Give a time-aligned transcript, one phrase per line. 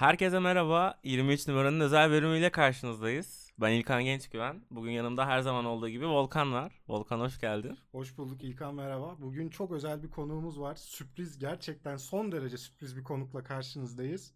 [0.00, 1.00] Herkese merhaba.
[1.04, 3.50] 23 numaranın özel bölümüyle karşınızdayız.
[3.58, 4.62] Ben İlkan Gençgüven.
[4.70, 6.72] Bugün yanımda her zaman olduğu gibi Volkan var.
[6.88, 7.78] Volkan hoş geldin.
[7.92, 9.16] Hoş bulduk İlkan merhaba.
[9.18, 10.74] Bugün çok özel bir konuğumuz var.
[10.74, 14.32] Sürpriz gerçekten son derece sürpriz bir konukla karşınızdayız.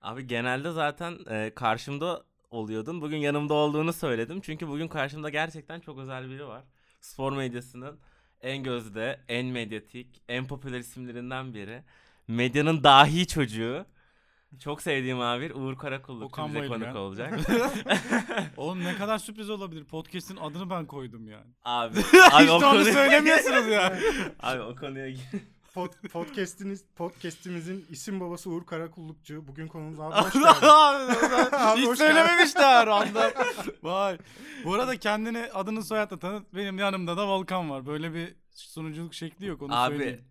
[0.00, 3.00] Abi genelde zaten e, karşımda oluyordun.
[3.00, 4.40] Bugün yanımda olduğunu söyledim.
[4.40, 6.64] Çünkü bugün karşımda gerçekten çok özel biri var.
[7.00, 7.98] Spor medyasının
[8.40, 11.82] en gözde, en medyatik, en popüler isimlerinden biri.
[12.28, 13.86] Medyanın dahi çocuğu.
[14.58, 17.40] Çok sevdiğim abi Uğur Karakulluk bize konuk olacak.
[18.56, 19.84] Oğlum ne kadar sürpriz olabilir.
[19.84, 21.46] Podcast'in adını ben koydum yani.
[21.64, 23.98] abi, Hiç abi de o onu konuya, söylemiyorsunuz ya.
[24.40, 25.20] abi o konuya gir.
[25.74, 29.48] Pod, podcast'iniz, podcast'imizin isim babası Uğur Karakullukçu.
[29.48, 30.46] Bugün konuğumuz abi hoş geldin.
[31.52, 33.32] Abi Hiç hoş söylememişler anda.
[33.82, 34.18] Vay.
[34.64, 36.54] Bu arada kendini adını soyadla tanıt.
[36.54, 37.86] Benim yanımda da Volkan var.
[37.86, 40.24] Böyle bir sunuculuk şekli yok onu Abi söyleyeyim.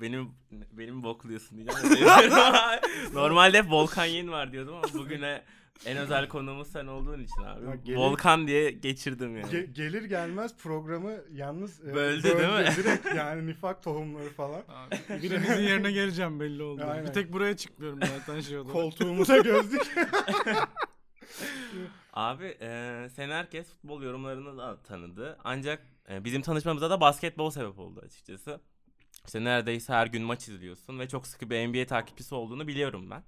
[0.00, 0.30] Benim
[0.72, 2.04] benim bokluyorsun diyeceğim.
[3.14, 5.42] Normalde hep Volkan Yen var diyordum ama bugüne
[5.86, 7.64] en özel konuğumuz sen olduğun için abi.
[7.66, 9.52] Ya gelir- Volkan diye geçirdim yani.
[9.52, 12.74] Ge- gelir gelmez programı yalnız e, Böldü değil mi?
[12.76, 14.62] Direkt yani nifak tohumları falan.
[14.68, 16.82] Abi, birinizin yerine geleceğim belli oldu.
[16.88, 17.06] Aynen.
[17.06, 18.72] Bir tek buraya çıkmıyorum zaten şey oldu.
[18.72, 19.96] Koltuğumuza gözlük.
[22.12, 25.38] Abi e, sen herkes futbol yorumlarını da tanıdı.
[25.44, 28.60] Ancak e, bizim tanışmamıza da basketbol sebep oldu açıkçası.
[29.26, 33.22] İşte neredeyse her gün maç izliyorsun ve çok sıkı bir NBA takipçisi olduğunu biliyorum ben.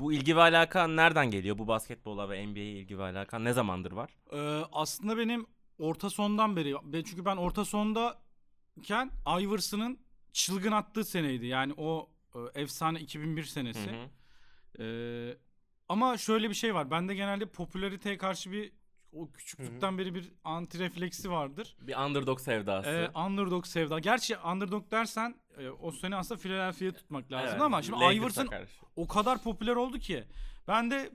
[0.00, 1.58] Bu ilgi ve alakan nereden geliyor?
[1.58, 4.10] Bu basketbola ve NBA'ye ilgi ve alakan ne zamandır var?
[4.32, 5.46] Ee, aslında benim
[5.78, 9.98] orta sondan beri ben- çünkü ben orta sondayken Iverson'ın
[10.32, 11.46] çılgın attığı seneydi.
[11.46, 13.90] Yani o e, efsane 2001 senesi.
[13.90, 14.08] Hı hı.
[14.84, 15.36] Ee,
[15.88, 16.90] ama şöyle bir şey var.
[16.90, 18.72] Bende genelde popülariteye karşı bir
[19.12, 21.76] o küçüklükten beri bir anti refleksi vardır.
[21.80, 22.88] Bir underdog sevdası.
[22.90, 23.98] Ee, underdog sevda.
[23.98, 28.46] Gerçi underdog dersen e, o sene aslında Philadelphia'yı tutmak lazım Evet, ama şimdi Lakers'a Iverson
[28.46, 28.72] karşı.
[28.96, 30.24] o kadar popüler oldu ki
[30.68, 31.10] ben de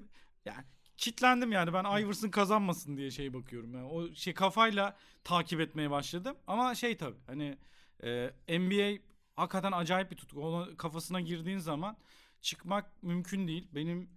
[0.46, 0.64] yani
[0.98, 6.38] kitlendim yani ben Iverson kazanmasın diye şey bakıyorum yani o şey kafayla takip etmeye başladım
[6.48, 7.58] ama şey tabi hani
[8.04, 9.02] e, NBA
[9.36, 11.98] hakikaten acayip bir tutku ona kafasına girdiğin zaman
[12.42, 14.10] çıkmak mümkün değil benim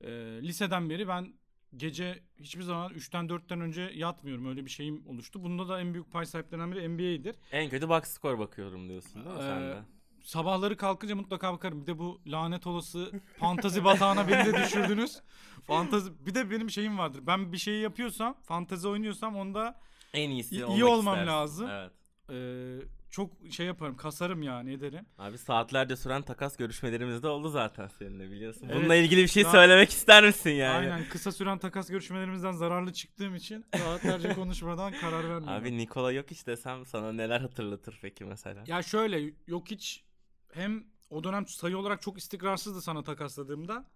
[0.00, 0.10] e,
[0.42, 1.34] liseden beri ben
[1.76, 6.12] gece hiçbir zaman 3'ten 4'ten önce yatmıyorum öyle bir şeyim oluştu bunda da en büyük
[6.12, 9.76] pay sahiplerinden biri NBA'dir En kötü box score bakıyorum diyorsun değil mi Ee, sen de?
[10.22, 11.82] Sabahları kalkınca mutlaka bakarım.
[11.82, 15.20] Bir de bu lanet olası fantazi batağına beni de düşürdünüz.
[15.66, 17.20] Fantazi bir de benim şeyim vardır.
[17.26, 19.80] Ben bir şeyi yapıyorsam, fantazi oynuyorsam onda
[20.14, 21.26] En iyisi iyi olmak olmam istersin.
[21.26, 21.68] lazım.
[21.70, 21.92] Evet.
[22.30, 22.78] E,
[23.10, 25.06] çok şey yaparım, kasarım yani ederim.
[25.18, 28.66] Abi saatlerce süren takas görüşmelerimiz de oldu zaten seninle biliyorsun.
[28.66, 28.76] Evet.
[28.76, 30.92] Bununla ilgili bir şey Daha- söylemek ister misin yani?
[30.92, 35.48] Aynen kısa süren takas görüşmelerimizden zararlı çıktığım için saatlerce konuşmadan karar vermiyorum.
[35.48, 38.64] Abi Nikola yok iş desem sana neler hatırlatır peki mesela?
[38.66, 40.04] Ya şöyle yok hiç
[40.52, 43.90] hem o dönem sayı olarak çok istikrarsızdı sana takasladığımda.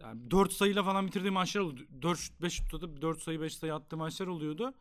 [0.00, 1.80] Yani 4 sayıyla falan bitirdiğim maçlar oldu.
[2.00, 4.74] 4-5 tutup 4 sayı 5 sayı attığı maçlar oluyordu.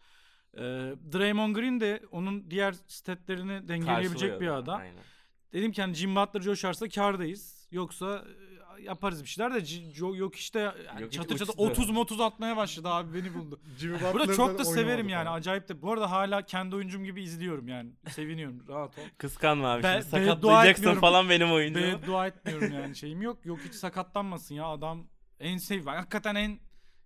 [0.56, 0.62] Ee,
[1.14, 4.80] Draymond Green de onun diğer statlerini dengeleyebilecek bir adam.
[4.80, 5.04] Aynen.
[5.54, 7.68] Dedim ki hani Jim Butler coşarsa kardayız.
[7.72, 8.26] Yoksa
[8.80, 11.64] e, yaparız bir şeyler de yok işte yani Yok çatır çatır uçtu.
[11.64, 13.60] 30 30 atmaya başladı abi beni buldu.
[14.14, 15.38] Burada çok da severim yani falan.
[15.38, 15.82] acayip de.
[15.82, 17.92] Bu arada hala kendi oyuncum gibi izliyorum yani.
[18.10, 19.02] Seviniyorum rahat ol.
[19.18, 21.86] Kıskanma abi Ben- şimdi sakatlayacaksın falan benim oyuncumu.
[21.86, 23.46] Beddua etmiyorum yani şeyim yok.
[23.46, 25.08] Yok hiç sakatlanmasın ya adam
[25.40, 26.60] en sev hakikaten en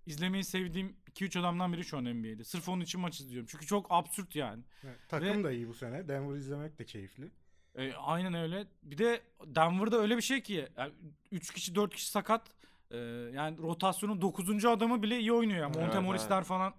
[0.06, 2.44] izlemeyi sevdiğim 2-3 adamdan biri şu an NBA'de.
[2.44, 3.48] Sırf onun için maç izliyorum.
[3.52, 4.64] Çünkü çok absürt yani.
[4.84, 6.08] Evet, takım Ve- da iyi bu sene.
[6.08, 7.32] Denver izlemek de keyifli.
[7.76, 8.68] E, aynen öyle.
[8.84, 10.94] Bir de Denver'da öyle bir şey ki yani
[11.32, 12.42] 3 kişi 4 kişi sakat.
[12.92, 12.98] E,
[13.34, 14.66] yani rotasyonun 9.
[14.66, 15.74] adamı bile iyi oynuyor yani.
[15.76, 16.48] Evet, Monte Morris'ler evet.
[16.48, 16.74] falan.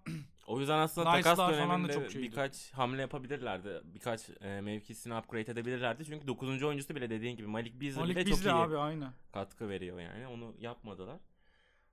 [0.47, 2.27] O yüzden aslında Nice'lar takas falan da döneminde çok şeydi.
[2.27, 3.81] birkaç hamle yapabilirlerdi.
[3.85, 6.05] Birkaç e, mevkisini upgrade edebilirlerdi.
[6.05, 6.63] Çünkü 9.
[6.63, 9.13] oyuncusu bile dediğin gibi Malik Beasley Malik bile Beasley çok iyi abi aynen.
[9.33, 10.27] katkı veriyor yani.
[10.27, 11.21] Onu yapmadılar.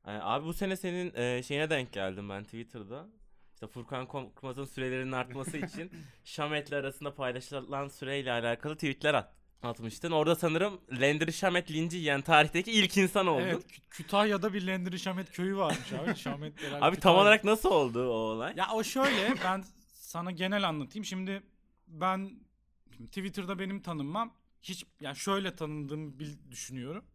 [0.08, 3.08] E, abi bu sene senin e, şeyine denk geldim ben Twitter'da.
[3.54, 5.92] İşte Furkan Korkmaz'ın sürelerinin artması için
[6.24, 10.12] Şamet'le arasında paylaşılan süreyle alakalı tweetler at, atmıştın.
[10.12, 13.42] Orada sanırım Landry Şamet linci yiyen tarihteki ilk insan oldun.
[13.42, 16.16] Evet Kü- Kütahya'da bir Landry Şamet köyü varmış abi.
[16.20, 17.18] Şamet Abi tam Kütahya.
[17.18, 18.54] olarak nasıl oldu o olay?
[18.58, 21.06] Ya o şöyle ben sana genel anlatayım.
[21.06, 21.44] Şimdi
[21.88, 22.32] ben
[22.98, 27.06] şimdi Twitter'da benim tanınmam hiç yani şöyle tanındığımı bil, düşünüyorum.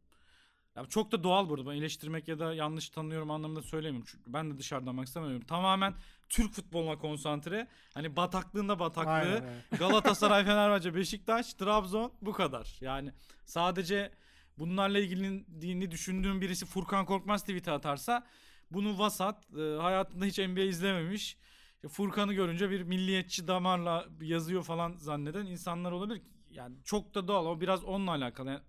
[0.76, 1.70] Ya çok da doğal burada.
[1.70, 4.08] Ben eleştirmek ya da yanlış tanıyorum anlamında söylemiyorum.
[4.10, 5.44] Çünkü ben de dışarıdan bakmak istemiyorum.
[5.46, 5.94] Tamamen
[6.28, 7.68] Türk futboluna konsantre.
[7.94, 9.10] Hani bataklığında bataklığı.
[9.10, 9.62] Aynen, aynen.
[9.78, 12.78] Galatasaray, Fenerbahçe, Beşiktaş, Trabzon bu kadar.
[12.80, 13.12] Yani
[13.44, 14.12] sadece
[14.58, 18.26] bunlarla ilgili düşündüğüm birisi Furkan Korkmaz tweet'e atarsa
[18.70, 21.36] bunu vasat, e, hayatında hiç NBA izlememiş,
[21.84, 26.22] e, Furkan'ı görünce bir milliyetçi damarla yazıyor falan zanneden insanlar olabilir.
[26.50, 27.46] Yani çok da doğal.
[27.46, 28.50] O biraz onunla alakalı.
[28.50, 28.60] Yani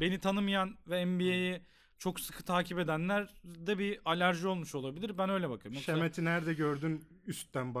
[0.00, 1.62] beni tanımayan ve NBA'yi
[1.98, 5.18] çok sıkı takip edenler de bir alerji olmuş olabilir.
[5.18, 5.72] Ben öyle bakıyorum.
[5.80, 7.74] Yoksa- Şemet'i nerede gördün üstten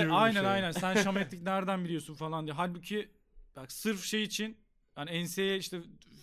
[0.00, 0.50] gibi bir aynen şey.
[0.50, 0.70] aynen.
[0.70, 2.54] Sen Şametlik nereden biliyorsun falan diye.
[2.54, 3.10] Halbuki
[3.56, 4.58] bak sırf şey için
[4.96, 5.80] yani NCAA işte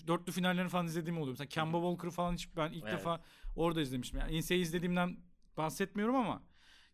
[0.08, 1.32] dörtlü finallerini falan izlediğim oluyor.
[1.34, 2.94] Mesela Kemba Walker'ı falan hiç ben ilk Evet.
[2.94, 3.22] defa
[3.56, 4.20] orada izlemiştim.
[4.20, 5.18] Yani NCAA izlediğimden
[5.58, 6.44] bahsetmiyorum ama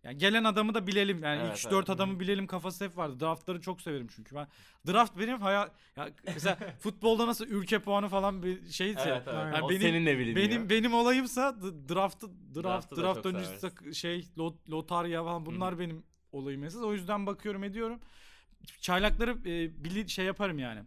[0.04, 1.24] yani gelen adamı da bilelim.
[1.24, 1.90] Yani Evet, ilk 3-4 evet.
[1.90, 3.20] adamı bilelim kafası hep vardı.
[3.20, 4.36] Draftları çok severim çünkü.
[4.36, 4.48] Ben
[4.88, 9.28] draft benim hayal ya mesela futbolda nasıl ülke puanı falan bir şeyse Evet, evet.
[9.54, 10.36] Yani o benim- seninle biliniyor.
[10.50, 13.68] benim benim olayımsa d- draft draft Draft'ı da draft çok öncesi seversin.
[13.68, 16.82] sak- şey lot, lotarya falan bunlar benim olayım esas.
[16.84, 18.00] O yüzden bakıyorum ediyorum.
[18.82, 20.82] Çaylakları e, bili şey yaparım yani.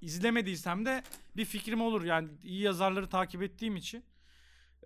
[0.00, 1.02] İzlemediysem de
[1.36, 4.04] bir fikrim olur yani iyi yazarları takip ettiğim için.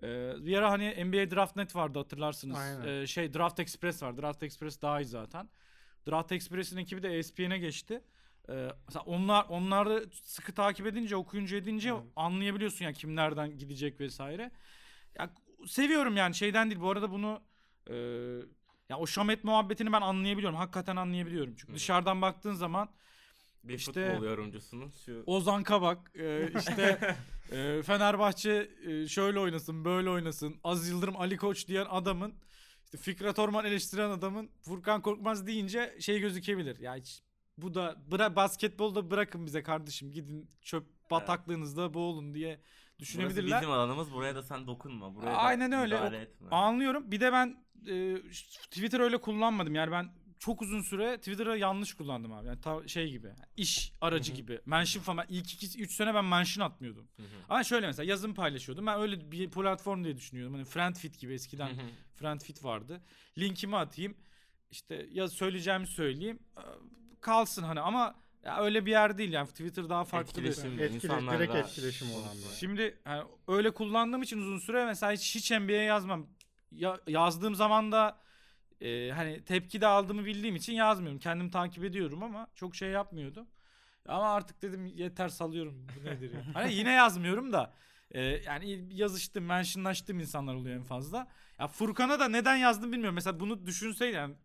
[0.03, 2.57] Ee, bir ara hani NBA Draft Net vardı hatırlarsınız.
[2.57, 3.01] Aynen.
[3.01, 4.17] Ee, şey Draft Express var.
[4.17, 5.49] Draft Express daha iyi zaten.
[6.09, 8.01] Draft Express'in ekibi de ESPN'e geçti.
[8.49, 12.01] Ee, mesela onlar onları sıkı takip edince, okuyunca edince Evet.
[12.15, 14.51] anlayabiliyorsun yani kim nereden gidecek vesaire.
[15.19, 15.29] Ya
[15.67, 16.81] seviyorum yani şeyden değil.
[16.81, 17.41] Bu arada bunu
[17.89, 17.95] e,
[18.89, 20.57] ya o Şamet muhabbetini ben anlayabiliyorum.
[20.57, 21.55] Hakikaten anlayabiliyorum.
[21.55, 21.75] Çünkü Hı.
[21.75, 22.89] dışarıdan baktığın zaman
[23.63, 27.15] bir işte- futbol yorumcusunun şu Ozan Kabak e, işte
[27.51, 32.33] e, Fenerbahçe e, şöyle oynasın böyle oynasın Aziz Yıldırım Ali Koç diyen adamın
[32.85, 36.79] işte Fikret Orman eleştiren adamın Furkan Korkmaz deyince şey gözükebilir.
[36.79, 37.23] Ya hiç,
[37.57, 42.49] bu da bıra basketbolda bırakın bize kardeşim gidin çöp bataklığınızda boğulun diye
[42.99, 43.61] Burası düşünebilirler.
[43.61, 45.15] bizim alanımız buraya da sen dokunma.
[45.15, 46.17] Buraya Aynen öyle.
[46.17, 46.49] etme.
[46.51, 47.11] Anlıyorum.
[47.11, 47.57] Bir de ben
[47.87, 48.15] e,
[48.71, 49.75] Twitter öyle kullanmadım.
[49.75, 50.09] Yani ben
[50.41, 52.47] çok uzun süre Twitter'ı yanlış kullandım abi.
[52.47, 53.27] Yani ta- şey gibi.
[53.57, 54.37] iş aracı Hı hı.
[54.37, 54.59] gibi.
[54.65, 55.25] Mention falan.
[55.29, 57.07] İlk 2 3 sene ben mention atmıyordum.
[57.17, 57.25] Hı hı.
[57.49, 58.85] Ama şöyle mesela yazım paylaşıyordum.
[58.85, 60.53] Ben öyle bir platform diye düşünüyordum.
[60.53, 61.85] Hani Friendfit gibi eskiden Hı hı.
[62.15, 63.01] Friendfit vardı.
[63.37, 64.17] Linkimi atayım.
[64.71, 66.39] İşte ya söyleyeceğimi söyleyeyim.
[66.57, 66.61] Ee,
[67.21, 68.15] Kalsın hani ama
[68.45, 72.11] ya öyle bir yer değil yani Twitter daha farklı bir Etkileşim, Etkile- insanlarla direkt etkileşim
[72.11, 72.55] olan bir.
[72.59, 76.27] Şimdi yani öyle kullandığım için uzun süre mesela hiç, hiç NBA yazmam.
[76.71, 78.19] Ya, yazdığım zaman da
[78.81, 81.19] e, hani tepki de aldığımı bildiğim için yazmıyorum.
[81.19, 83.47] Kendim takip ediyorum ama çok şey yapmıyordum.
[84.07, 85.87] Ama artık dedim yeter salıyorum.
[85.95, 86.43] Bu nedir ya?
[86.53, 87.73] Hani yine yazmıyorum da
[88.11, 91.27] e, yani yazıştım, mentionlaştığım insanlar oluyor en fazla.
[91.59, 93.15] Ya Furkan'a da neden yazdım bilmiyorum.
[93.15, 94.35] Mesela bunu düşünseydim yani,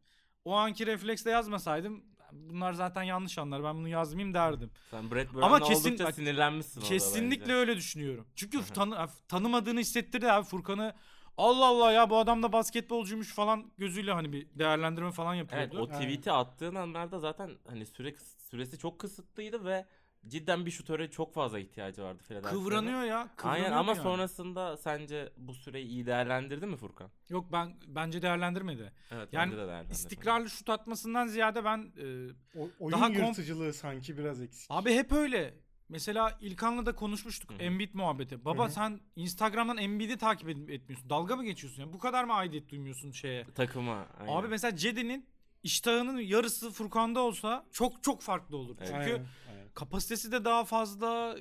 [0.45, 3.65] o anki refleksle yazmasaydım bunlar zaten yanlış anlar.
[3.65, 4.71] Ben bunu yazmayayım derdim.
[4.91, 8.27] Sen Brett Ama Brown'la kesin- sinirlenmişsin Kesinlikle öyle düşünüyorum.
[8.37, 10.95] Çünkü tanı, tanımadığını hissettirdi abi Furkan'ı.
[11.37, 15.81] Allah Allah ya bu adam da basketbolcuymuş falan gözüyle hani bir değerlendirme falan Evet yapıyordu.
[15.81, 18.15] o tweet'i attığın anlarda zaten hani süre
[18.51, 19.87] süresi çok kısıtlıydı ve
[20.29, 22.65] cidden bir şutöre çok fazla ihtiyacı vardı Philadelphia'da.
[22.65, 23.29] Kıvranıyor ya.
[23.37, 24.03] kıvranıyor Aynen ama yani.
[24.03, 27.11] sonrasında sence bu süreyi iyi değerlendirdi mi Furkan?
[27.29, 28.93] Yok ben bence değerlendirmedi.
[29.11, 29.93] Evet Yani bence de değerlendirdi.
[29.95, 32.29] İstikrarlı şut atmasından ziyade ben e,
[32.61, 34.67] O, oyun Daha kom- yırtıcılığı sanki biraz eksik.
[34.71, 35.55] abi hep öyle.
[35.89, 37.59] Mesela İlkan'la da konuşmuştuk Hı hı.
[37.59, 38.45] Embiid muhabbeti.
[38.45, 38.73] Baba Hı hı.
[38.73, 41.11] sen Instagram'dan Embiid'i takip etmiyorsun.
[41.11, 41.93] Dalga mı geçiyorsun ya?
[41.93, 43.45] Bu kadar mı aidiyet duymuyorsun şeye?
[43.55, 44.07] Takıma.
[44.21, 44.33] aynen.
[44.33, 45.27] Abi mesela Cedi'nin
[45.63, 48.77] iştahının yarısı Furkan'da olsa çok çok farklı olur.
[48.81, 48.89] Evet.
[48.89, 49.69] Çünkü Aynen, aynen.
[49.75, 51.37] kapasitesi de daha fazla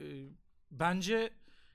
[0.00, 0.04] e,
[0.70, 1.30] bence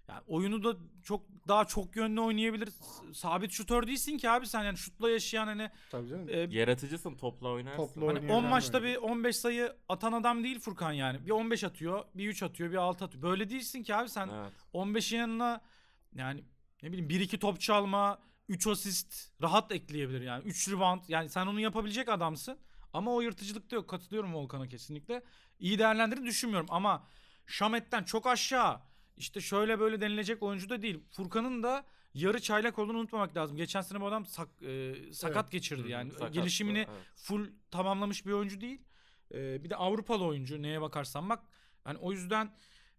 [0.10, 2.70] yani oyunu da çok daha çok yönlü oynayabilir.
[3.14, 6.30] Sabit şutör değilsin ki abi sen yani şutla yaşayan hani Tabii canım.
[6.30, 7.78] e, Yaratıcısın topla oynarsın.
[7.78, 11.26] Topla hani oynayan 10 adam maçta bir 15 sayı atan adam değil Furkan yani.
[11.26, 13.24] Bir 15 atıyor, bir 3 atıyor, bir 6 atıyor.
[13.24, 14.54] Böyle değilsin ki abi sen Evet.
[14.74, 15.62] 15'in yanına
[16.16, 16.44] yani
[16.84, 18.20] ne bileyim 1-2 top çalma,
[18.50, 20.44] 3 asist rahat ekleyebilir yani.
[20.44, 22.58] 3 rebound yani sen onu yapabilecek adamsın.
[22.94, 23.90] Ama o yırtıcılıkta yok.
[23.90, 25.24] Katılıyorum Volkan'a kesinlikle.
[25.60, 27.08] İyi değerlendirdiğini düşünmüyorum ama
[27.48, 28.82] Şamet'ten çok aşağı
[29.18, 31.00] işte şöyle böyle denilecek oyuncu da değil.
[31.12, 33.58] Furkan'ın da yarı çaylak olduğunu unutmamak lazım.
[33.58, 35.52] Geçen sene bu adam sak- e, sakat Evet.
[35.52, 36.12] geçirdi yani.
[36.12, 36.90] sakattı, Gelişimini evet.
[37.16, 38.82] full tamamlamış bir oyuncu değil.
[39.34, 41.44] E, bir de Avrupalı oyuncu neye bakarsan bak.
[41.88, 42.52] Yani o yüzden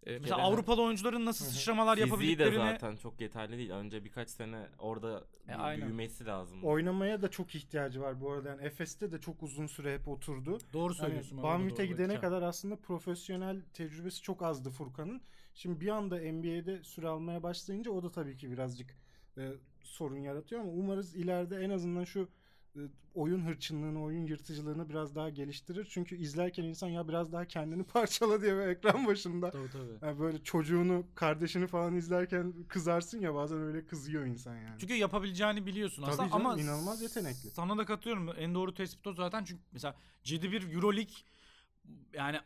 [0.07, 3.71] e, mesela kere- Avrupalı oyuncuların nasıl sıçramalar Fiziği de yapabildiklerini zaten çok yeterli değil.
[3.71, 5.83] Önce birkaç sene orada E, aynen.
[5.87, 6.65] büyümesi lazım.
[6.65, 8.49] Oynamaya da çok ihtiyacı var bu arada.
[8.49, 10.59] Yani Efes'te de çok uzun süre hep oturdu.
[10.73, 11.39] doğru Yani söylüyorsun.
[11.39, 12.21] baba, Banvit'e gidene evet.
[12.21, 15.21] kadar aslında profesyonel tecrübesi çok azdı Furkan'ın.
[15.57, 18.97] Şimdi bir anda NBA'de süre almaya başlayınca o da tabii ki birazcık
[19.39, 22.29] e, sorun yaratıyor ama umarız ileride en azından şu
[22.77, 22.81] e,
[23.15, 25.87] oyun hırçınlığını, oyun yırtıcılığını biraz daha geliştirir.
[25.91, 29.51] Çünkü izlerken insan ya biraz daha kendini parçala diye böyle ekran başında.
[29.51, 30.07] Tabii tabii.
[30.07, 34.77] Yani böyle çocuğunu, kardeşini falan izlerken kızarsın ya bazen öyle kızıyor insan yani.
[34.81, 37.51] Çünkü yapabileceğini biliyorsun Tabii aslında canım, ama inanılmaz yetenekli.
[37.51, 38.31] Sana da katılıyorum.
[38.39, 41.15] En doğru tespit o zaten çünkü mesela Cedi bir Euroleague
[42.13, 42.41] yani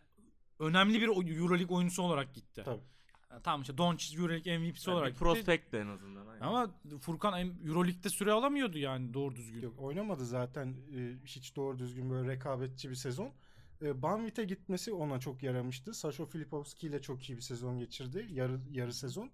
[0.59, 2.63] önemli bir Euroleague oyuncusu olarak gitti.
[2.65, 2.81] Tabii.
[3.31, 6.27] Yani tamam işte Doncic Euroleague MVP'si Yani olarak prospekt de en azından.
[6.27, 6.41] aynen.
[6.41, 6.71] Ama
[7.01, 9.63] Furkan Euroleague'de süre alamıyordu yani doğru düzgün.
[9.63, 13.33] Yok oynamadı zaten e, hiç doğru düzgün böyle rekabetçi bir sezon.
[13.83, 15.95] E, Banvit'e gitmesi ona çok yaramıştı.
[15.95, 18.27] Sasho Filipovski ile çok iyi bir sezon geçirdi.
[18.31, 19.31] Yarı yarı sezon.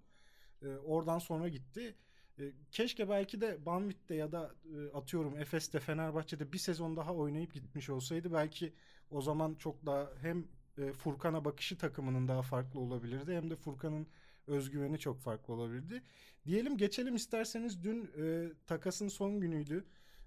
[0.63, 1.95] E, oradan sonra gitti.
[2.39, 7.55] E, keşke belki de Banvit'te ya da e, atıyorum Efes'te Fenerbahçe'de bir sezon daha oynayıp
[7.55, 8.73] gitmiş olsaydı belki
[9.11, 10.49] o zaman çok daha hem
[10.79, 14.07] e, Furkan'a bakışı takımının daha farklı olabilirdi hem de Furkan'ın
[14.47, 16.03] özgüveni çok farklı olabilirdi.
[16.47, 19.85] Diyelim geçelim isterseniz dün e, takasın son günüydü.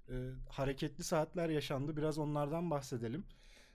[0.09, 0.13] E,
[0.49, 1.97] hareketli saatler yaşandı.
[1.97, 3.23] Biraz onlardan bahsedelim.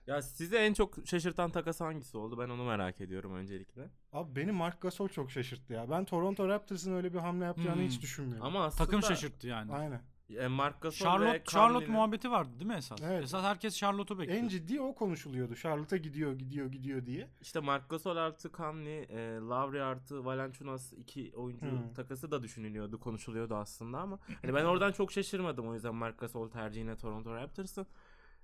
[0.07, 2.39] Ya sizi en çok şaşırtan takas hangisi oldu?
[2.39, 3.89] Ben onu merak ediyorum öncelikle.
[4.13, 5.89] Abi beni Mark Gasol çok şaşırttı ya.
[5.89, 7.87] Ben Toronto Raptors'ın öyle bir hamle yapacağını Hmm.
[7.87, 8.45] hiç düşünmüyorum.
[8.45, 9.71] Ama aslında Takım şaşırttı yani.
[9.73, 10.01] Aynen.
[10.29, 12.99] E, Marc Gasol Charlotte ve Charlotte muhabbeti vardı değil mi esas?
[13.03, 13.23] Evet.
[13.23, 14.43] Esas herkes Charlotte'u bekliyor.
[14.43, 15.55] En ciddi o konuşuluyordu.
[15.55, 17.29] Charlotte'a gidiyor, gidiyor, gidiyor diye.
[17.41, 21.93] İşte Marc Gasol artı Conley, e, Lavri artı Valanciunas iki oyuncu Hmm.
[21.93, 26.49] takası da düşünülüyordu, konuşuluyordu aslında ama hani ben oradan çok şaşırmadım o yüzden Marc Gasol
[26.49, 27.87] tercihine Toronto Raptors'ın.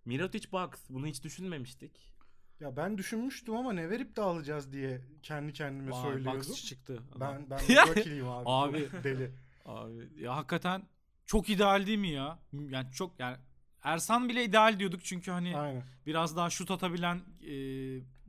[0.05, 2.11] Mirotic Bucks bunu hiç düşünmemiştik.
[2.59, 6.39] Ya ben düşünmüştüm ama ne verip de alacağız diye kendi kendime Vay, söylüyordum.
[6.39, 6.99] Bucks çıktı.
[7.19, 8.43] Ben ben Milwaukee'liyim abi.
[8.45, 8.89] Abi.
[9.03, 9.31] Deli.
[9.65, 10.83] Abi ya hakikaten
[11.31, 12.39] çok ideal değil mi ya?
[12.53, 13.37] Yani çok yani
[13.83, 15.83] Ersan bile ideal diyorduk çünkü hani Aynen.
[16.05, 17.53] biraz daha şut atabilen e,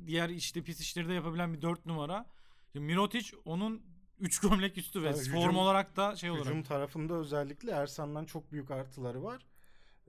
[0.06, 2.26] diğer işte pis işleri de yapabilen bir 4 numara.
[2.74, 3.82] Ya Mirotic onun
[4.20, 6.46] 3 gömlek üstü ve form hücum- olarak da şey olarak.
[6.46, 9.46] Hücum tarafında özellikle Ersan'dan çok büyük artıları var.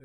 [0.00, 0.04] Ee,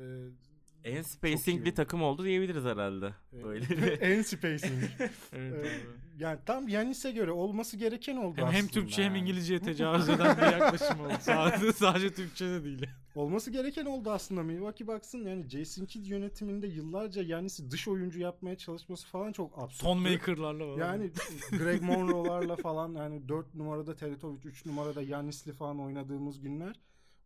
[0.84, 3.14] En spacing bir takım oldu diyebiliriz herhalde.
[3.32, 4.72] e, Böyle bir- en spacing.
[5.32, 5.70] Evet, Ee,
[6.18, 8.58] yani tam Yanis'e göre olması gereken oldu Hem, aslında.
[8.58, 9.14] hem Türkçe hem.
[9.14, 11.12] İngilizceye tecavüz eden bir yaklaşım oldu.
[11.20, 12.86] Sadece, sadece Türkçe de değil.
[13.14, 18.56] Olması gereken oldu aslında Milwaukee Bucks'ın yani Jason Kidd yönetiminde yıllarca Yanis'i dış oyuncu yapmaya
[18.58, 19.82] çalışması falan çok absürt.
[19.82, 20.78] Ton maker'larla falan.
[20.78, 21.10] Yani
[21.50, 26.76] Greg Monroe'larla falan yani 4 numarada Teletovic, 3 numarada Yanis'li falan oynadığımız günler.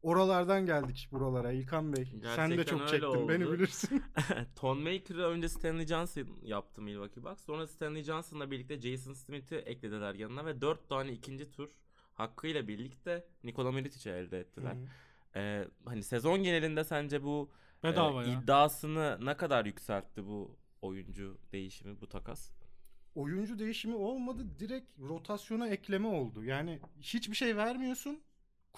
[0.04, 2.04] Oralardan geldik buralara İlkan Bey.
[2.04, 3.52] Sen de Gerçekten çok çektin beni oldu.
[3.52, 4.02] bilirsin.
[4.56, 7.44] Ton Maker'ı önce Stanley Johnson yaptı Milwaukee Bucks.
[7.44, 11.68] Sonra Stanley Johnson'la birlikte Jason Smith'i eklediler yanına ve 4 tane ikinci tur
[12.14, 14.76] hakkıyla birlikte Nikola Mirotic'i elde ettiler.
[15.36, 17.50] Ee, hani sezon genelinde sence bu
[17.82, 18.40] Bedava e, ya.
[18.42, 22.50] iddiasını ne kadar yükseltti bu oyuncu değişimi, bu takas?
[23.14, 26.44] Oyuncu değişimi olmadı direkt rotasyona ekleme oldu.
[26.44, 28.22] Yani hiçbir şey vermiyorsun.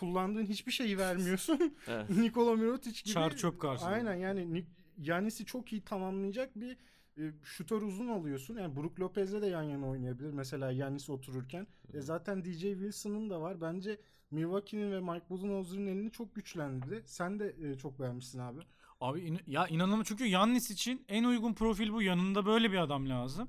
[0.00, 1.74] Kullandığın hiçbir şeyi vermiyorsun.
[1.88, 2.10] Evet.
[2.16, 3.14] Nikola Mirotic gibi.
[3.14, 3.88] Çar çöp karşılığı.
[3.88, 4.66] Aynen yani Ni-
[4.98, 6.76] Yanis'i çok iyi tamamlayacak bir
[7.18, 8.56] e, şutör uzun alıyorsun.
[8.58, 10.30] Yani Brook Lopez'le de yan yana oynayabilir.
[10.30, 11.66] Mesela Yanis otururken.
[11.94, 13.60] E, zaten DJ Wilson'ın da var.
[13.60, 14.00] Bence
[14.30, 17.02] Milwaukee'nin ve Mike Budenholzer'ın elini çok güçlendirdi.
[17.06, 18.60] Sen de e, çok beğenmişsin abi.
[19.00, 22.02] Abi in- ya inanılmaz çünkü Yannis için en uygun profil bu.
[22.02, 23.48] Yanında böyle bir adam lazım.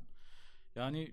[0.75, 1.11] Yani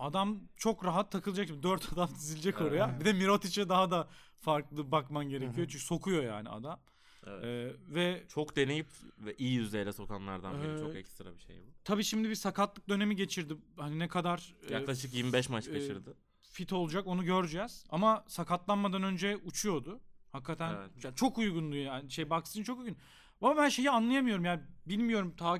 [0.00, 1.48] adam çok rahat takılacak.
[1.48, 3.00] Şimdi 4 adam dizilecek oraya.
[3.00, 5.54] Bir de Mirotic'e daha da farklı bakman gerekiyor.
[5.68, 6.80] Çünkü sokuyor yani adam.
[7.26, 7.44] Evet.
[7.44, 8.86] Ee, ve Çok deneyip
[9.18, 10.74] ve iyi yüzdeyle sokanlardan biri.
[10.74, 11.70] Ee, Çok ekstra bir şey bu.
[11.84, 13.54] tabii şimdi bir sakatlık dönemi geçirdi.
[13.76, 16.16] Hani ne kadar e, Yaklaşık 25 maç e, kaçırdı.
[16.42, 17.84] fit olacak onu göreceğiz.
[17.90, 20.00] Ama sakatlanmadan önce uçuyordu.
[20.32, 21.16] Hakikaten Evet.
[21.16, 22.10] çok uygundu yani.
[22.10, 22.96] Şey Bucks'ın çok uygun.
[23.40, 25.58] Ama ben şeyi anlayamıyorum yani bilmiyorum ta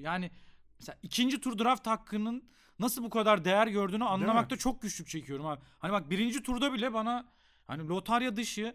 [0.00, 0.30] yani
[0.78, 5.60] mesela ikinci tur draft hakkının nasıl bu kadar değer gördüğünü anlamakta çok güçlük çekiyorum abi.
[5.78, 7.24] Hani bak birinci turda bile bana
[7.66, 8.74] hani lotarya dışı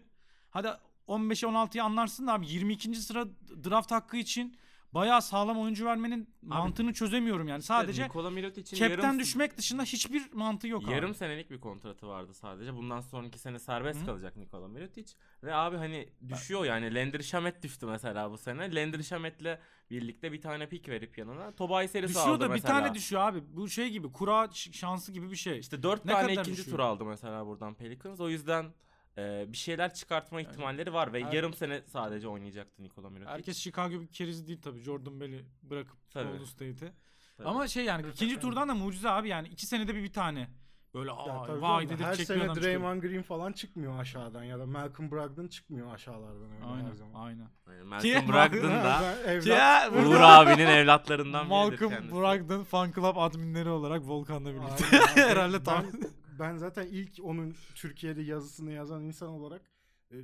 [0.50, 0.68] hadi
[1.08, 2.94] 15'e 16'yı anlarsın da abi 22.
[2.94, 3.26] sıra
[3.64, 4.56] draft hakkı için
[4.94, 7.62] bayağı sağlam oyuncu vermenin mantığını çözemiyorum yani.
[7.62, 11.16] Sadece Nikola Mirotic'in cap'ten yarım, düşmek dışında hiçbir mantığı yok yarım abi.
[11.16, 12.74] senelik bir kontratı vardı sadece.
[12.74, 14.06] Bundan sonraki sene serbest Hı.
[14.06, 15.12] kalacak Nikola Mirotic.
[15.42, 16.94] Ve abi hani düşüyor yani.
[16.94, 18.74] Landry Shamet düştü mesela bu sene.
[18.74, 19.58] Landry Shamet'le
[19.90, 21.52] birlikte bir tane pik verip yanına.
[21.52, 23.42] Tobias Harris Düşüyor aldı da bir tane düşüyor abi.
[23.48, 25.58] Bu şey gibi kura şansı gibi bir şey.
[25.58, 26.76] İşte 4 Ne tane ikinci düşüyor?
[26.76, 28.20] tur aldı mesela buradan Pelicans.
[28.20, 28.66] O yüzden
[29.18, 33.30] e, bir şeyler çıkartma ihtimalleri var ve Her- yarım sene sadece oynayacaktı Nikola Mirotic.
[33.32, 34.80] Herkes Chicago bir keriz değil tabii.
[34.80, 36.30] Jordan Bell'i bırakıp Tabii.
[36.32, 36.92] Golden State'i.
[37.36, 37.48] Tabii.
[37.48, 40.48] Ama şey yani ikinci turdan da mucize abi yani iki senede bir bir tane.
[40.94, 42.72] Böyle Ya aa, tabii vay canım, dedik Her sene adam çıkıyor.
[42.80, 47.26] Draymond Green falan çıkmıyor aşağıdan ya da Malcolm Brogdon çıkmıyor aşağılardan öyle her Aynen zaman.
[47.26, 47.48] aynen.
[47.88, 52.14] Yani Ki- Malcolm Brogdon da Ben evlat- Ya, Uğur abinin evlatlarından biridir Malcolm kendisi.
[52.14, 54.84] Brogdon fan club adminleri olarak Volkan'la birlikte.
[54.98, 55.28] Aynen.
[55.30, 55.84] Herhalde tam.
[55.92, 59.62] Ben, ben zaten ilk onun Türkiye'de yazısını yazan insan olarak
[60.12, 60.16] e,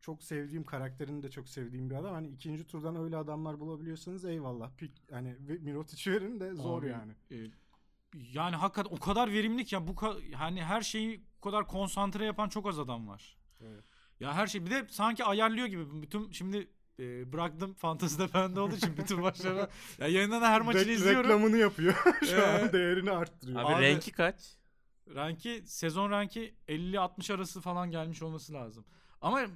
[0.00, 2.12] çok sevdiğim karakterini de çok sevdiğim bir adam.
[2.14, 4.70] Hani ikinci turdan öyle adamlar bulabiliyorsanız eyvallah.
[4.76, 7.12] Pik, hani ve Mirotic verin de zor Abi, yani.
[7.30, 7.36] e,
[8.32, 12.24] yani hakikaten o kadar verimli ki ya bu ka- hani her şeyi bu kadar konsantre
[12.24, 13.36] yapan çok az adam var.
[13.60, 13.84] Evet.
[14.20, 18.76] Ya her şey bir de sanki ayarlıyor gibi bütün şimdi e, bıraktım fantezide bende olduğu
[18.76, 21.24] için bütün maçları ya yayından her maçını Rek- izliyorum.
[21.24, 21.94] Reklamını yapıyor.
[22.20, 23.60] Şu Ee, an değerini arttırıyor.
[23.60, 24.56] Abi, Abi- renki kaç?
[25.14, 28.84] Ranki sezon ranki 50-60 arası falan gelmiş olması lazım.
[29.20, 29.48] Ama r-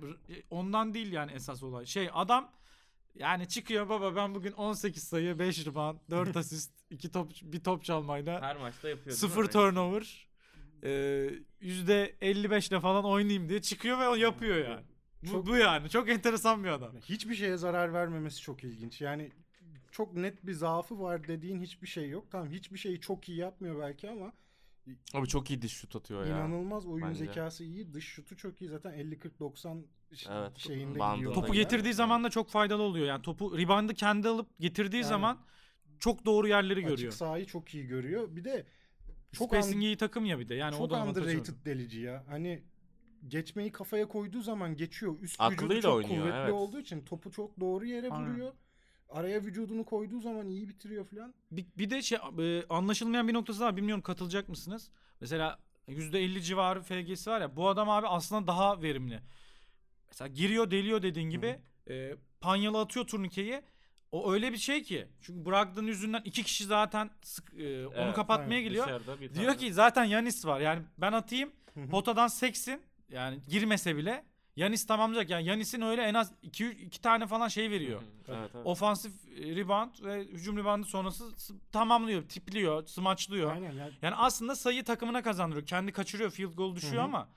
[0.50, 1.86] ondan değil yani esas olay.
[1.86, 2.52] Şey adam
[3.14, 7.84] yani çıkıyor baba ben bugün 18 sayı, 5 rebound, 4 asist, 2 top bir top
[7.84, 9.06] çalmayla Her maçta yapıyor.
[9.06, 9.18] değil mi?
[9.20, 10.28] Sıfır turnover.
[10.82, 10.88] e,
[11.60, 14.84] %55 ile falan oynayayım diye çıkıyor ve o yapıyor yani.
[15.22, 15.90] Bu, Çok- bu yani.
[15.90, 16.96] Çok enteresan bir adam.
[17.00, 19.00] Hiçbir şeye zarar vermemesi çok ilginç.
[19.00, 19.30] Yani
[19.90, 22.26] çok net bir zaafı var dediğin hiçbir şey yok.
[22.30, 24.32] Tamam hiçbir şeyi çok iyi yapmıyor belki ama
[25.14, 26.36] Abi çok iyi diş şut atıyor ya.
[26.36, 27.18] inanılmaz oyun bence.
[27.26, 27.92] zekası iyi.
[27.92, 28.70] Dış şutu çok iyi.
[28.70, 29.82] Zaten 50-40-90
[30.14, 31.34] ş- Evet, şeyinde gidiyor.
[31.34, 33.06] Topu getirdiği zaman da çok faydalı oluyor.
[33.06, 35.08] Yani topu reboundı kendi alıp getirdiği Aynen.
[35.08, 35.38] zaman
[35.98, 36.98] çok doğru yerleri görüyor.
[36.98, 38.36] Açık sahayı çok iyi görüyor.
[38.36, 38.66] Bir de
[39.32, 40.54] çok Spacing an- iyi takım ya bir de.
[40.54, 42.24] Yani o çok da avantaj underrated delici ya.
[42.28, 42.62] Hani
[43.28, 45.20] geçmeyi kafaya koyduğu zaman geçiyor.
[45.20, 46.52] Üst Aklıyla vücudu çok oynuyor, kuvvetli evet.
[46.52, 48.30] olduğu için topu çok doğru yere Aynen.
[48.32, 48.52] vuruyor.
[49.08, 51.34] Araya vücudunu koyduğu zaman iyi bitiriyor falan.
[51.50, 53.76] Bir, bir de şey e, anlaşılmayan bir noktası var.
[53.76, 54.90] Bilmiyorum katılacak mısınız?
[55.20, 55.58] Mesela
[55.88, 57.56] %50 civarı FG'si var ya.
[57.56, 59.20] Bu adam abi aslında daha verimli.
[60.08, 61.60] Mesela giriyor deliyor dediğin gibi.
[61.90, 63.62] E, panyalı atıyor turnikeyi.
[64.12, 65.08] O öyle bir şey ki.
[65.20, 68.62] Çünkü Brogdon yüzünden iki kişi zaten sık, e, onu Evet, kapatmaya aynen.
[68.62, 68.86] geliyor.
[69.34, 69.56] Diyor tane.
[69.56, 70.60] ki zaten Yanis var.
[70.60, 71.88] Yani ben atayım Hı hı.
[71.88, 72.82] potadan seksin.
[73.08, 74.24] Yani girmese bile
[74.56, 75.30] Yanis tamamlayacak.
[75.30, 78.02] Yani Yanis'in öyle en az 2 iki tane falan şey veriyor.
[78.28, 78.66] Evet, evet.
[78.66, 81.24] Ofansif e, rebound ve hücum reboundu sonrası
[81.72, 83.52] tamamlıyor, tipliyor, smaçlıyor.
[83.52, 85.66] Aynen yani Yani aslında sayı takımına kazandırıyor.
[85.66, 87.28] Kendi kaçırıyor, field goal düşüyor ama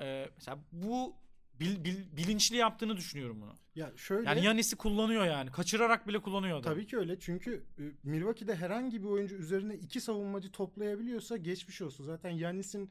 [0.00, 1.14] e, mesela bu
[1.60, 3.52] bil- bil- bilinçli yaptığını düşünüyorum bunu.
[3.74, 5.50] ya şöyle Yani Yanis'i kullanıyor yani.
[5.50, 6.72] Kaçırarak bile kullanıyor adam.
[6.72, 12.04] Tabii ki öyle çünkü e, Milwaukee'de herhangi bir oyuncu üzerine iki savunmacı toplayabiliyorsa geçmiş olsun.
[12.04, 12.90] Zaten Yanis'in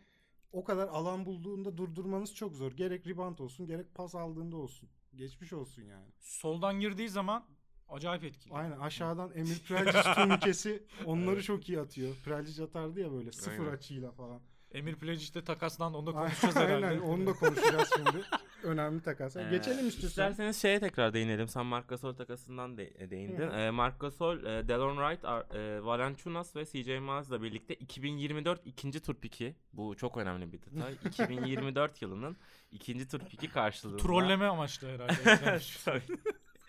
[0.51, 2.71] o kadar alan bulduğunda durdurmanız çok zor.
[2.71, 4.89] Gerek rebound olsun gerek pas aldığında olsun.
[5.15, 6.07] Geçmiş olsun yani.
[6.19, 7.43] Soldan girdiği zaman
[7.89, 8.53] acayip etkili.
[8.53, 12.15] Aynen aşağıdan Emir Prelcic turnikesi onları çok iyi atıyor.
[12.25, 13.71] Prelcic atardı ya böyle sıfır Aynen.
[13.73, 14.41] açıyla falan.
[14.73, 15.97] Emir Pledic'te takaslandı.
[15.97, 16.85] Onu da konuşacağız herhalde.
[16.85, 18.23] Aynen onu da konuşacağız şimdi.
[18.63, 19.35] Önemli takas.
[19.35, 20.07] Ee, Geçelim istiyorsan.
[20.31, 21.47] İsterseniz şeye tekrar değinelim.
[21.47, 23.47] Sen Marc Gasol takasından de, değindin.
[23.49, 23.53] Hı.
[23.53, 28.99] Ee, Marc Gasol, e, Delon Wright, Ar- e, Valanciunas ve CJ Miles'la birlikte 2024 ikinci
[28.99, 29.55] tur piki.
[29.73, 30.93] Bu çok önemli bir detay.
[31.05, 32.37] 2024 yılının
[32.71, 33.97] ikinci tur piki karşılığında.
[33.97, 35.59] Trolleme amaçlı herhalde.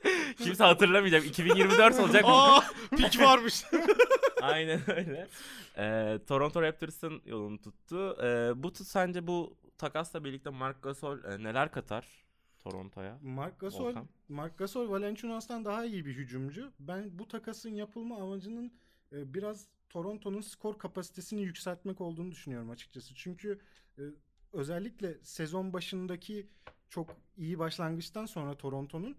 [0.39, 1.27] Kimse hatırlamayacak.
[1.27, 2.25] 2024 olacak.
[2.27, 2.61] Aa,
[2.97, 3.65] pik varmış.
[4.43, 5.29] Aynen öyle.
[5.79, 8.17] Ee, Toronto Raptors'ın yolunu tuttu.
[8.23, 12.25] Ee, bu tut sence bu takasla birlikte Marc Gasol e, neler katar
[12.59, 13.19] Toronto'ya?
[13.23, 14.09] Mark Gasol, Volkan.
[14.29, 16.73] Mark Gasol Valanciunas'tan daha iyi bir hücumcu.
[16.81, 18.73] Ben bu takasın yapılma amacının
[19.13, 23.15] e, biraz Toronto'nun skor kapasitesini yükseltmek olduğunu düşünüyorum açıkçası.
[23.15, 23.61] Çünkü
[23.99, 24.03] e,
[24.53, 26.47] özellikle sezon başındaki
[26.89, 29.17] çok iyi başlangıçtan sonra Toronto'nun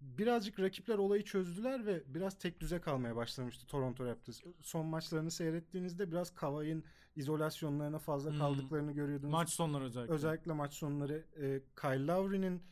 [0.00, 4.40] birazcık rakipler olayı çözdüler ve biraz tek düze kalmaya başlamıştı Toronto Raptors.
[4.60, 6.84] Son maçlarını seyrettiğinizde biraz Kavai'nin
[7.16, 8.38] izolasyonlarına fazla Hmm.
[8.38, 9.32] kaldıklarını görüyordunuz.
[9.32, 10.14] Maç sonları özellikle.
[10.14, 12.62] Özellikle maç sonları e, Kyle Lowry'nin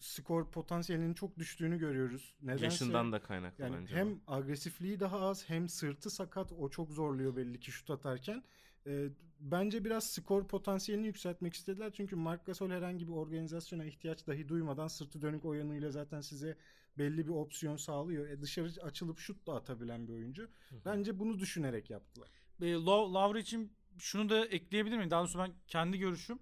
[0.00, 2.34] skor potansiyelinin çok düştüğünü görüyoruz.
[2.42, 3.96] Nedense Yaşından da kaynaklı yani bence.
[3.96, 4.20] hem bu.
[4.26, 8.42] agresifliği daha az hem sırtı sakat o çok zorluyor belli ki şut atarken.
[8.86, 9.08] E,
[9.40, 11.92] bence biraz skor potansiyelini yükseltmek istediler.
[11.96, 16.56] Çünkü Mark Gasol herhangi bir organizasyona ihtiyaç dahi duymadan sırtı dönük oyunuyla zaten size
[16.98, 18.28] belli bir opsiyon sağlıyor.
[18.28, 20.48] E, dışarı açılıp şut da atabilen bir oyuncu.
[20.84, 22.28] Bence bunu düşünerek yaptılar.
[22.60, 25.10] E, Lowry için şunu da ekleyebilir miyim?
[25.10, 26.38] Daha doğrusu ben kendi görüşüm.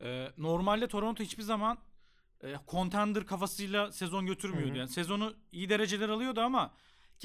[0.00, 1.78] E, normalde Toronto hiçbir zaman
[2.44, 4.70] e, contender kafasıyla sezon götürmüyordu.
[4.70, 4.78] Hı hı.
[4.78, 6.74] Yani sezonu iyi dereceler alıyordu ama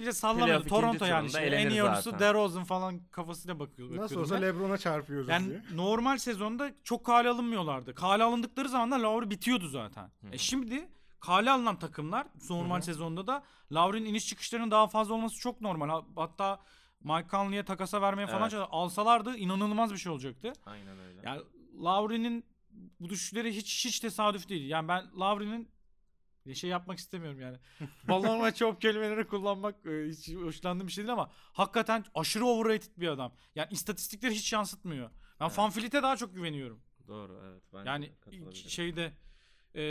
[0.04, 0.48] kimse sallamıyordu.
[0.50, 2.20] Playoff ikinci Toronto yani turunda işte en elenir iyi oyuncusu zaten.
[2.20, 3.88] DeRozan falan kafasıyla bakıyor.
[3.90, 4.42] Nasıl bakıyordum olsa ben.
[4.42, 5.62] LeBron'a çarpıyoruz Yani diye.
[5.74, 7.96] normal sezonda çok kale alınmıyorlardı.
[7.96, 10.12] Kale alındıkları zaman da Lowry bitiyordu zaten.
[10.32, 15.62] E şimdi kale alınan takımlar normal sezonda da Lowry'nin iniş çıkışlarının daha fazla olması çok
[15.62, 15.90] normal.
[15.90, 16.60] Ha- Hatta
[17.04, 18.52] Mike Conley'e takasa vermeye falan Evet.
[18.52, 18.68] çalışıyor.
[18.72, 20.54] alsalardı inanılmaz bir şey olacaktı.
[20.66, 21.22] Aynen öyle.
[21.26, 21.42] Yani
[21.84, 22.46] Lowry'nin
[23.00, 24.70] bu düşüşleri hiç hiç tesadüf değil.
[24.70, 25.70] Yani ben Lowry'nin
[26.46, 27.58] bir şey yapmak istemiyorum yani.
[28.08, 33.08] Balon çok kelimeleri kullanmak e, hiç hoşlandığım bir şey değil ama hakikaten aşırı overrated bir
[33.08, 33.34] adam.
[33.56, 35.10] Yani istatistikleri hiç yansıtmıyor.
[35.40, 35.58] Ben Evet.
[35.58, 36.82] Van Vliet'e daha çok güveniyorum.
[37.08, 37.64] Doğru evet.
[37.74, 38.12] Ben Yani
[38.54, 39.14] şeyde
[39.76, 39.82] e,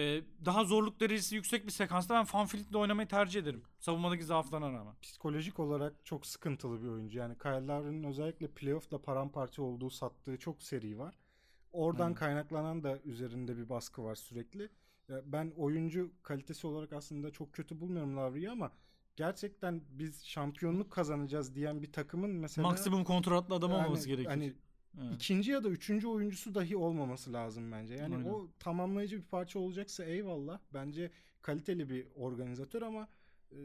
[0.44, 3.62] daha zorluk derecesi yüksek bir sekansta ben Van Vliet'le oynamayı tercih ederim.
[3.78, 4.94] Savunmadaki zaaflarına rağmen.
[5.02, 7.18] psikolojik olarak çok sıkıntılı bir oyuncu.
[7.18, 11.14] Yani Kyle Lowry'nin özellikle playoff'ta paramparça olduğu sattığı çok seri var.
[11.72, 12.14] Oradan Hı.
[12.14, 14.70] kaynaklanan da üzerinde bir baskı var sürekli.
[15.08, 18.72] Ya Ben oyuncu kalitesi olarak aslında çok kötü bulmuyorum Lowry'yi ama
[19.16, 24.28] gerçekten biz şampiyonluk kazanacağız diyen bir takımın mesela Maksimum kontratlı adam yani olmaması gerekir.
[24.28, 24.54] Hani
[25.02, 25.14] Evet.
[25.14, 27.94] ikinci ya da üçüncü oyuncusu dahi olmaması lazım bence.
[27.94, 28.28] Yani Aynen.
[28.28, 30.58] o tamamlayıcı bir parça olacaksa eyvallah.
[30.74, 31.10] Bence
[31.42, 33.08] kaliteli bir organizatör ama
[33.52, 33.56] e,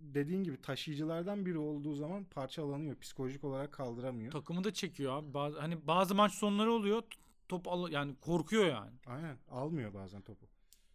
[0.00, 2.96] dediğin gibi taşıyıcılardan biri olduğu zaman parçalanıyor.
[2.96, 4.32] Psikolojik olarak kaldıramıyor.
[4.32, 5.34] Takımı da çekiyor abi.
[5.34, 7.02] Bazı, hani bazı maç sonları oluyor.
[7.48, 8.90] Top al yani korkuyor yani.
[9.06, 9.36] Aynen.
[9.48, 10.46] Almıyor bazen topu.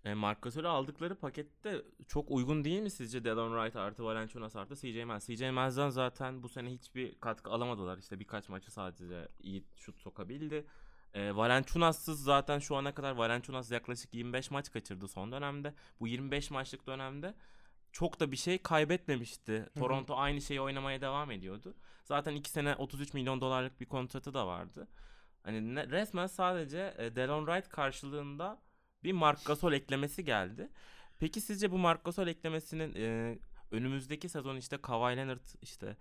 [0.05, 4.75] E, Marc Gasol'ü aldıkları pakette çok uygun değil mi sizce Delon Wright artı Valenciunas artı
[4.75, 5.27] CJ Miles?
[5.27, 7.97] CJ Miles'dan zaten bu sene hiçbir katkı alamadılar.
[7.97, 10.65] İşte birkaç maçı sadece iyi şut sokabildi.
[11.13, 15.73] E, Valenciunas'sız zaten şu ana kadar Valenciunas yaklaşık 25 maç kaçırdı son dönemde.
[15.99, 17.35] Bu 25 maçlık dönemde
[17.91, 19.69] çok da bir şey kaybetmemişti.
[19.79, 21.75] Toronto aynı şeyi oynamaya devam ediyordu.
[22.03, 24.87] Zaten 2 sene 33 milyon dolarlık bir kontratı da vardı.
[25.43, 28.61] Hani ne, resmen sadece e, Delon Wright karşılığında
[29.03, 30.69] bir Marc Gasol eklemesi geldi.
[31.19, 33.37] Peki sizce bu Marc Gasol eklemesinin e,
[33.71, 35.97] önümüzdeki sezon işte Kawhi Leonard işte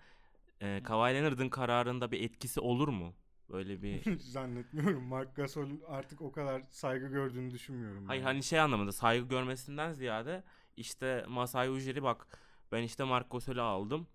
[0.61, 3.15] e, Kawhi Leonard'ın kararında bir etkisi olur mu?
[3.51, 5.03] Böyle bir zannetmiyorum.
[5.05, 8.07] Marc Gasol artık o kadar saygı gördüğünü düşünmüyorum.
[8.07, 8.27] Hayır ben.
[8.27, 10.45] hani şey anlamında saygı görmesinden ziyade
[10.77, 12.39] işte Masai Ujiri bak
[12.73, 14.07] ben işte Marc Gasol'ü aldım.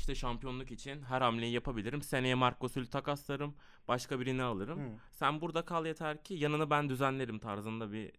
[0.00, 2.02] İşte şampiyonluk için her hamleyi yapabilirim.
[2.02, 3.54] Seneye Marc Gasol'ü takaslarım.
[3.88, 4.78] Başka birini alırım.
[4.78, 4.98] Hı.
[5.10, 8.12] Sen burada kal yeter ki yanını ben düzenlerim tarzında bir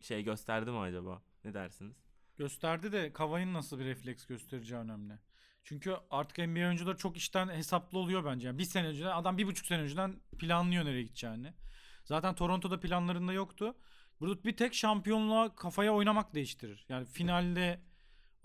[0.00, 1.22] şey gösterdi mi acaba?
[1.44, 1.96] Ne dersiniz?
[2.36, 5.18] Gösterdi de Kavay'ın nasıl bir refleks göstereceği önemli.
[5.64, 8.46] Çünkü artık NBA oyuncuları çok işten hesaplı oluyor bence.
[8.46, 11.54] Yani bir sene önceden adam bir buçuk sene önceden planlıyor nereye gideceğini.
[12.04, 13.74] Zaten Toronto'da planlarında yoktu.
[14.20, 16.86] Burada bir tek şampiyonluğa kafaya oynamak değiştirir.
[16.88, 17.80] Yani finalde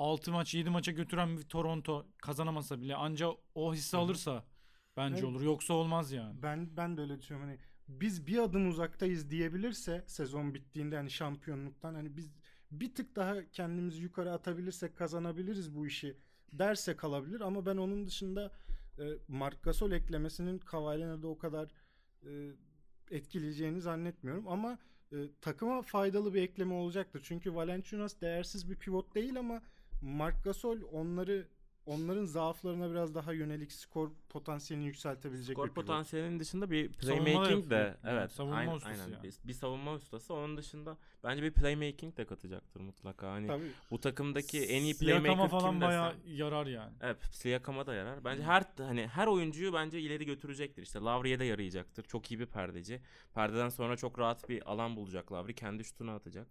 [0.02, 4.44] 6 maç 7 maça götüren bir Toronto kazanamasa bile anca o hissi alırsa
[4.98, 5.42] bence olur.
[5.42, 6.44] Yoksa olmaz yani.
[6.44, 7.50] Ben ben de öyle düşünüyorum.
[7.50, 12.32] Hani biz bir adım uzaktayız diyebilirse sezon bittiğinde hani şampiyonluktan hani biz
[12.72, 16.18] bir tık daha kendimizi yukarı atabilirsek kazanabiliriz bu işi
[16.54, 18.52] derse kalabilir ama ben onun dışında
[19.00, 21.72] e, Marc Gasol eklemesinin Leonard'ı o kadar
[22.26, 22.52] e,
[23.12, 24.78] etkileyeceğini zannetmiyorum ama
[25.12, 27.22] e, takıma faydalı bir ekleme olacaktır.
[27.24, 29.62] Çünkü Valenciunas değersiz bir pivot değil ama
[30.02, 31.48] Marc Gasol onları
[31.86, 35.88] onların zaaflarına biraz daha yönelik skor potansiyelini yükseltebilecek Skor bir pivot.
[35.88, 38.32] potansiyelinin dışında bir playmaking de evet.
[38.32, 39.14] Savunma aynen, ustası aynen.
[39.14, 39.24] yani.
[39.24, 40.34] Bir, bir savunma ustası.
[40.34, 43.32] Onun dışında bence bir playmaking de katacaktır mutlaka.
[43.32, 43.72] Hani Tabii.
[43.92, 46.36] bu takımdaki en iyi playmaker falan kim bayağı desem.
[46.36, 46.94] yarar yani.
[47.02, 48.26] Evet, Siakam'a da yarar.
[48.26, 50.84] Bence her hani her oyuncuyu bence ileri götürecektir.
[50.84, 52.04] İşte Lavri'ye de yarayacaktır.
[52.04, 53.02] Çok iyi bir perdeci.
[53.34, 55.56] Perdeden sonra çok rahat bir alan bulacak Lavri.
[55.56, 56.48] Kendi şutunu atacak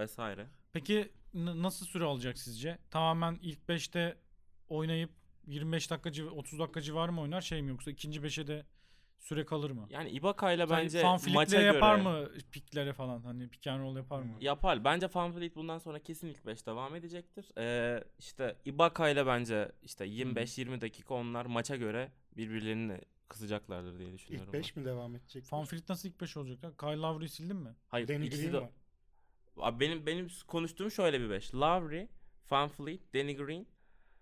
[0.00, 0.46] vesaire.
[0.72, 2.78] Peki n- nasıl süre alacak sizce?
[2.90, 4.16] Tamamen ilk 5'te
[4.68, 5.10] oynayıp
[5.46, 8.66] 25 dakika civ- 30 dakika civarı mı oynar şey mi yoksa ikinci 5'e de
[9.18, 9.86] süre kalır mı?
[9.90, 13.96] Yani Ibaka'yla Sen bence Fleet'le maça yapar göre mı piklere falan hani pick and roll
[13.96, 14.36] yapar mı?
[14.40, 14.84] Yapar.
[14.84, 17.48] Bence Van Vliet bundan sonra kesin ilk 5 devam edecektir.
[17.58, 24.48] Ee, işte Ibaka ile bence işte 25-20 dakika onlar maça göre birbirlerini kısacaklardır diye düşünüyorum.
[24.54, 25.52] İlk 5 mi devam edecek?
[25.52, 26.64] Van Fleet nasıl ilk 5 olacak?
[26.64, 26.74] lan?
[26.80, 27.74] Kyle Lowry'i sildin mi?
[27.88, 28.70] Hayır, Danny ikisi Green de var.
[29.56, 31.54] Abi benim benim konuştuğum şöyle bir 5.
[31.54, 32.08] Lowry,
[32.50, 32.68] Van
[33.14, 33.66] Danny Green,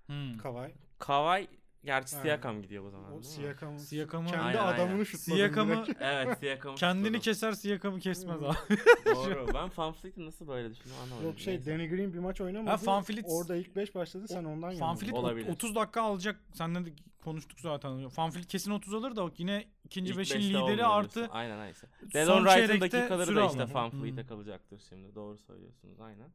[0.07, 0.39] Hmm.
[0.39, 0.75] Kawhi.
[0.99, 1.49] Kawhi
[1.85, 2.23] Gerçi Ha.
[2.23, 3.23] Siakam gidiyor bu zaman O?
[3.23, 5.05] Siakam'ın Siakam'ı- kendi Aynen, adamını aynen.
[5.05, 5.37] şutladı.
[5.37, 5.85] Siakam'ı.
[6.01, 7.21] Evet Siakam'ı kendini tutladım.
[7.21, 8.45] keser Siakam'ı kesmez Hmm.
[8.47, 8.55] abi.
[9.15, 9.47] Doğru.
[9.55, 11.27] Ben Van Fleet'i nasıl böyle düşünüyorum anlamadım.
[11.29, 11.71] Yok şey Neyse.
[11.73, 12.71] Danny Green bir maç oynamadı.
[12.71, 14.97] Ha, Van Fleet- Orada ilk 5 başladı sen ondan Van yanıldın.
[15.01, 15.49] Fleet ot- Olabilir.
[15.53, 16.41] 30 dakika alacak.
[16.55, 16.91] Seninle de
[17.25, 18.05] konuştuk zaten.
[18.19, 21.35] Van Fleet kesin 30 alır da yine ikinci İlk beşin beşte lideri olmuyor artı diyorsun.
[21.35, 21.73] Aynen aynen.
[21.73, 23.75] son Delon Wright'ın dakikaları da işte alır.
[23.75, 24.01] Van Hmm.
[24.01, 25.15] Fleet'e kalacaktır şimdi.
[25.15, 26.29] Doğru söylüyorsunuz aynen.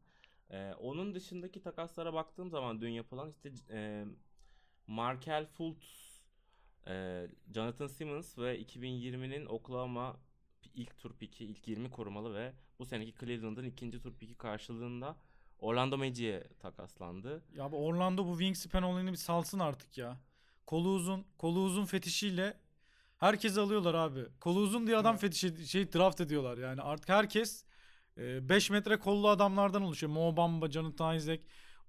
[0.52, 4.06] Ee, onun dışındaki takaslara baktığım zaman dün yapılan işte e,
[4.88, 6.20] Markel Fultz,
[6.88, 10.18] e, Jonathan Simmons ve 2020'nin Oklahoma
[10.76, 15.18] ilk tur piki, ilk 20 korumalı ve bu seneki Cleveland'ın ikinci tur piki karşılığında
[15.60, 17.44] Orlando Magic'e takaslandı.
[17.56, 20.18] Ya bu Orlando bu wingspan olayını bir salsın artık ya.
[20.66, 22.58] Kolu uzun, kolu uzun fetişiyle
[23.18, 24.26] herkes alıyorlar abi.
[24.40, 25.22] Kolu uzun diye adam Evet.
[25.22, 26.82] fetişi şey draft ediyorlar yani.
[26.82, 27.66] Artık herkes
[28.18, 30.14] 5 metre kollu adamlardan oluşuyor.
[30.14, 31.42] Mo Bamba, Jonathan Isaac,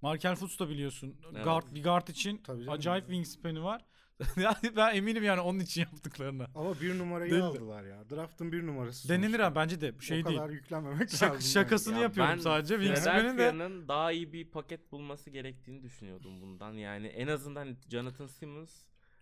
[0.05, 1.15] Markel Fultz da biliyorsun.
[1.33, 1.43] Evet.
[1.43, 3.85] Guard, bir guard için Tabii acayip wingspan'i var.
[4.37, 6.47] yani ben eminim yani onun için yaptıklarına.
[6.55, 7.43] Ama bir numarayı Deli.
[7.43, 8.09] aldılar ya.
[8.09, 9.09] Draft'ın bir numarası.
[9.09, 9.45] Denilir sonuçta.
[9.45, 10.37] ha bence de şey o değil.
[10.37, 11.41] kadar yüklenmemek Şak- lazım.
[11.41, 12.75] şakasını Ya yapıyorum ben sadece.
[12.75, 16.73] Wingspan'in de daha iyi bir paket bulması gerektiğini düşünüyordum bundan.
[16.73, 18.71] Yani en azından Jonathan Simmons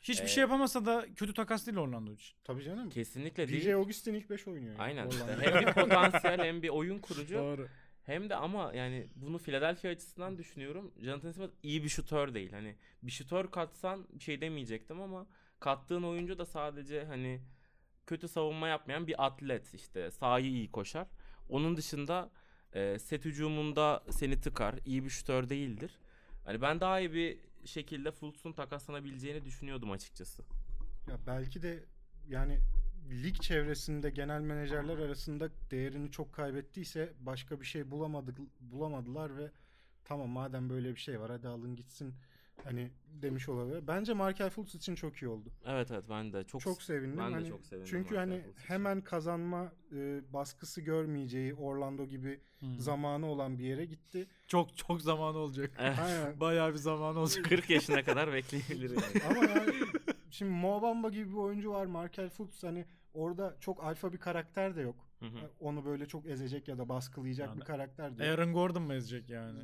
[0.02, 2.36] hiçbir Ee, şey yapamasa da kötü takas değil Orlando için.
[2.43, 2.89] Tabii canım.
[2.89, 3.76] kesinlikle DJ değil.
[3.76, 4.72] Augustin ilk 5 oynuyor.
[4.72, 4.82] yani.
[4.82, 5.41] Aynen Orlando.
[5.41, 7.67] hem bir potansiyel hem bir oyun kurucu Doğru.
[8.04, 10.94] Hem de ama yani bunu Philadelphia açısından düşünüyorum.
[11.02, 12.52] Jonathan Simmons iyi bir şutör değil.
[12.52, 15.28] Hani bir şutör katsan bir şey demeyecektim ama
[15.60, 17.42] kattığın oyuncu da sadece hani
[18.08, 21.08] kötü savunma yapmayan bir atlet işte sahayı iyi koşar.
[21.50, 22.32] Onun dışında
[22.74, 24.76] e, set hücumunda seni tıkar.
[24.86, 26.00] iyi bir şutör değildir.
[26.46, 30.44] Hani ben daha iyi bir şekilde Fultz'un takaslanabileceğini düşünüyordum açıkçası.
[31.10, 31.84] Ya belki de
[32.28, 32.60] yani
[33.12, 39.52] lig çevresinde genel menajerler arasında değerini çok kaybettiyse başka bir şey bulamadık bulamadılar ve
[40.06, 42.13] tamam madem böyle bir şey var hadi alın gitsin
[42.63, 43.88] hani demiş olabilir.
[43.88, 45.50] Bence Markel Fultz için çok iyi oldu.
[45.66, 47.18] Evet evet ben de çok Çok sevindim.
[47.20, 52.39] ben de Hani çok sevindim Çünkü Markel hani hemen kazanma e, baskısı görmeyeceği Orlando gibi
[52.60, 52.80] Hmm.
[52.80, 54.28] zamanı olan bir yere gitti.
[54.48, 55.72] Çok çok zaman olacak.
[55.80, 56.00] Evet.
[56.00, 56.39] Aynen.
[56.39, 57.46] Bayağı bir zaman olacak.
[57.46, 59.24] 40 yaşına kadar bekleyebilir yani.
[59.30, 59.74] Ama yani
[60.34, 61.86] şimdi Mo Bamba gibi bir oyuncu var.
[61.86, 64.96] Markel Fultz hani orada çok alfa bir karakter de yok.
[65.19, 65.52] Hı hı.
[65.60, 68.39] Onu böyle çok ezecek ya da baskılayacak Yani bir karakter de yok.
[68.39, 69.60] Aaron Gordon mu ezecek yani?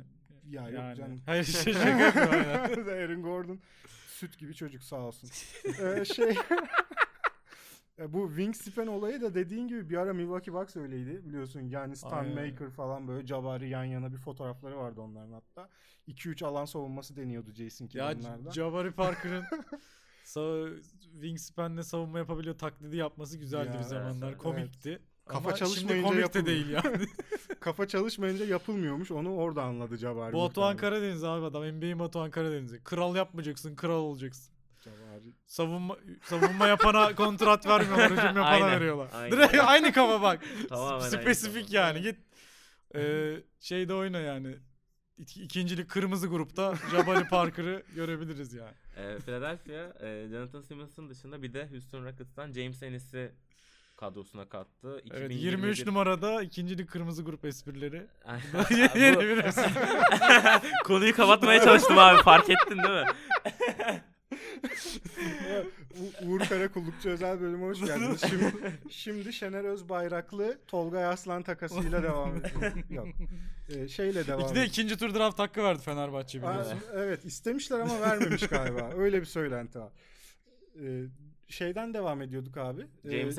[0.48, 0.96] Ya yok yani.
[0.96, 1.22] canım.
[1.26, 2.20] Hayır şey şaka.
[2.92, 3.60] Aaron Gordon
[4.06, 5.30] süt gibi çocuk sağ olsun.
[5.82, 6.36] Ee, şey
[8.00, 11.60] E, bu Wingspan olayı da dediğin gibi bir ara Milwaukee Bucks öyleydi biliyorsun.
[11.60, 12.50] Yani Stan Aynen.
[12.50, 15.68] Maker falan böyle Jabari yan yana bir fotoğrafları vardı onların hatta.
[16.08, 18.50] 2-3 alan savunması deniyordu Jason Ya Kidd'lerden.
[18.50, 19.44] Jabari Parker'ın
[21.12, 24.28] Wingspan'le savunma yapabiliyor taklidi yapması güzeldi Ya, bir zamanlar.
[24.28, 24.38] evet.
[24.38, 24.98] Komikti.
[25.26, 26.46] Kafa Ama çalışmayınca şimdi komik de yapılmıyor.
[26.46, 27.06] değil yani.
[27.60, 30.32] Kafa çalışmayınca yapılmıyormuş onu orada anladı Jabari.
[30.32, 30.76] Batuhan.
[30.76, 31.62] Karadeniz abi adam.
[31.64, 32.84] NBA Batuhan Karadeniz'i.
[32.84, 34.54] Kral yapmayacaksın, kral olacaksın.
[34.84, 35.34] Jabari.
[35.46, 39.08] Savunma savunma yapana kontrat vermiyorlar, hücum yapana Aynen, veriyorlar.
[39.14, 39.32] aynen.
[39.32, 40.44] Direkt aynı kafa bak.
[40.68, 41.76] Tamamen Spesifik kafa.
[41.76, 42.02] yani.
[42.02, 42.16] Git
[42.94, 44.56] ee, şeyde oyna yani.
[45.18, 48.74] İki, ikincilik kırmızı grupta Jabari Parker'ı görebiliriz yani.
[49.00, 53.32] Ee, Philadelphia e, Jonathan Simmons'ın dışında bir de Houston Rockets'tan James Ennis'i
[53.96, 54.90] kadrosuna kattı.
[54.92, 58.06] Evet 2021 23 numarada ikincilik kırmızı grup esprileri.
[60.84, 63.04] Konuyu kapatmaya çalıştım abi fark ettin değil mi?
[66.00, 68.20] U- Uğur Karakullukçu özel bölüme hoş geldiniz.
[68.30, 68.52] Şimdi,
[68.90, 72.72] şimdi Şener Özbayraklı Tolga Aslan takasıyla devam ediyor.
[72.90, 73.08] Yok.
[73.68, 76.78] Ee, şeyle devam İki de ikinci tur draft hakkı verdi Fenerbahçe Aa, biliyorsun.
[76.94, 78.90] evet istemişler ama vermemiş galiba.
[78.96, 79.92] Öyle bir söylenti var.
[80.82, 81.02] Ee,
[81.48, 82.86] şeyden devam ediyorduk abi.
[83.04, 83.38] Ee, James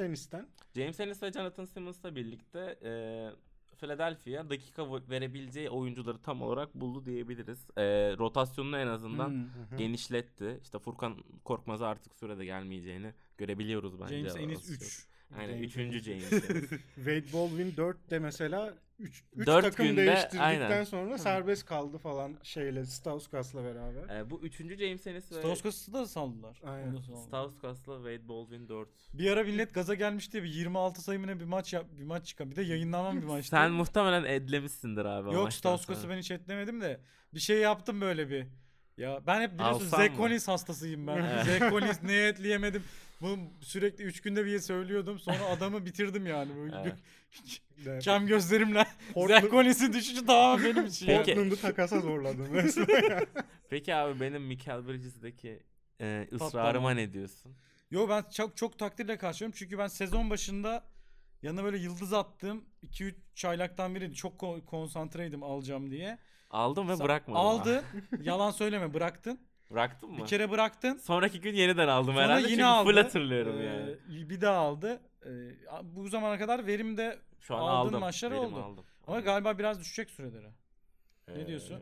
[0.00, 0.46] Ennis'ten.
[0.76, 2.90] James Ennis ve Jonathan Simmons'la birlikte e,
[3.82, 7.66] Philadelphia dakika verebileceği oyuncuları tam olarak buldu diyebiliriz.
[7.76, 7.82] E,
[8.18, 9.78] rotasyonunu en azından Hmm.
[9.78, 10.60] Genişletti.
[10.62, 14.28] İşte Furkan Korkmaz'a artık sürede gelmeyeceğini görebiliyoruz bence.
[14.28, 14.82] James çok.
[14.82, 15.06] 3.
[15.38, 16.08] Aynen James 3.
[16.08, 16.30] Ennis.
[16.30, 16.30] James.
[16.94, 20.84] Wade Baldwin 4 de mesela 3 Dört takım günde, değiştirdikten aynen.
[20.84, 24.20] sonra serbest kaldı falan şeyle Stauskas'la beraber.
[24.20, 24.56] e, bu 3.
[24.56, 26.60] James ve Stauskas'ı da saldılar.
[26.64, 26.96] Aynen.
[27.26, 28.88] Stauskas'la Wade Baldwin 4.
[29.14, 32.50] Bir ara millet gaza gelmiş diye bir 26 sayımına bir maç yap, bir maç çıkan.
[32.50, 33.50] Bir de yayınlanan bir maçtı.
[33.50, 35.28] Sen muhtemelen edlemişsindir abi.
[35.28, 37.00] o Yok Stauskas'ı ben hiç etlemedim de
[37.34, 38.46] bir şey yaptım böyle bir.
[38.96, 40.06] Ya ben hep biliyorsun Alsam mı?
[40.46, 41.16] Hastasıyım ben.
[41.16, 41.44] Evet.
[41.44, 42.82] Zekonis neye etleyemedim.
[43.20, 45.18] Bunu sürekli 3 günde bir söylüyordum.
[45.18, 46.56] Sonra adamı bitirdim yani.
[46.56, 46.76] Böyle
[47.84, 48.02] Evet.
[48.04, 48.86] Kem gözlerimle.
[49.14, 51.10] Portland- Zekonis'in düşüşü tamamen benim için.
[51.10, 51.18] ya.
[51.18, 51.34] Peki.
[51.34, 53.26] Portland'ı takasa zorladın resmen.
[53.70, 55.62] Peki abi benim Michael Bridges'deki
[56.00, 57.52] e, ısrarıma ne diyorsun?
[57.90, 59.58] Yo ben çok çok takdirle karşılıyorum.
[59.58, 60.84] Çünkü ben sezon başında
[61.42, 62.64] yanına böyle yıldız attım.
[62.86, 64.14] 2-3 çaylaktan biriydi.
[64.14, 66.18] Çok ko- konsantreydim alacağım diye.
[66.52, 67.40] Aldım ve Sa- bırakmadım.
[67.46, 67.84] Aldı.
[68.22, 69.40] Yalan söyleme bıraktın.
[69.70, 70.18] Bıraktın mı?
[70.18, 70.96] Bir kere bıraktın.
[70.96, 72.90] Sonraki gün yeniden aldım Sonra herhalde yine çünkü aldı.
[72.90, 73.96] full hatırlıyorum Ee, yani.
[74.30, 75.00] Bir daha aldı.
[75.26, 75.30] Ee,
[75.82, 78.30] bu zamana kadar verimde Şu an aldığın aldım.
[78.30, 78.62] Verim oldu.
[78.62, 78.84] Aldım.
[79.06, 80.48] ama galiba biraz düşecek süreleri.
[81.28, 81.80] ne Ee, diyorsun?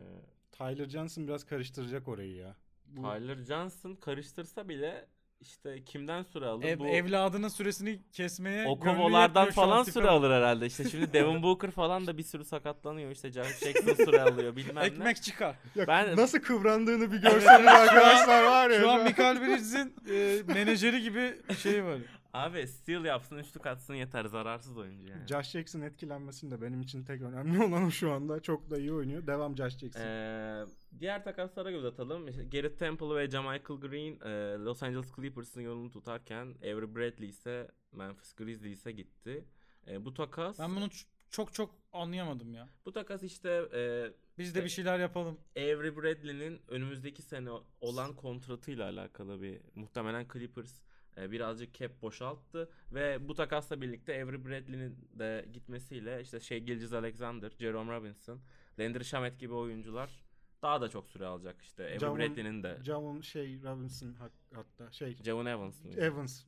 [0.51, 2.55] Tyler Johnson biraz karıştıracak orayı ya.
[2.85, 5.05] Bu- Tyler Johnson karıştırsa bile
[5.41, 6.65] işte kimden süre alır?
[6.65, 10.65] Ev, Bu evladının süresini kesmeye o gönlü falan süre alır herhalde.
[10.65, 13.11] İşte şimdi Devin Booker falan da bir sürü sakatlanıyor.
[13.11, 14.85] İşte Josh Jackson süre alıyor bilmem ne.
[14.85, 15.55] Ekmek çıkar.
[15.75, 18.79] Ya Ben- nasıl kıvrandığını bir görseniz arkadaşlar var ya.
[18.79, 21.97] Şu an Michael Bridges'in e, menajeri gibi şey var.
[22.33, 25.27] Abi steal yapsın üçlük atsın yeter zararsız oyuncu yani.
[25.27, 28.39] Josh Jackson etkilenmesin de benim için tek önemli olan o şu anda.
[28.39, 29.27] Çok da iyi oynuyor.
[29.27, 30.01] Devam Josh Jackson.
[30.01, 30.65] Ee,
[30.99, 32.27] diğer takaslara göz atalım.
[32.27, 37.71] İşte Garrett Temple ve Jamichael Green e, Los Angeles Clippers'ın yolunu tutarken Avery Bradley ise
[37.91, 39.45] Memphis Grizzlies'e gitti.
[39.87, 40.87] E, bu takas Ben bunu
[41.29, 42.67] çok çok anlayamadım ya.
[42.85, 45.37] bu takas işte e, Biz de bir şeyler yapalım.
[45.57, 47.49] Avery Bradley'nin önümüzdeki sene
[47.81, 54.45] olan kontratıyla alakalı bir muhtemelen Clippers e, birazcık cap boşalttı ve bu takasla birlikte Avery
[54.45, 58.39] Bradley'nin de gitmesiyle işte şey Gilgis Alexander, Jerome Robinson,
[58.79, 60.23] Landry Shamet gibi oyuncular
[60.61, 61.83] daha da çok süre alacak işte.
[61.83, 64.15] Avery Javon- Bradley'nin de Javon şey Robinson
[64.55, 65.91] hatta şey Javon Evans mı?
[65.91, 66.43] Evans.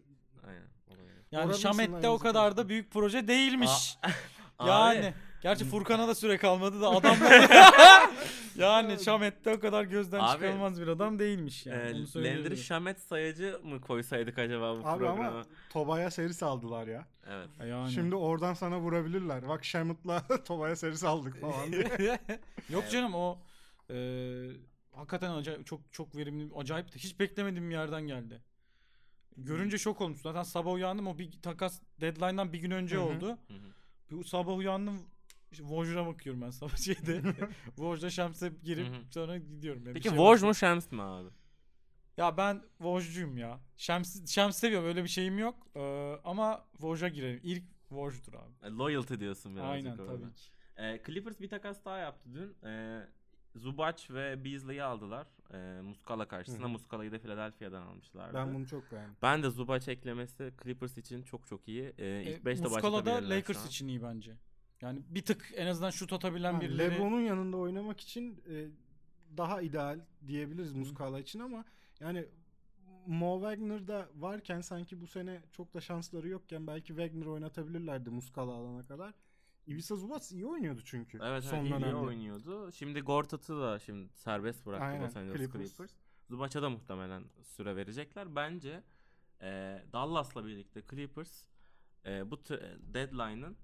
[0.48, 0.68] Aynen.
[0.88, 1.14] olabilir.
[1.32, 3.98] Yani Robinson'la Şamet'te o kadar da büyük proje değilmiş.
[4.60, 5.14] Abi, yani.
[5.42, 7.50] Gerçi Furkan'a da süre kalmadı da adamlar
[8.58, 12.02] yani Şamet'te o kadar gözden Abi, çıkarılmaz bir adam değilmiş yani.
[12.02, 12.58] e, söyleyebilirim.
[12.58, 15.28] Shamet sayacı mı koysaydık acaba bu Abi programa?
[15.28, 17.08] ama Tobaya seri aldılar ya.
[17.28, 17.50] Evet.
[17.70, 17.92] Yani.
[17.92, 19.48] Şimdi oradan sana vurabilirler.
[19.48, 22.20] Bak Shamet'la Tobaya seri aldık falan diye.
[22.70, 23.40] Yok canım o
[23.90, 23.96] e,
[24.92, 28.42] hakikaten acayip çok çok verimli acayip de hiç beklemediğim bir yerden geldi.
[29.38, 30.22] Görünce şok olmuş.
[30.22, 33.04] Zaten sabah uyandım o bir takas deadline'dan bir gün önce Hı hı.
[33.04, 33.28] oldu.
[33.48, 33.74] Hı hı.
[34.12, 35.02] Bu sabah uyandım
[35.54, 37.22] işte Woj'una bakıyorum ben sabah şeyde.
[37.76, 39.82] Woj'la Şems'e girip sonra gidiyorum.
[39.86, 40.48] Yani Peki şey Woj var.
[40.48, 41.30] mu Shams mi abi?
[42.18, 43.60] Ya ben Woj'cuyum ya.
[43.78, 45.68] Şems, Şems seviyorum öyle bir şeyim yok.
[45.76, 47.40] Ee, ama Woj'a girelim.
[47.44, 48.52] İlk Woj'dur abi.
[48.64, 50.06] E, Loyalty diyorsun birazcık Aynen orada.
[50.06, 50.44] tabii ki.
[50.78, 52.68] E, Clippers bir takas daha yaptı dün.
[52.70, 53.02] E,
[53.56, 55.28] Zubac ve Beasley'i aldılar.
[55.54, 56.66] E, Muscala karşısına.
[56.66, 56.70] Hı.
[56.70, 58.34] Muscala'yı da Philadelphia'dan almışlardı.
[58.34, 59.16] Ben bunu çok beğendim.
[59.22, 61.94] Ben de Zubac eklemesi Clippers için çok çok iyi.
[61.98, 64.34] E, E, ilk 5'te Muscala da Lakers için iyi bence.
[64.84, 66.92] Yani bir tık en azından şut atabilen Ha, birileri.
[66.96, 68.68] LeBron'un yanında oynamak için e,
[69.38, 71.66] daha ideal diyebiliriz Muscala için ama
[72.00, 72.26] yani
[73.08, 78.52] Mo Wagner da varken sanki bu sene çok da şansları yokken belki Wagner oynatabilirlerdi Muscala
[78.52, 79.14] alana kadar.
[79.68, 81.20] Ivica Zubac iyi oynuyordu çünkü.
[81.24, 81.96] Evet, son evet iyi dönemde.
[81.96, 82.72] oynuyordu.
[82.72, 85.70] Şimdi Gortat'ı da şimdi serbest bıraktı Aynen, Los Angeles Clippers.
[85.70, 85.92] Clippers.
[86.30, 88.36] Zubac'a da muhtemelen süre verecekler.
[88.36, 88.84] Bence
[89.42, 91.44] e, Dallas'la birlikte Clippers
[92.06, 93.56] e, bu t- deadline'ın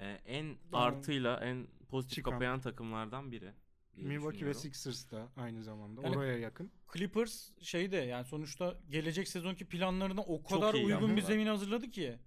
[0.00, 2.30] e, en artıyla en pozitif Çıkan.
[2.32, 3.52] kapayan takımlardan biri.
[3.96, 4.54] Milwaukee ve.
[4.54, 6.70] Sixers da aynı zamanda Yani- oraya yakın.
[6.92, 12.18] Clippers şey de yani sonuçta gelecek sezonki planlarına o kadar uygun bir zemin hazırladı ki.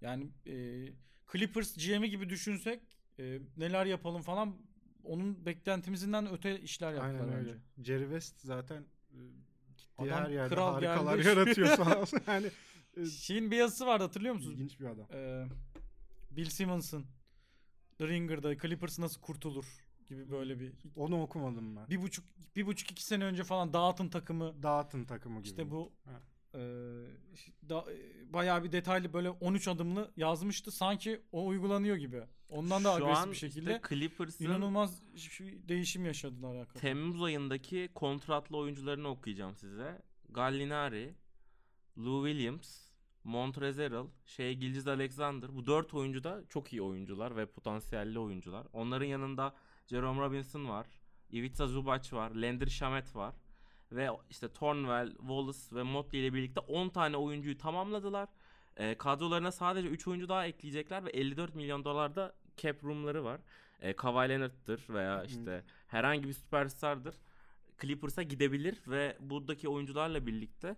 [0.00, 0.86] Yani e,
[1.32, 2.82] Clippers GM'i gibi düşünsek
[3.18, 4.56] e, neler yapalım falan
[5.04, 7.50] onun beklentimizden öte işler yaptılar Aynen bence.
[7.50, 7.58] öyle.
[7.84, 9.16] Jerry West zaten e,
[9.76, 11.28] gittiği Adam her yerde kral harikalar geldi.
[11.28, 12.20] yaratıyor sağ olsun.
[12.26, 12.50] Yani
[12.96, 14.54] e, Şeyin bir yazısı vardı hatırlıyor musunuz?
[14.54, 15.06] ilginç bir adam.
[15.12, 15.44] Ee,
[16.30, 17.06] Bill Simmons'ın
[17.98, 19.66] The Ringer'da Clippers nasıl kurtulur
[20.08, 21.88] gibi böyle bir Onu okumadım ben.
[21.88, 22.24] bir buçuk
[22.56, 25.46] bir buçuk iki sene önce falan dağıtın takımı Dağıtın takımı gibi.
[25.48, 26.20] işte bu Ha.
[26.54, 26.58] e,
[27.68, 32.22] da, e, bayağı bir detaylı böyle 13 adımlı yazmıştı sanki o uygulanıyor gibi.
[32.48, 35.02] Ondan da Şu agresif an bir işte şekilde Clippers'ın inanılmaz
[35.40, 36.80] bir değişim yaşadılar hakikaten.
[36.80, 40.02] Temmuz ayındaki kontratlı oyuncularını okuyacağım size.
[40.30, 41.14] Gallinari,
[41.98, 42.87] Lou Williams,
[43.28, 45.56] Montrezl, Shea Gilgeous Alexander.
[45.56, 48.66] Bu dört oyuncu da çok iyi oyuncular ve potansiyelli oyuncular.
[48.72, 49.54] Onların yanında
[49.86, 50.86] Jerome Robinson var.
[51.32, 52.30] Ivica Zubac var.
[52.30, 53.34] Landry Shamet var.
[53.92, 58.28] Ve işte Thornwell, Wallace ve Motley ile birlikte 10 tane oyuncuyu tamamladılar.
[58.76, 63.40] E, kadrolarına sadece 3 oyuncu daha ekleyecekler ve 54 milyon dolarda cap room'ları var.
[63.80, 67.14] E, Kawhi Leonard'tır veya işte herhangi bir süperstardır.
[67.80, 70.76] Clippers'a gidebilir ve buradaki oyuncularla birlikte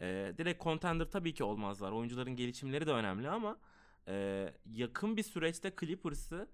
[0.00, 1.92] e, direkt contender tabii ki olmazlar.
[1.92, 3.56] Oyuncuların gelişimleri de önemli ama
[4.08, 6.48] e, yakın bir süreçte Clippers'ı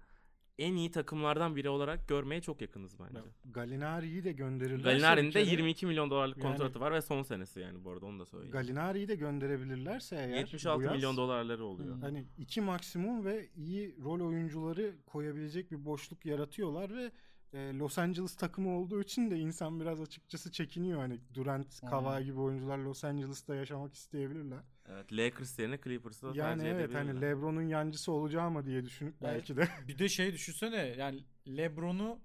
[0.57, 3.19] en iyi takımlardan biri olarak görmeye çok yakınız bence.
[3.45, 7.23] Galinari'yi de gönderirlerse Gallinari'nin bir de kere- 22 milyon dolarlık Yani- kontratı var ve son
[7.23, 8.51] senesi yani bu arada onu da söyleyeyim.
[8.51, 11.97] Galinari'yi de gönderebilirlerse eğer 76 bu yaz, milyon dolarları oluyor.
[12.01, 17.11] Hani iki maksimum ve iyi rol oyuncuları koyabilecek bir boşluk yaratıyorlar ve
[17.53, 20.99] e, Los Angeles takımı olduğu için de insan biraz açıkçası çekiniyor.
[20.99, 24.59] Hani Durant, Kawhi gibi oyuncular Los Angeles'ta yaşamak isteyebilirler.
[24.89, 27.21] Evet, Lakers yerine Clippers'ı da Yani tercih evet hani.
[27.21, 29.33] LeBron'un yancısı olacağım mı diye düşünüp Evet.
[29.33, 32.19] belki de Bir de şey düşünsene yani LeBron'u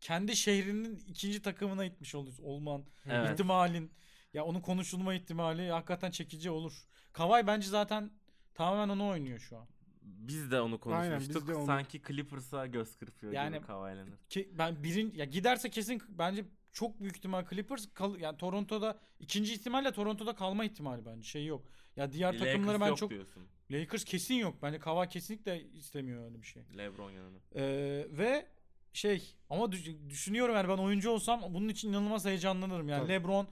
[0.00, 3.30] kendi şehrinin ikinci takımına itmiş ol- olman Evet.
[3.32, 3.92] ihtimalin
[4.34, 6.86] ya onun konuşulma ihtimali hakikaten çekici olur.
[7.12, 8.10] Kawhi bence zaten
[8.54, 9.66] tamamen onu oynuyor şu an.
[10.04, 11.48] Biz de onu Aynen, konuşmuştuk.
[11.48, 14.18] de onu- Sanki Clippers'a göz kırpıyor Yani- gibi Kawhi Leonard.
[14.28, 19.52] Ki ben birin ya giderse kesin bence çok büyük ihtimal Clippers kal, yani Toronto'da ikinci
[19.54, 21.64] ihtimalle Toronto'da kalma ihtimali bence şey yok.
[21.96, 23.42] Ya diğer Lakers takımları ben yok çok diyorsun.
[23.70, 24.56] Lakers kesin yok.
[24.62, 26.62] Bence Kawhi kesinlikle istemiyor öyle bir şey.
[26.78, 27.38] LeBron yanına.
[27.54, 28.46] Ee, ve
[28.92, 32.88] şey ama düş- düşünüyorum yani ben oyuncu olsam bunun için inanılmaz heyecanlanırım.
[32.88, 33.12] Yani Tabii.
[33.12, 33.48] LeBron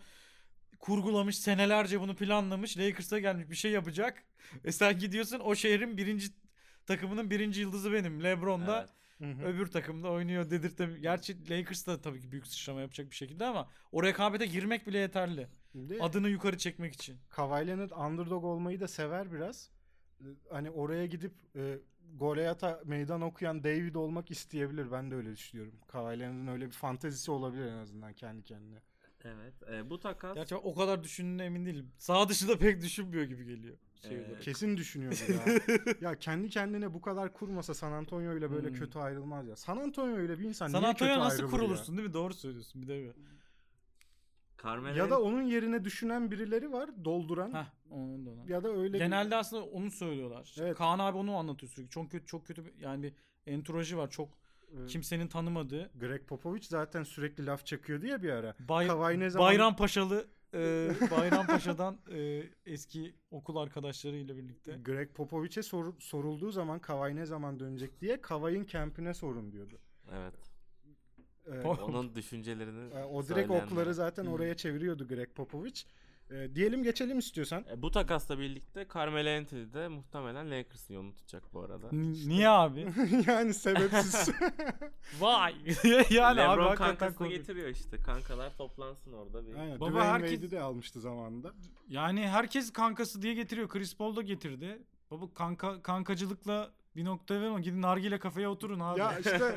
[0.79, 2.79] kurgulamış senelerce bunu planlamış.
[2.79, 4.25] Lakers'a gelmiş bir şey yapacak.
[4.65, 6.27] E sen gidiyorsun o şehrin birinci
[6.91, 8.23] takımının birinci yıldızı benim.
[8.25, 8.87] LeBron da
[9.21, 9.37] Evet.
[9.45, 10.97] öbür takımda oynuyor dedirtem.
[11.03, 14.99] Gerçi Lakers da tabii ki büyük sıçrama yapacak bir şekilde ama o rekabete girmek bile
[14.99, 15.49] yeterli.
[15.75, 17.19] De Adını yukarı çekmek için.
[17.29, 19.71] Kawhi Leonard underdog olmayı da sever biraz.
[20.51, 21.79] Hani oraya gidip e,
[22.15, 24.93] Goliath'a meydan okuyan David olmak isteyebilir.
[24.93, 25.75] Ben de öyle düşünüyorum.
[25.89, 28.79] Kawhi Leonard'ın öyle bir fantezisi olabilir en azından kendi kendine.
[29.25, 29.55] Evet.
[29.73, 31.93] e, bu takas Gerçi o kadar düşündüğüne emin değilim.
[31.99, 33.77] Sağ dışında pek düşünmüyor gibi geliyor.
[34.09, 34.43] Şey Ee, olarak.
[34.43, 35.61] Kesin düşünüyordur ya.
[36.11, 38.75] ya kendi kendine bu kadar kurmasa San Antonio ile böyle Hmm.
[38.75, 39.57] kötü ayrılmaz ya.
[39.57, 42.15] San Antonio ile bir insan San niye kötü Antonio nasıl ayrılır kurulursun değil mi?
[42.15, 43.05] Doğru söylüyorsun bir de bir.
[43.07, 43.13] ya?
[44.65, 47.53] Carmelo Ya da onun yerine düşünen birileri var dolduran.
[47.55, 48.45] Heh, onun da ona.
[48.49, 50.55] Ya da öyle bir- Genelde aslında onu söylüyorlar.
[50.61, 50.77] Evet.
[50.77, 51.91] Kaan abi onu anlatıyor sürekli.
[51.91, 53.13] Çok kötü çok kötü bir- yani bir
[53.47, 54.11] entourajı var.
[54.11, 54.29] Çok
[54.89, 55.91] kimsenin tanımadığı.
[56.01, 58.55] Greg Popovich zaten sürekli laf çakıyordu ya bir ara.
[58.59, 64.79] Bay, ne zaman Bayram Paşalı e, Bayram Paşa'dan e, eski okul arkadaşlarıyla birlikte.
[64.85, 69.79] Greg Popovich'e sor- sorulduğu zaman Kawhi ne zaman dönecek diye Kawhi'nin kampine sorun diyordu.
[70.13, 70.35] Evet.
[71.47, 73.67] Ee, Onun düşüncelerini e, o direkt söyleyenler.
[73.67, 74.33] okları zaten Hmm.
[74.33, 75.85] oraya çeviriyordu Greg Popovich.
[76.31, 77.65] E, diyelim geçelim istiyorsan.
[77.73, 81.87] E, bu takasla birlikte Carmelo Anthony de muhtemelen Lakers'ın yolunu tutacak bu arada.
[81.93, 82.87] N- Niye abi?
[83.27, 84.29] yani sebepsiz.
[85.21, 85.55] Vay.
[86.11, 87.33] yani abi LeBron hakikaten kankasını korkunç.
[87.37, 87.97] getiriyor işte.
[87.97, 89.55] Kankalar toplansın orada bir.
[89.55, 89.81] Aynen.
[89.81, 91.53] Baba Dwayne herkes- Wade'i de almıştı zamanında.
[91.89, 93.69] Yani herkes kankası diye getiriyor.
[93.69, 94.83] Chris Paul da getirdi.
[95.11, 97.61] Baba kanka kankacılıkla bir noktaya verme.
[97.61, 99.01] Gidin nargile kafeye oturun abi.
[99.01, 99.55] Ya işte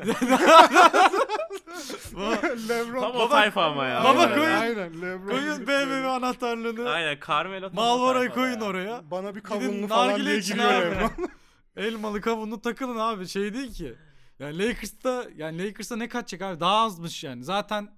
[2.68, 3.00] LeBron.
[3.00, 4.04] Tam o tayfa ama ya.
[4.04, 5.02] Baba Aynen, koyun- Aynen.
[5.02, 6.88] LeBron koyun BMW böyle, anahtarlığını.
[6.90, 8.66] Aynen Carmelo tayfada koyun ya.
[8.66, 9.10] oraya.
[9.10, 10.94] Bana bir Gidin kavunlu falan diye için giriyor abi.
[10.94, 11.10] LeBron.
[11.76, 13.28] Elmalı kavunlu takılın abi.
[13.28, 13.94] Şey değil ki.
[14.38, 16.60] Yani Lakers'ta yani Lakers'ta ne kaçacak abi?
[16.60, 17.44] Daha azmış yani.
[17.44, 17.88] Zaten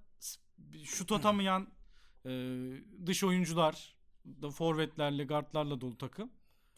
[0.84, 1.66] şut atamayan
[2.26, 2.30] e,
[3.06, 3.96] dış oyuncular
[4.42, 6.30] da forvetlerle, guardlarla dolu takım.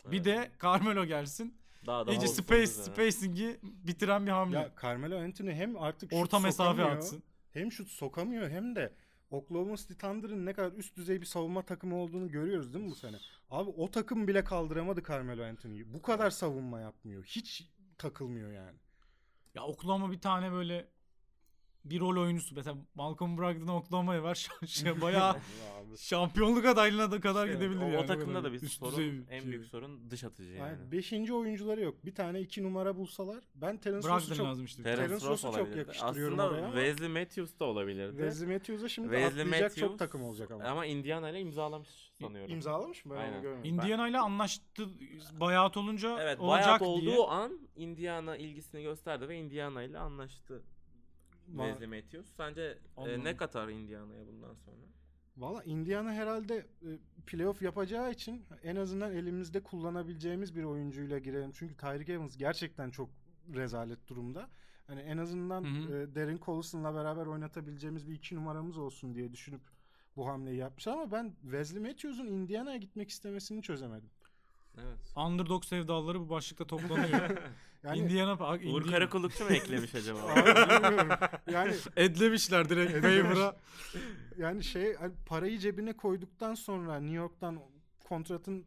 [0.06, 0.24] Bir Evet.
[0.24, 1.58] de Carmelo gelsin.
[1.86, 4.56] Daha da İyice space spacing'i bitiren bir hamle.
[4.56, 7.22] Ya Carmelo Anthony hem artık Orta mesafe atsın.
[7.52, 8.92] Hem şut sokamıyor hem de
[9.30, 12.94] Oklahoma City Thunder'ın ne kadar üst düzey bir savunma takımı olduğunu görüyoruz değil mi bu
[12.94, 13.16] sene?
[13.50, 15.94] Abi o takım bile kaldıramadı Carmelo Anthony'yi.
[15.94, 17.24] Bu kadar savunma yapmıyor.
[17.24, 18.78] Hiç takılmıyor yani.
[19.54, 20.88] Ya Oklahoma bir tane böyle
[21.90, 24.48] bir rol oyuncusu mesela Malcolm Brogdon Oklahoma'ya var.
[24.66, 25.36] Şey, bayağı
[25.98, 27.98] şampiyonluk adaylığına da kadar Evet, gidebilir o, yani.
[27.98, 29.50] o takımda da bir üst sorun, düzey en şey.
[29.50, 30.58] büyük sorun dış atıcı yani.
[30.58, 32.04] Yani beşinci oyuncuları yok.
[32.04, 34.82] Bir tane iki numara bulsalar ben Terence Ross'u çok lazım işte.
[34.82, 38.16] Terence Terence Ross çok yakıştırıyorum Aslında oraya ama- Wesley Matthews da olabilirdi.
[38.16, 40.64] Wesley Matthews'a şimdi Wesley atlayacak Matthews çok takım olacak ama.
[40.64, 41.88] Ama Indiana ile imzalamış
[42.20, 42.50] sanıyorum.
[42.54, 43.14] İmzalamış mı?
[43.14, 43.42] Ben Aynen.
[43.42, 43.74] görmedim.
[43.74, 44.88] Indiana ile anlaştı
[45.40, 46.90] bayat olunca Evet olacak bayat diye.
[46.90, 50.62] olduğu an Indiana ilgisini gösterdi ve Indiana ile anlaştı
[51.56, 52.36] Wesley Matthews.
[52.36, 54.86] Sence e, ne katar Indiana'ya bundan sonra?
[55.36, 56.90] Valla Indiana herhalde e,
[57.26, 61.52] playoff yapacağı için en azından elimizde kullanabileceğimiz bir oyuncuyla girelim.
[61.52, 63.10] Çünkü Tyreek Evans gerçekten çok
[63.54, 64.50] rezalet durumda.
[64.86, 65.96] Hani en azından Hı hı.
[65.96, 69.62] e, Darren Collison'la beraber oynatabileceğimiz bir iki numaramız olsun diye düşünüp
[70.16, 74.10] bu hamleyi yapmışlar ama ben Wesley Matthews'un Indiana'ya gitmek istemesini çözemedim.
[74.86, 74.98] Evet.
[75.16, 77.30] Underdog sevdaları bu başlıkta toplanıyor.
[77.82, 78.90] Yani Indiana, Uğur Indiana.
[78.90, 80.18] Karakullukçu mu eklemiş acaba?
[80.22, 83.56] Abi yani Edlemişler direkt Favor'a.
[84.38, 87.60] yani şey hani parayı cebine koyduktan sonra New York'tan
[88.04, 88.66] kontratın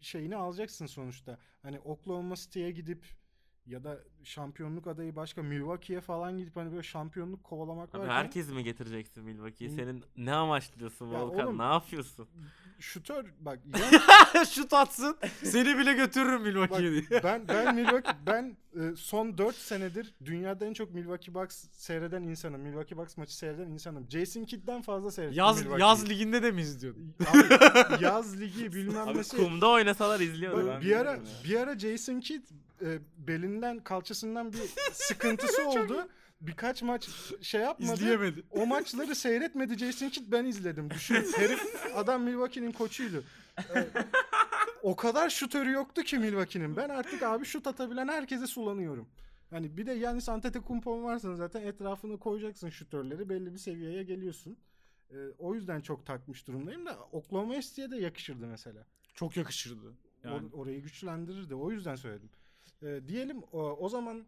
[0.00, 1.38] şeyini alacaksın sonuçta.
[1.62, 3.06] Hani Oklahoma City'ye gidip
[3.66, 8.48] ya da şampiyonluk adayı başka Milwaukee'ye falan gidip hani böyle şampiyonluk kovalamak Abi varken herkes
[8.48, 9.70] mi getireceksin Milwaukee'yi?
[9.70, 11.46] Senin ne amaçlıyorsun Ya Volkan?
[11.46, 12.28] oğlum- Ne yapıyorsun?
[12.78, 13.58] şutör bak
[14.34, 15.16] ya, Şut atsın.
[15.42, 17.22] Seni bile götürürüm Milwaukee'ye diye.
[17.24, 22.60] ben ben Milwaukee ben e, son 4 senedir dünyada en çok Milwaukee Bucks seyreden insanım.
[22.60, 24.06] Milwaukee Bucks maçı seyreden insanım.
[24.10, 27.14] Jason Kidd'den fazla seyrettim Yaz yaz liginde de mi izliyordun?
[27.30, 29.36] Abi, yaz ligi bilmem Abi nesi.
[29.36, 30.56] kumda oynasalar izliyordu.
[30.66, 31.20] Bak, ben bir ara ya.
[31.44, 32.42] bir ara Jason Kidd
[32.82, 34.62] e, belinden kalçasından bir
[34.92, 36.08] sıkıntısı oldu.
[36.40, 37.08] Birkaç maç
[37.40, 37.92] şey yapmadı.
[37.94, 38.42] İzleyemedi.
[38.50, 40.90] O maçları seyretmedi Jason Kidd ben izledim.
[40.90, 43.24] Düşün herif adam Milwaukee'nin koçuydu.
[43.58, 43.86] E,
[44.82, 46.76] o kadar şutörü yoktu ki Milwaukee'nin.
[46.76, 49.08] Ben artık abi şut atabilen herkese sulanıyorum.
[49.50, 54.56] Hani bir de Yanis Antetokounmpo'un varsa zaten etrafını koyacaksın şutörleri belli bir seviyeye geliyorsun.
[55.10, 58.86] E, o yüzden çok takmış durumdayım da Oklahoma City'ye de yakışırdı mesela.
[59.14, 59.94] Çok yakışırdı.
[60.24, 60.46] Yani.
[60.46, 61.54] Or- orayı güçlendirirdi.
[61.54, 62.30] O yüzden söyledim.
[62.84, 64.26] Ee, diyelim o, o zaman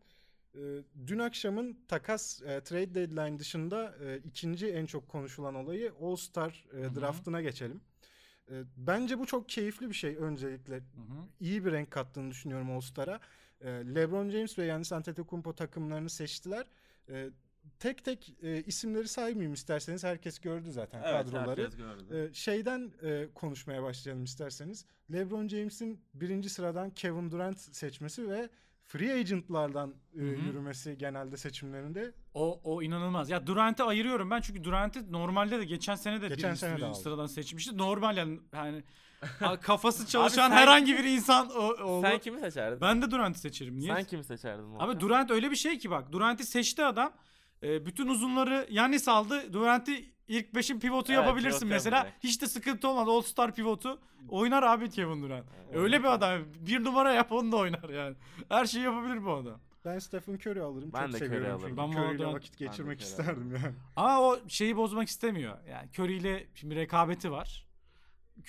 [0.55, 0.61] e,
[1.07, 6.65] dün akşamın takas e, trade deadline dışında e, ikinci en çok konuşulan olayı All Star
[6.73, 7.81] e, draftına geçelim.
[8.51, 10.75] E, bence bu çok keyifli bir şey öncelikle.
[10.75, 11.27] Hı hı.
[11.41, 13.21] İyi bir renk kattığını düşünüyorum All Star'a.
[13.61, 16.67] E, LeBron James ve Giannis Antetokounmpo takımlarını seçtiler.
[17.09, 17.31] E,
[17.79, 20.05] tek tek e, isimleri saymayayım isterseniz.
[20.05, 21.61] Herkes gördü zaten Evet, kadroları.
[21.63, 22.29] herkes gördü.
[22.31, 24.87] Ee, şeyden e, konuşmaya başlayalım isterseniz.
[25.13, 28.49] LeBron James'in birinci sıradan Kevin Durant seçmesi ve
[28.85, 32.13] free agentlardan e, yürümesi genelde seçimlerinde.
[32.35, 33.31] O, o inanılmaz.
[33.31, 36.95] Ya Durant'i ayırıyorum ben çünkü Durant'i normalde de geçen sene de Geçen birinci sene de
[36.95, 37.79] sıradan seçmişti.
[37.79, 38.83] Normal yani, yani
[39.63, 42.07] kafası çalışan sen- herhangi bir insan o, oldu.
[42.07, 42.81] Sen kimi seçerdin?
[42.81, 43.79] Ben de Durant'i seçerim.
[43.79, 43.95] Niye?
[43.95, 44.75] Sen kimi seçerdin?
[44.79, 46.13] Abi Durant öyle bir şey ki bak.
[46.13, 47.13] Durant'i seçti adam.
[47.63, 49.53] E, bütün uzunları Yannis aldı.
[49.53, 51.97] Durant'i ilk beşin pivotu Evet, yapabilirsin pivot mesela.
[51.97, 52.19] yapacak.
[52.25, 53.11] Hiç de sıkıntı olmadı.
[53.11, 54.01] All Star pivotu.
[54.29, 55.47] Oynar abi Kevin Durant.
[55.67, 55.77] Evet.
[55.77, 56.41] Öyle bir adam.
[56.61, 58.17] Bir numara yap onu da oynar yani.
[58.49, 59.61] Her şeyi yapabilir bu adam.
[59.85, 60.91] Ben Stephen Curry alırım.
[60.95, 61.77] Ben Çok de Curry seviyorum alırım.
[61.77, 63.75] çünkü Ben Curry'yle arada- vakit geçirmek Curry isterdim yani.
[63.97, 65.59] Ama o şeyi bozmak istemiyor.
[65.71, 67.67] Yani Curry ile şimdi rekabeti var.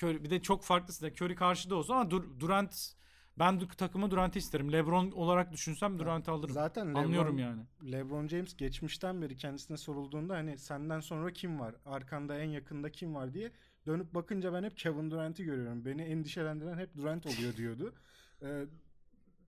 [0.02, 2.92] Curry, bir de çok farklısı da Curry karşıda olsun ama Dur- Durant
[3.38, 4.72] ben takıma Durant'i isterim.
[4.72, 6.54] LeBron olarak düşünsem Durant'i alırım.
[6.54, 7.62] Zaten LeBron, Anlıyorum yani.
[7.92, 11.74] LeBron James geçmişten beri kendisine sorulduğunda hani senden sonra kim var?
[11.86, 13.52] Arkanda en yakında kim var diye
[13.86, 15.84] dönüp bakınca ben hep Kevin Durant'i görüyorum.
[15.84, 17.94] Beni endişelendiren hep Durant oluyor diyordu.
[18.42, 18.64] Ee,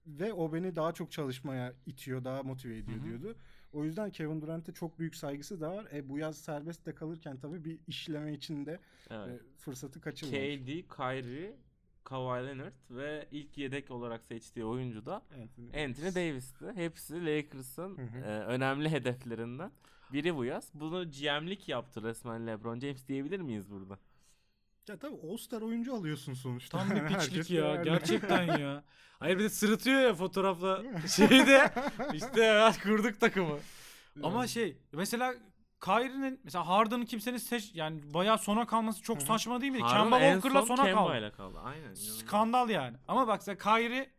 [0.07, 3.05] ve o beni daha çok çalışmaya itiyor, daha motive ediyor Hı hı.
[3.05, 3.37] diyordu.
[3.73, 5.87] O yüzden Kevin Durant'e çok büyük saygısı da var.
[5.93, 8.81] E, bu yaz serbest de kalırken tabii bir işleme içinde
[9.11, 9.29] Evet.
[9.29, 10.39] e, fırsatı kaçırmamış.
[10.41, 10.67] KD,
[10.97, 11.57] Kyrie,
[12.05, 15.85] Kawhi Leonard ve ilk yedek olarak seçtiği oyuncu da Anthony.
[15.85, 16.65] Anthony Davis'ti.
[16.75, 19.73] Hepsi Lakers'ın e, önemli hedeflerinden
[20.13, 20.71] biri bu yaz.
[20.75, 23.99] Bunu GM'lik yaptı resmen LeBron James diyebilir miyiz burada?
[24.89, 26.79] Ya tabii All-Star oyuncu alıyorsun sonuçta.
[26.79, 27.77] Tam bir piçlik ya.
[27.83, 28.85] Gerçekten ya.
[29.19, 30.83] Hayır bir de sırıtıyor ya fotoğrafla
[31.17, 31.71] şeyde.
[32.15, 33.59] işte ya kurduk takımı.
[34.23, 35.35] Ama şey mesela
[35.81, 39.79] Kyrie'nin mesela Harden'ın kimsenin seç yani bayağı sona kalması çok saçma değil mi?
[39.79, 41.19] Kemba Walker'la son sona Kemba kaldı.
[41.19, 41.59] ile kaldı.
[41.65, 41.95] Aynen.
[41.95, 42.97] Skandal yani.
[43.09, 44.11] Ama bak sen Kyrie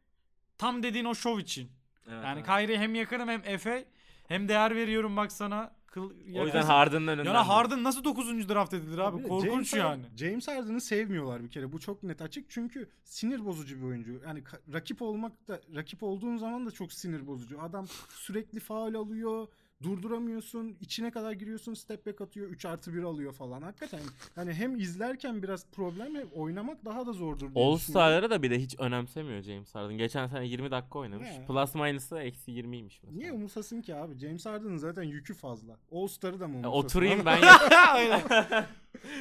[0.57, 1.71] tam dediğin o şov için.
[2.07, 2.45] Evet, Yani evet.
[2.45, 3.85] Kyrie hem yakınım hem Efe
[4.27, 5.71] hem değer veriyorum bak sana.
[5.87, 6.61] Kıl, O yüzden.
[6.61, 7.33] Harden'ın önünden.
[7.33, 8.49] Yani Harden nasıl 9.
[8.49, 9.23] draft edilir abi?
[9.23, 10.03] De Korkunç James yani.
[10.17, 11.71] James Harden'ı sevmiyorlar bir kere.
[11.71, 12.49] Bu çok net açık.
[12.49, 14.21] Çünkü sinir bozucu bir oyuncu.
[14.27, 14.43] Yani
[14.73, 17.61] rakip olmak da rakip olduğun zaman da çok sinir bozucu.
[17.61, 19.47] Adam sürekli faul alıyor.
[19.83, 20.77] Durduramıyorsun.
[20.81, 21.73] içine kadar giriyorsun.
[21.73, 22.47] Step back atıyor.
[22.49, 23.61] 3 artı 1 alıyor falan.
[23.61, 23.99] Hakikaten
[24.35, 27.77] hani hem izlerken biraz problem hem oynamak daha da zordur All.
[27.77, 29.97] Star'ları da bir de hiç önemsemiyor James Harden.
[29.97, 31.27] Geçen sene 20 dakika oynamış.
[31.27, 31.45] Ne?
[31.47, 33.11] Plus minus'ı eksi 20'ymiş mesela.
[33.19, 34.17] Niye umursasın ki abi?
[34.17, 35.77] James Harden'ın zaten yükü fazla.
[35.91, 36.85] All Star'ı da mı Ya umursasın?
[36.87, 37.57] oturayım Ama- ben ya.
[37.93, 38.21] Aynen.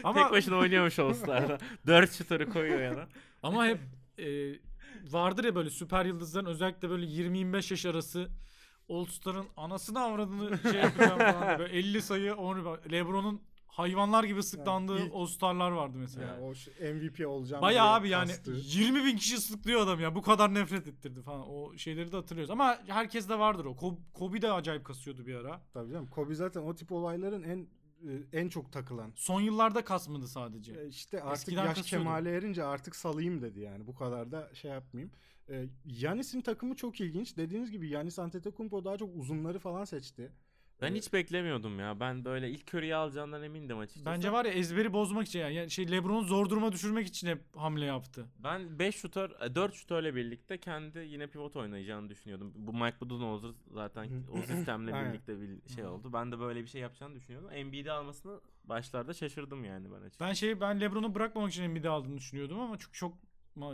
[0.05, 1.59] Ama Tek başına oynuyormuş All Star'da.
[1.87, 3.07] 4 şutörü koyuyor yana.
[3.43, 3.79] Ama hep
[4.19, 4.53] e,
[5.13, 8.29] vardır ya böyle süper yıldızların özellikle böyle 20-25 yaş arası
[8.91, 11.59] All Star'ın anasını avradını şey yapacağım falan.
[11.59, 16.26] Böyle 50 sayı onu Lebron'un hayvanlar gibi sıklandığı ilk- All Star'lar vardı mesela.
[16.26, 16.53] Ya o
[16.95, 17.62] MVP olacağım.
[17.62, 18.53] Bayağı abi yani kastı.
[18.57, 20.14] 20 bin kişi sıklıyor adam ya.
[20.14, 21.49] Bu kadar nefret ettirdi falan.
[21.49, 22.51] O şeyleri de hatırlıyoruz.
[22.51, 23.76] Ama herkes de vardır o.
[23.76, 25.61] Kobe, Kobe de acayip kasıyordu bir ara.
[25.72, 26.07] Tabii canım.
[26.07, 27.66] Kobe zaten o tip olayların en
[28.09, 29.12] e, en çok takılan.
[29.16, 30.72] Son yıllarda kasmadı sadece.
[30.72, 32.05] E, İşte artık Eskiden yaş kasıyordu.
[32.05, 33.86] kemale erince artık salayım dedi yani.
[33.86, 35.12] Bu kadar da şey yapmayayım.
[35.51, 37.36] E, Yanis'in takımı çok ilginç.
[37.36, 40.32] Dediğiniz gibi Yanis Antetokounmpo daha çok uzunları falan seçti.
[40.82, 42.01] Ben E, hiç beklemiyordum ya.
[42.01, 44.07] Ben böyle ilk Curry'i alacağından emindim açıkçası.
[44.07, 47.84] Bence var ya ezberi bozmak için yani şey LeBron'u zor duruma düşürmek için hep hamle
[47.84, 48.26] yaptı.
[48.38, 52.53] Ben 5 şutör, 4 şutörle birlikte kendi yine pivot oynayacağını düşünüyordum.
[52.57, 56.12] Bu Mike Budenholzer zaten o sistemle birlikte bir şey oldu.
[56.12, 57.51] Ben de böyle bir şey yapacağını düşünüyordum.
[57.53, 60.28] Embiid'i almasını başlarda şaşırdım yani ben açıkçası.
[60.28, 63.18] Ben şey ben LeBron'u bırakmamak için Embiid'i aldığını düşünüyordum ama çok çok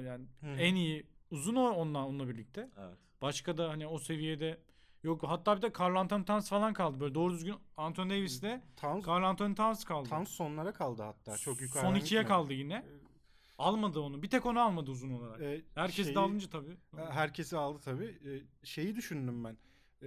[0.05, 2.71] yani en iyi uzun o onunla onunla birlikte.
[2.79, 2.97] Evet.
[3.23, 4.59] Başka da hani o seviyede
[5.03, 7.01] yok hatta bir de Carl Anthony Towns falan kaldı.
[7.01, 10.09] Böyle doğru düzgün Anthony Davis'le Towns, Carl Anthony Towns kaldı.
[10.09, 11.37] Towns sonlara kaldı hatta.
[11.37, 11.83] Çok yukarı.
[11.83, 12.85] Son ikiye kaldı yine.
[13.59, 14.23] Almadı onu.
[14.23, 15.41] Bir tek onu almadı uzun olarak.
[15.41, 16.77] E, Herkes de alınca tabii.
[17.11, 18.05] Herkesi aldı tabii.
[18.05, 19.57] E, şeyi düşündüm ben.
[20.03, 20.07] E,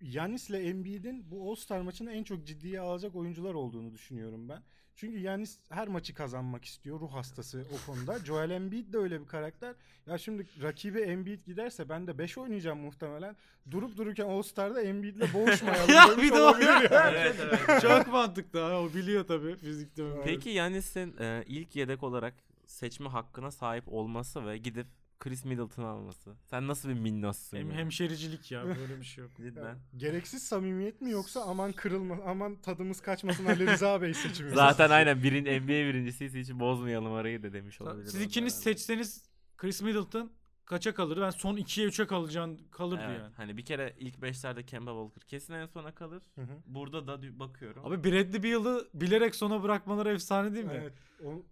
[0.00, 4.62] Yanis'le Embiid'in bu All-Star maçını en çok ciddiye alacak oyuncular olduğunu düşünüyorum ben.
[4.96, 7.00] Çünkü Yanis her maçı kazanmak istiyor.
[7.00, 8.18] Ruh hastası o konuda.
[8.24, 9.74] Joel Embiid de öyle bir karakter.
[10.06, 13.36] Ya şimdi rakibi Embiid giderse ben de 5 oynayacağım muhtemelen.
[13.70, 15.90] Durup dururken All-Star'da Embiid'le boğuşmayalım.
[15.94, 17.10] Ya bir de o- olabilir ya.
[17.10, 17.82] evet, evet.
[17.82, 18.80] Çok mantıklı ha.
[18.80, 20.04] O biliyor tabii fizikte.
[20.24, 22.34] Peki Yanis'in e, ilk yedek olarak
[22.66, 24.86] seçme hakkına sahip olması ve gidip
[25.22, 26.34] Chris Middleton'ı alması.
[26.44, 27.76] Sen nasıl bir minnosun Hem, ya?
[27.76, 28.64] hemşericilik ya.
[28.66, 29.32] Böyle bir şey yok.
[29.36, 29.78] Cidden.
[29.96, 34.48] Gereksiz samimiyet mi yoksa aman kırılma, aman tadımız kaçmasın Ali Rıza Bey seçimi.
[34.50, 34.54] mi?
[34.56, 38.06] Zaten aynen birin NBA birincisi hiç bozmayalım arayı da demiş olabilir.
[38.06, 38.64] Siz ikiniz herhalde.
[38.64, 39.24] seçseniz
[39.56, 40.32] Chris Middleton
[40.64, 41.20] kaça kalır?
[41.20, 43.34] Ben son 2'ye 3'e kalacağını kalırdı Evet, yani.
[43.36, 46.22] Hani bir kere ilk 5'lerde Kemba Walker kesin en sona kalır.
[46.34, 46.58] Hı hı.
[46.66, 47.86] Burada da bakıyorum.
[47.86, 50.72] Abi Bradley Beal'ı bilerek sona bırakmaları efsane değil mi?
[50.80, 50.92] Evet.
[51.24, 51.42] O,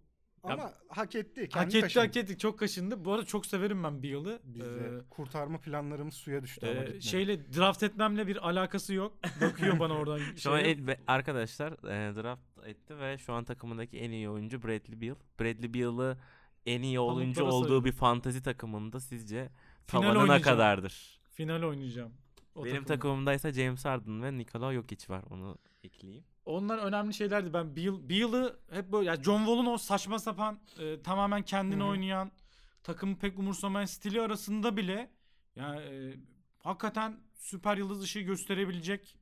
[0.43, 1.49] ama hak etti.
[1.49, 1.99] Kendi Hak etti taşıdı.
[1.99, 2.37] hak etti.
[2.37, 3.05] Çok kaşındı.
[3.05, 4.41] Bu arada çok severim ben Beal'ı.
[4.59, 7.01] Ee, kurtarma planlarımız suya düştü ama e, gitmedi.
[7.01, 9.17] şeyle draft etmemle bir alakası yok.
[9.41, 10.19] Bakıyor bana oradan.
[10.37, 15.01] Şu an ve- arkadaşlar e, draft etti ve şu an takımındaki en iyi oyuncu Bradley
[15.01, 15.15] Beal.
[15.39, 16.17] Bradley Beal'ı
[16.65, 19.49] en iyi oyuncu olduğu bir fantazi takımında sizce
[19.87, 20.57] Final tavanı ne oynayacağım.
[20.57, 21.19] kadardır?
[21.31, 22.11] Final oynayacağım.
[22.55, 25.23] O Benim takımımdaysa James Harden ve Nikola Jokic var.
[25.29, 26.23] Onu ekleyeyim.
[26.45, 27.53] Onlar önemli şeylerdi.
[27.53, 31.85] Ben Beal, Beal'ı hep böyle yani John Wall'un o saçma sapan e, tamamen kendini Hı
[31.85, 31.89] hı.
[31.89, 32.31] oynayan
[32.83, 35.11] takımı pek umursamayan stili arasında bile
[35.55, 36.15] yani e,
[36.59, 39.17] hakikaten süper yıldız ışığı gösterebilecek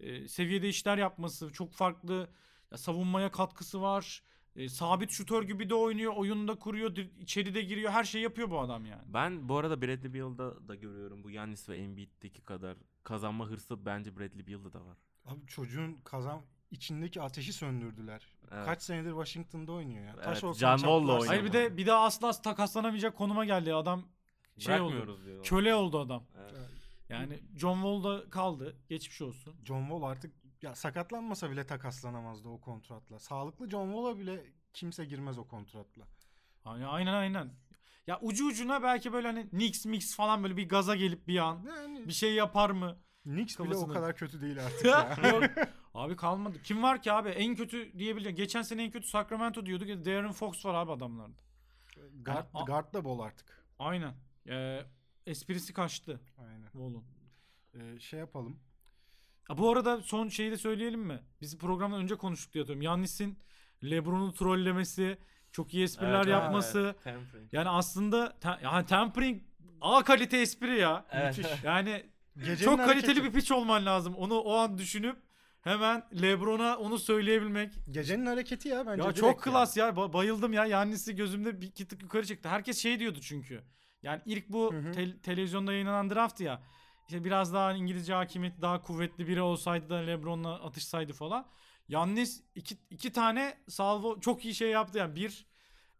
[0.00, 2.30] e, seviyede işler yapması çok farklı
[2.72, 4.22] ya, savunmaya katkısı var.
[4.56, 7.92] E, sabit şutör gibi de oynuyor, oyunda kuruyor, dir- içeri de giriyor.
[7.92, 9.02] Her şeyi yapıyor bu adam yani.
[9.06, 14.16] Ben bu arada Bradley Beal'da da görüyorum bu Giannis ve Embiid'deki kadar kazanma hırsı bence
[14.16, 14.98] Bradley Beal'da da var.
[15.24, 18.26] Abi çocuğun kazan içindeki ateşi söndürdüler.
[18.52, 18.64] Evet.
[18.64, 20.16] Kaç senedir Washington'da oynuyor ya.
[20.16, 21.26] Taş Evet, olsun John Wall'la oynuyor.
[21.26, 23.74] Hayır bir de bir daha asla takaslanamayacak konuma geldi.
[23.74, 24.02] Adam
[24.58, 25.24] şey oldu.
[25.24, 25.44] Diyorlar.
[25.44, 26.24] Köle oldu adam.
[26.40, 26.70] Evet.
[27.08, 28.76] Yani John Wall'da kaldı.
[28.88, 29.54] Geçmiş olsun.
[29.64, 33.18] John Wall artık ya sakatlanmasa bile takaslanamazdı o kontratla.
[33.18, 36.04] Sağlıklı John Wall'a bile kimse girmez o kontratla.
[36.66, 37.52] Yani aynen aynen.
[38.06, 41.64] Ya ucu ucuna belki böyle hani Knicks mix falan böyle bir gaza gelip bir an
[41.68, 42.98] Yani bir şey yapar mı?
[43.22, 45.16] Knicks bile o kadar kötü değil artık ya.
[45.94, 46.62] Abi kalmadı.
[46.62, 47.28] Kim var ki abi?
[47.28, 48.36] En kötü diyebileceğim.
[48.36, 49.88] Geçen sene en kötü Sacramento diyorduk.
[49.88, 51.42] ya, Darren Fox var abi adamlarda.
[52.24, 53.64] guard, A- guard da bol artık.
[53.78, 54.14] Aynen.
[54.48, 54.80] Ee,
[55.26, 56.20] esprisi kaçtı.
[56.38, 56.68] Aynen.
[56.84, 57.04] Oğlum.
[57.74, 58.60] Ee, şey yapalım.
[59.48, 61.20] Ha, bu arada son şeyi de söyleyelim mi?
[61.40, 62.82] Biz programdan önce konuştuk diye hatırlıyorum.
[62.82, 63.38] Yannis'in
[63.84, 65.18] LeBron'u trollemesi,
[65.52, 66.78] çok iyi espriler Evet, yapması.
[66.80, 67.48] evet, Tempering.
[67.52, 69.42] Yani aslında te- yani tempering
[69.80, 71.06] A kalite espri ya.
[71.10, 71.38] Evet.
[71.38, 71.64] Müthiş.
[71.64, 73.24] Yani Gecenin çok kaliteli hareketi.
[73.24, 74.14] bir piç olman lazım.
[74.14, 75.16] Onu o an düşünüp
[75.62, 77.72] hemen LeBron'a onu söyleyebilmek.
[77.90, 79.02] Gecenin hareketi ya bence.
[79.02, 79.88] ya çok klas ya.
[79.88, 80.66] Ba- bayıldım ya.
[80.66, 82.48] Yannis'i gözümde bir iki tık yukarı çıktı.
[82.48, 83.62] Herkes şey diyordu çünkü.
[84.02, 84.92] Yani ilk bu Hı hı.
[84.92, 86.62] tel- televizyonda yayınlanan draft ya.
[87.08, 91.46] İşte biraz daha İngilizce hakimiyeti daha kuvvetli biri olsaydı da LeBron'la atışsaydı falan.
[91.88, 95.16] Yannis iki, iki tane salvo çok iyi şey yaptı yani.
[95.16, 95.46] Bir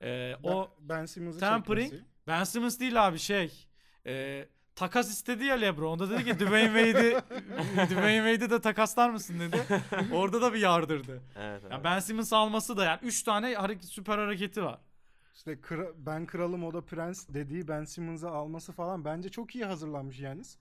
[0.02, 1.90] e, Ben, o Ben Simmons'ı Tempering.
[1.90, 2.10] çekmesi.
[2.26, 3.66] Ben Simmons değil abi şey.
[4.06, 4.44] E,
[4.80, 5.92] takas istedi ya LeBron.
[5.92, 7.16] O da dedi ki Dwayne Wade'i
[7.90, 9.56] Dwayne Wade'i de takaslar mısın dedi.
[10.12, 11.22] Orada da bir yardırdı.
[11.36, 11.72] Evet, evet.
[11.72, 14.78] Ya Ben Simmons alması da yani 3 tane hareket, süper hareketi var.
[15.34, 19.64] İşte kra- ben kralım o da prens dediği Ben Simmons'ı alması falan bence çok iyi
[19.64, 20.58] hazırlanmış yalnız.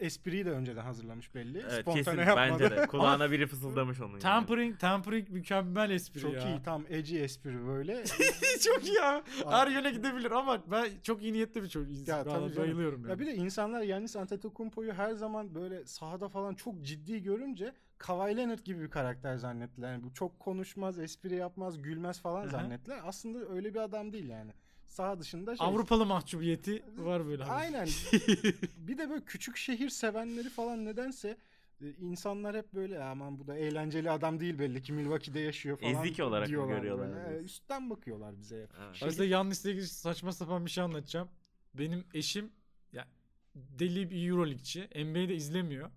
[0.00, 1.58] E, espriyi de önceden hazırlamış belli.
[1.58, 2.50] Evet, Spontane kesin yapmadı.
[2.52, 2.86] bence de.
[2.86, 4.10] Kulağına biri fısıldamış onu.
[4.10, 4.20] yani.
[4.20, 6.48] Tampering, tampering mükemmel espri Çok ya.
[6.48, 8.04] iyi tam edgy espri böyle.
[8.64, 9.22] çok iyi ya.
[9.50, 12.08] Her yöne gidebilir ama ben çok iyi niyetli bir çocuk.
[12.08, 13.10] Ya, tabii bayılıyorum yani.
[13.10, 18.36] ya bir de insanlar Yannis Antetokounmpo'yu her zaman böyle sahada falan çok ciddi görünce Kawhi
[18.36, 19.92] Leonard gibi bir karakter zannettiler.
[19.92, 22.50] Yani bu çok konuşmaz, espri yapmaz, gülmez falan Hı hı.
[22.50, 23.00] zannettiler.
[23.04, 24.52] Aslında öyle bir adam değil yani.
[24.92, 25.66] Saha dışında şey.
[25.66, 27.44] Avrupalı mahcubiyeti var böyle.
[27.44, 27.86] Aynen.
[28.76, 31.36] bir de böyle küçük şehir sevenleri falan nedense
[31.80, 35.94] e, insanlar hep böyle aman bu da eğlenceli adam değil belli ki Milwaukee'de yaşıyor falan.
[35.94, 37.14] Ezik olarak mı görüyorlar böyle.
[37.28, 37.42] diyorsun?
[37.42, 38.62] E, Üstten bakıyorlar bize.
[38.62, 38.94] hep.
[38.96, 41.28] Şey- Aslında Yannis'le ilgili saçma sapan bir şey anlatacağım.
[41.74, 42.52] Benim eşim
[42.92, 43.06] ya
[43.54, 44.80] deli bir Euroleague'ci.
[45.04, 45.90] NBA'de izlemiyor.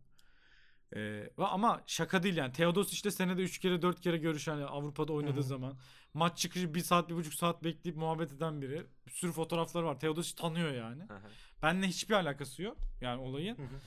[0.95, 2.51] Ee, ama şaka değil yani.
[2.53, 5.43] Teodos işte senede 3 kere 4 kere görüşen yani Avrupa'da oynadığı Hı hı.
[5.43, 5.77] zaman.
[6.16, 8.86] Maç çıkışı 1 saat 1,5 saat bekleyip muhabbet eden biri.
[9.05, 9.99] Bir sürü fotoğrafları var.
[9.99, 11.03] Teodos'u tanıyor yani.
[11.03, 11.30] Hı hı.
[11.61, 12.78] Benle hiçbir alakası yok.
[13.01, 13.57] Yani olayın.
[13.57, 13.80] Hı hı.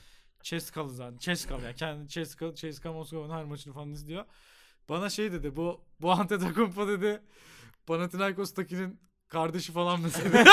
[0.43, 1.17] Ceskalı zaten.
[1.17, 1.75] Ceskalı yani.
[1.75, 4.25] Kendi Ceska, Ceska Moskova'nın her maçını falan izliyor.
[4.89, 5.55] Bana şey dedi.
[5.55, 7.21] Bu bu Antetokounmpo dedi.
[7.87, 10.43] Panathinaikos'takinin kardeşi falan mı dedi.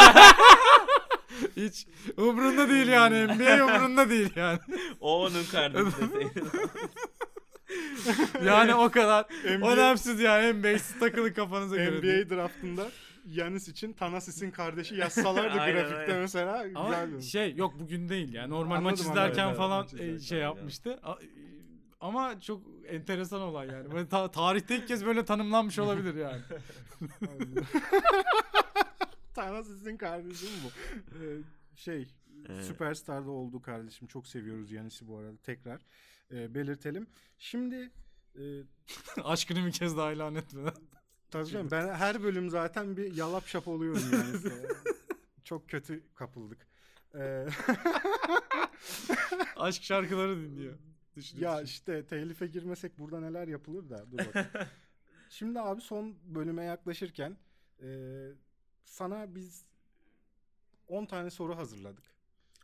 [1.56, 3.24] Hiç umrunda değil yani.
[3.26, 4.58] NBA umrunda değil yani.
[5.00, 6.44] O onun kardeşi deseydi.
[8.44, 9.26] Yani o kadar
[9.58, 10.52] NBA, önemsiz yani.
[10.58, 11.98] NBA'siz takılın kafanıza göre.
[11.98, 12.90] NBA draftında
[13.26, 16.20] Yanis için Tanasis'in kardeşi yazsalardı Aynen, grafikte aynen.
[16.20, 18.50] mesela Ama şey yok bugün değil yani.
[18.50, 19.58] Normal maç izlerken anladım.
[19.58, 21.00] falan Maç e, izlerken, şey yapmıştı.
[21.02, 21.18] A-
[22.00, 23.92] Ama çok enteresan olay yani.
[23.92, 26.40] Böyle ta- tarihte ilk kez böyle tanımlanmış olabilir yani.
[29.34, 30.68] Tanasis'in kardeşi mi bu?
[31.18, 31.26] Ee,
[31.76, 32.08] şey
[32.48, 32.64] Evet.
[32.64, 34.08] Süperstar'da oldu kardeşim.
[34.08, 35.80] Çok seviyoruz Yanis'i bu arada tekrar
[36.32, 37.06] e, belirtelim.
[37.38, 37.90] Şimdi
[38.38, 38.42] e,
[39.24, 40.74] Aşkını bir kez daha ilan etmeden.
[41.30, 44.36] Tabii canım ben her bölüm zaten bir yalap şap oluyorum yani.
[45.44, 46.66] Çok kötü kapıldık.
[47.14, 47.46] Ee,
[49.56, 50.74] Aşk şarkıları dinliyor.
[51.16, 51.42] Düşünün.
[51.42, 54.68] ya işte telife girmesek burada neler yapılır da dur bak.
[55.30, 57.36] Şimdi abi son bölüme yaklaşırken
[57.82, 57.86] e,
[58.84, 59.64] sana biz
[60.88, 62.04] 10 tane soru hazırladık.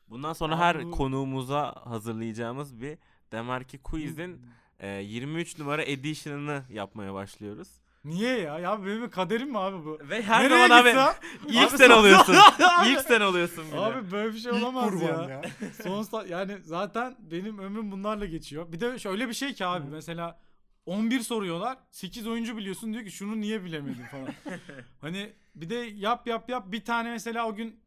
[0.08, 2.98] Bundan sonra Abi her bu- konuğumuza hazırlayacağımız bir
[3.32, 4.40] Demarki Quiz'in
[4.80, 7.68] e, 23 numara edition'ını yapmaya başlıyoruz.
[8.04, 8.58] Niye ya?
[8.58, 9.98] Ya benim kaderim mi abi bu?
[10.08, 11.14] Ve her Nereye zaman abi gitsem-
[11.48, 12.34] ilk Abi sen son- oluyorsun.
[12.86, 13.78] ilk sen oluyorsun bir de.
[13.80, 15.28] Abi böyle bir şey İlk olamaz kurban ya.
[15.30, 15.42] ya.
[15.82, 18.72] Son sa- yani zaten benim ömrüm bunlarla geçiyor.
[18.72, 19.90] Bir de şöyle bir şey ki abi Hı.
[19.90, 20.40] mesela
[20.86, 21.78] 11 soruyorlar.
[21.90, 24.28] 8 oyuncu biliyorsun diyor ki şunu niye bilemedin falan.
[25.00, 27.80] hani bir de yap yap yap bir tane mesela o gün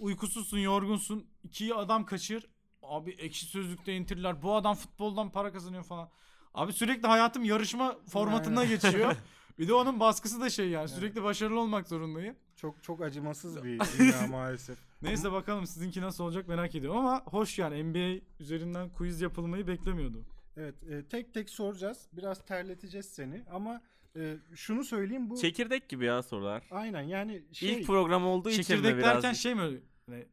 [0.00, 1.26] uykusuzsun, yorgunsun.
[1.44, 2.46] iki adam kaçır.
[2.88, 4.42] Abi ekşi sözlükte entirler.
[4.42, 6.10] Bu adam futboldan para kazanıyor falan.
[6.54, 9.16] Abi sürekli hayatım yarışma formatına geçiyor.
[9.58, 12.36] Bir de onun baskısı da şey yani sürekli başarılı olmak zorundayım.
[12.56, 14.78] Çok çok acımasız bir dünya maalesef.
[15.02, 20.26] Neyse bakalım sizinki nasıl olacak merak ediyorum ama hoş yani NBA üzerinden quiz yapılmayı beklemiyordum.
[20.56, 22.08] Evet e, tek tek soracağız.
[22.12, 23.80] Biraz terleteceğiz seni ama
[24.16, 26.62] e, şunu söyleyeyim bu Çekirdek gibi ya sorular.
[26.70, 29.80] aynen yani şey İlk program olduğu için de Çekirdek biraz derken şey mi öyle?
[30.06, 30.26] Hani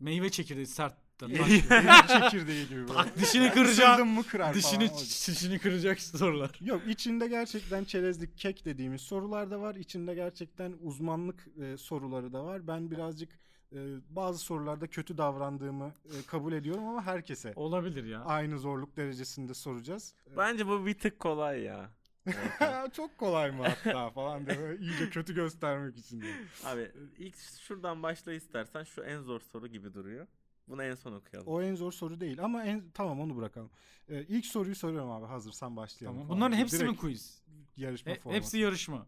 [0.00, 1.01] meyve çekirdeği sert.
[2.08, 2.80] çekirdeği gibi.
[2.80, 2.92] böyle.
[2.94, 3.92] Tak dişini kıracağım.
[3.92, 5.00] Isırdın mı kırar Dişini falan.
[5.00, 6.50] dişini kıracak sorular.
[6.60, 9.74] Yok içinde gerçekten çerezlik kek dediğimiz sorular da var.
[9.74, 12.66] İçinde gerçekten uzmanlık e, soruları da var.
[12.66, 13.28] Ben birazcık
[13.72, 13.78] e,
[14.10, 18.24] bazı sorularda kötü davrandığımı e, kabul ediyorum ama herkese Olabilir ya.
[18.24, 20.14] aynı zorluk derecesinde soracağız.
[20.32, 21.90] E, Bence bu bir tık kolay ya.
[22.96, 26.20] Çok kolay mı hatta falan diye böyle iyice kötü göstermek için.
[26.20, 26.34] diye.
[26.64, 30.26] Abi ilk şuradan başla istersen şu en zor soru gibi duruyor.
[30.68, 31.48] Bunu en son okuyalım.
[31.48, 33.70] O en zor soru değil ama en tamam onu bırakalım.
[34.08, 36.16] Ee, ilk soruyu soruyorum abi hazırsan başlayalım.
[36.16, 36.28] Tamam.
[36.28, 36.38] falan.
[36.40, 37.42] Bunların hepsi Direkt mi quiz?
[37.76, 38.36] Yarışma E, formatı.
[38.36, 39.06] hepsi yarışma.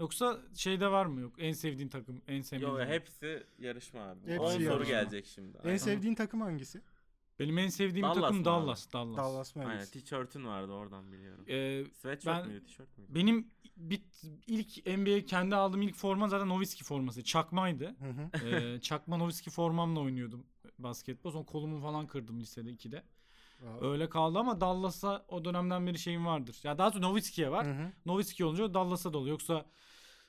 [0.00, 1.34] Yoksa şeyde var mı yok?
[1.38, 2.72] En sevdiğin takım, en sevmediğin.
[2.72, 2.92] Yo takım.
[2.92, 4.20] hepsi yarışma abi.
[4.26, 4.84] Hepsi 10 soru yarışma.
[5.00, 5.58] gelecek şimdi.
[5.58, 5.76] En Aynen.
[5.76, 6.80] sevdiğin takım hangisi?
[7.38, 8.92] Benim en sevdiğim Dallas takım mı Dallas.
[8.92, 9.16] Dallas.
[9.16, 9.90] Dallas Aynen Mavericks.
[9.90, 11.44] tişörtün vardı oradan biliyorum.
[11.48, 13.14] Ee, Sweatshirt ben- müydü tişört müydü?
[13.14, 14.02] benim bir,
[14.46, 17.24] ilk NBA kendi aldığım ilk forma zaten Nowitzki forması.
[17.24, 17.96] Çakmaydı.
[17.98, 18.46] Hı hı.
[18.48, 20.46] ee, çakma Nowitzki formamla oynuyordum
[20.82, 21.30] basketbol.
[21.30, 23.02] Sonra kolumu falan kırdım lisede 2'de.
[23.66, 26.56] Aa, Öyle kaldı ama Dallas'a o dönemden beri şeyim vardır.
[26.62, 27.66] Ya daha sonra Nowitzki'ye var.
[28.06, 29.32] Nowitzki olunca Dallas'a da oluyor.
[29.32, 29.66] Yoksa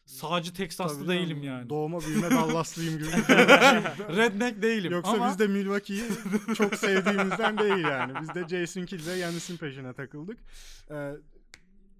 [0.06, 1.70] sağcı Texaslı Tabii değilim canım, yani.
[1.70, 3.08] Doğma büyüme Dallaslıyım gibi.
[4.18, 4.92] Redneck değilim.
[4.92, 6.04] Yoksa ama biz de Milwaukee'yi
[6.56, 8.14] çok sevdiğimizden değil yani.
[8.22, 10.40] Biz de Jason Kidd'le Yannis'in peşine takıldık.
[10.92, 11.14] Ee,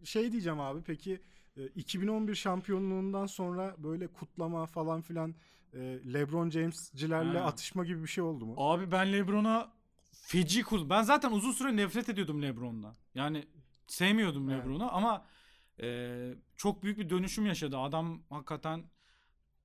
[0.04, 1.22] şey diyeceğim abi peki
[1.58, 5.36] e, 2011 şampiyonluğundan sonra böyle kutlama falan filan
[5.74, 5.80] e,
[6.14, 7.46] LeBron James'cilerle Ha.
[7.46, 8.56] atışma gibi bir şey oldu mu?
[8.58, 9.74] Abi ben LeBron'a
[10.12, 10.90] feci kul.
[10.90, 12.96] Ben zaten uzun süre nefret ediyordum LeBron'dan.
[13.16, 13.46] Yani
[13.88, 14.50] sevmiyordum.
[14.50, 15.26] LeBron'u ama
[15.82, 16.18] e,
[16.56, 17.78] çok büyük bir dönüşüm yaşadı.
[17.78, 18.84] Adam hakikaten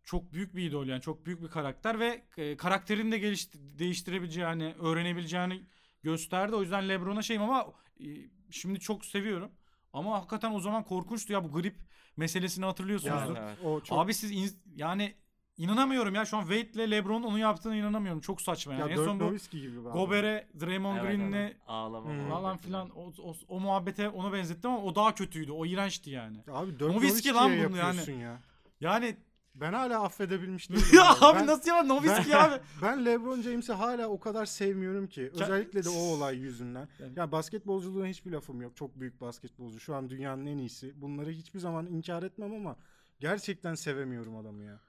[0.05, 4.43] çok büyük bir idol yani çok büyük bir karakter ve e, karakterini de geliş değiştirebileceği
[4.45, 5.63] yani öğrenebileceğini
[6.03, 6.55] gösterdi.
[6.57, 7.67] O yüzden LeBron'a şeyim ama
[8.01, 8.07] e,
[8.51, 9.51] şimdi çok seviyorum.
[9.93, 11.77] Ama hakikaten o zaman korkunçtu ya bu grip
[12.17, 13.37] meselesini hatırlıyorsunuzdur.
[13.37, 13.59] Evet, evet.
[13.65, 15.15] O çok Abi siz in- yani
[15.59, 18.21] inanamıyorum ya şu an Wade ile LeBron onu yaptığına inanamıyorum.
[18.21, 18.81] Çok saçma yani.
[18.81, 19.81] ya en Dirk son bu Nowitzki gibi.
[19.81, 19.89] abi.
[19.99, 21.57] Gober'e, Draymond Evet, Green'le evet.
[21.69, 22.29] Ağlama Hmm.
[22.29, 25.53] falan filan o, o, o muhabbete onu benzettim ama o daha kötüydü.
[25.53, 26.37] O iğrençti yani.
[26.53, 28.41] Abi Dirk Nowitzki lan bunu yapıyorsun ya.
[28.81, 29.17] Yani
[29.55, 30.83] Ben hala affedebilmiş değilim.
[30.95, 31.25] ya abi.
[31.25, 32.61] abi Ben- nasıl ya Nowitzki ben, abi.
[32.83, 35.31] ben LeBron James'i hala o kadar sevmiyorum ki.
[35.35, 36.89] Özellikle de o olay yüzünden.
[37.01, 38.77] Yani- Ya basketbolculuğuna hiçbir lafım yok.
[38.77, 39.81] Çok büyük basketbolcu.
[39.81, 41.01] Şu an dünyanın en iyisi.
[41.03, 42.77] Bunları hiçbir zaman inkar etmem ama
[43.21, 44.81] gerçekten sevemiyorum adamı ya.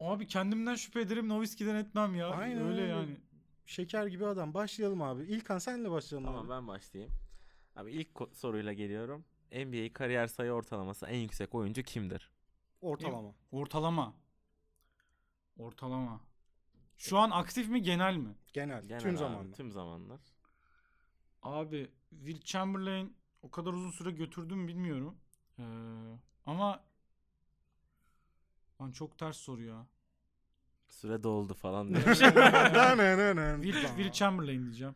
[0.00, 2.28] Abi kendimden şüphe ederim Nowitzki'den etmem ya.
[2.30, 2.92] Aynen öyle öyle.
[2.92, 3.16] yani.
[3.66, 4.54] Şeker gibi adam.
[4.54, 5.22] Başlayalım abi.
[5.22, 6.50] İlkan senle başlayalım Tamam abi.
[6.50, 7.14] ben başlayayım.
[7.76, 9.24] Abi ilk soruyla geliyorum.
[9.52, 12.30] NBA kariyer sayı ortalaması en yüksek oyuncu kimdir?
[12.80, 13.34] Ortalama.
[13.52, 14.14] Ortalama.
[15.58, 16.20] Ortalama.
[16.98, 18.34] Şu an aktif mi genel mi?
[18.52, 18.82] Genel.
[18.84, 19.54] Genel tüm abi, zamanlar.
[19.56, 20.20] Tüm zamanlar.
[21.42, 25.16] Abi Will Chamberlain o kadar uzun süre götürdü mü bilmiyorum.
[25.58, 25.62] Ee,
[26.46, 26.84] ama
[28.80, 29.86] Lan çok ters soru ya.
[30.88, 32.00] Süre doldu falan diye.
[32.04, 34.94] Will, Will Chamberlain diyeceğim.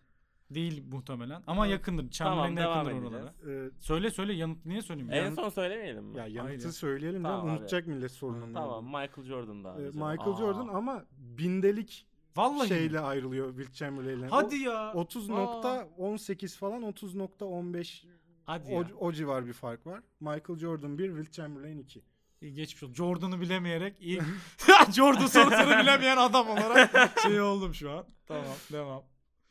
[0.50, 2.10] Değil muhtemelen ama yakındır.
[2.10, 3.34] Chamberlain tamam yakındır oralara.
[3.48, 5.12] Ee, Söyle söyle yanıt niye söyleyeyim?
[5.12, 6.18] En Yanıt- son söylemeyelim mi?
[6.18, 6.70] ya yanıtı Hayır.
[6.72, 7.48] söyleyelim Tamam.
[7.48, 8.54] Unutacak millet sorunun.
[8.54, 9.82] Tamam Michael Jordan da abi.
[9.82, 9.86] Ee.
[9.86, 10.36] Michael Aa.
[10.36, 12.06] Jordan ama bindelik
[12.36, 13.06] Vallahi şeyle mi?
[13.06, 14.28] ayrılıyor Will Chamberlain'le.
[14.30, 14.92] Hadi ya.
[14.92, 18.04] 30.18 falan 30.15
[18.44, 18.88] Hadi o, ya.
[18.98, 20.00] o civar bir fark var.
[20.20, 22.02] Michael Jordan 1, Will Chamberlain 2.
[22.42, 22.94] İyi geçmiş olsun.
[22.94, 24.20] Jordan'ı bilemeyerek iyi.
[24.92, 28.06] Jordan sorusunu bilemeyen adam olarak şey oldum şu an.
[28.26, 29.02] Tamam devam.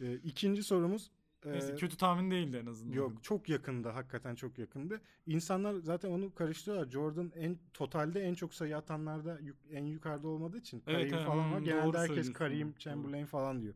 [0.02, 1.12] Ee, ikinci sorumuz
[1.46, 2.94] e, Neyse kötü tahmin değildi en azından.
[2.96, 5.02] yok çok yakında hakikaten çok yakındı.
[5.26, 6.92] İnsanlar zaten onu karıştırıyorlar.
[6.92, 11.52] Jordan en totalde en çok sayı atanlarda yuk- en yukarıda olmadığı için Kareem evet, falan
[11.52, 11.60] var.
[11.60, 12.34] hmm, Genelde herkes.
[12.34, 12.74] Kareem.
[12.80, 13.74] Chamberlain falan diyor.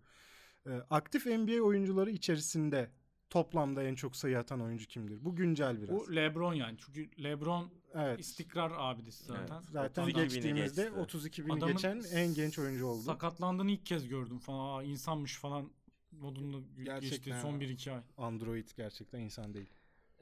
[0.68, 2.90] Ee, aktif NBA oyuncuları içerisinde
[3.30, 5.26] toplamda en çok sayı atan oyuncu kimdir?
[5.26, 5.96] Bu güncel biraz.
[5.96, 6.78] Bu LeBron yani.
[6.86, 8.20] Çünkü LeBron evet.
[8.20, 9.62] istikrar abidesi zaten.
[9.72, 11.00] Zaten 32 bini geçtiğimizde geçti.
[11.00, 13.02] 32 bini Adamın geçen en genç oyuncu oldu.
[13.02, 14.80] Sakatlandığını ilk kez gördüm falan.
[14.80, 15.72] Aa, insanmış falan
[16.12, 18.02] modunda Gerçekten geçti son 1-2 ay.
[18.18, 19.70] Android gerçekten insan değil.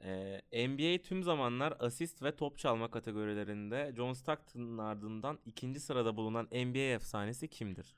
[0.04, 6.44] Ee, NBA tüm zamanlar asist ve top çalma kategorilerinde John Stockton'ın ardından ikinci sırada bulunan
[6.44, 7.96] NBA efsanesi kimdir?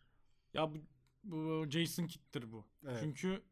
[0.55, 0.79] Ya bu,
[1.25, 2.65] bu Jason Kidd'tir bu.
[2.85, 2.99] Evet.
[3.01, 3.43] Çünkü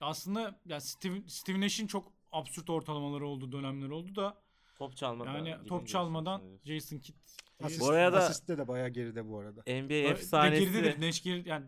[0.00, 4.42] aslında ya Steve, Steve Nash'in çok absürt ortalamaları oldu dönemler oldu da
[4.78, 5.44] Top çalmadan.
[5.44, 6.42] yani top çalmadan.
[6.64, 7.16] Jason Kidd
[7.62, 9.62] Asist, Bu arada- asiste de bayağı geride bu arada.
[9.66, 10.64] NBA efsanesi.
[10.64, 11.66] geridedir Nash geri yani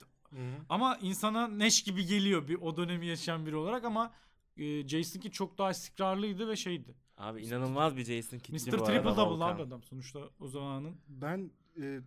[0.69, 4.13] ama insana Nash gibi geliyor bir o dönemi yaşayan biri olarak ama
[4.57, 6.95] e, Jason Kidd çok daha istikrarlıydı ve şeydi.
[7.17, 8.79] Abi inanılmaz bir Jason Kidd'ci Mr.
[8.79, 10.97] bu arada Triple Double abi adam sonuçta o zamanın.
[11.09, 11.51] Ben
[11.83, 12.01] e,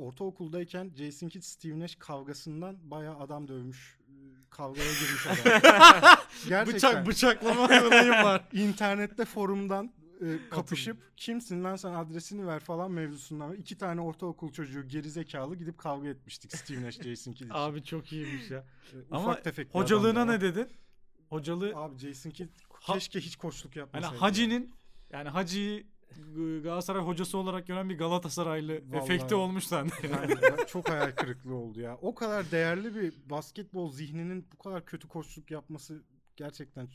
[0.00, 4.00] ortaokuldayken Jason Kidd Steve Nash kavgasından bayağı adam dövmüş.
[4.50, 5.60] Kavgaya girmiş adam.
[6.48, 6.66] Gerçekten.
[6.66, 8.48] Bıçak bıçaklama olayım var.
[8.52, 14.88] İnternette forumdan e, kapışıp kimsin lan sen adresini ver falan mevzusundan iki tane ortaokul çocuğu
[14.88, 17.50] gerizekalı gidip kavga etmiştik Steve Nash Jason Kidd için.
[17.54, 18.58] Abi çok iyiymiş ya.
[18.58, 19.38] E, Ama
[19.72, 20.68] Hocalığına ne dedin?
[21.28, 21.76] Hocalığı.
[21.76, 24.16] Abi Jason Kidd Ha- keşke hiç koçluk yapmasaydı.
[24.16, 24.74] Hacı'nin
[25.12, 25.86] yani Hacı'yı
[26.62, 29.02] Galatasaray hocası olarak gören bir Galatasaraylı Vallahi.
[29.04, 29.92] efekti olmuş sende.
[30.12, 30.34] Yani
[30.68, 31.98] çok hayal kırıklığı oldu ya.
[32.02, 36.02] O kadar değerli bir basketbol zihninin bu kadar kötü koçluk yapması
[36.36, 36.88] gerçekten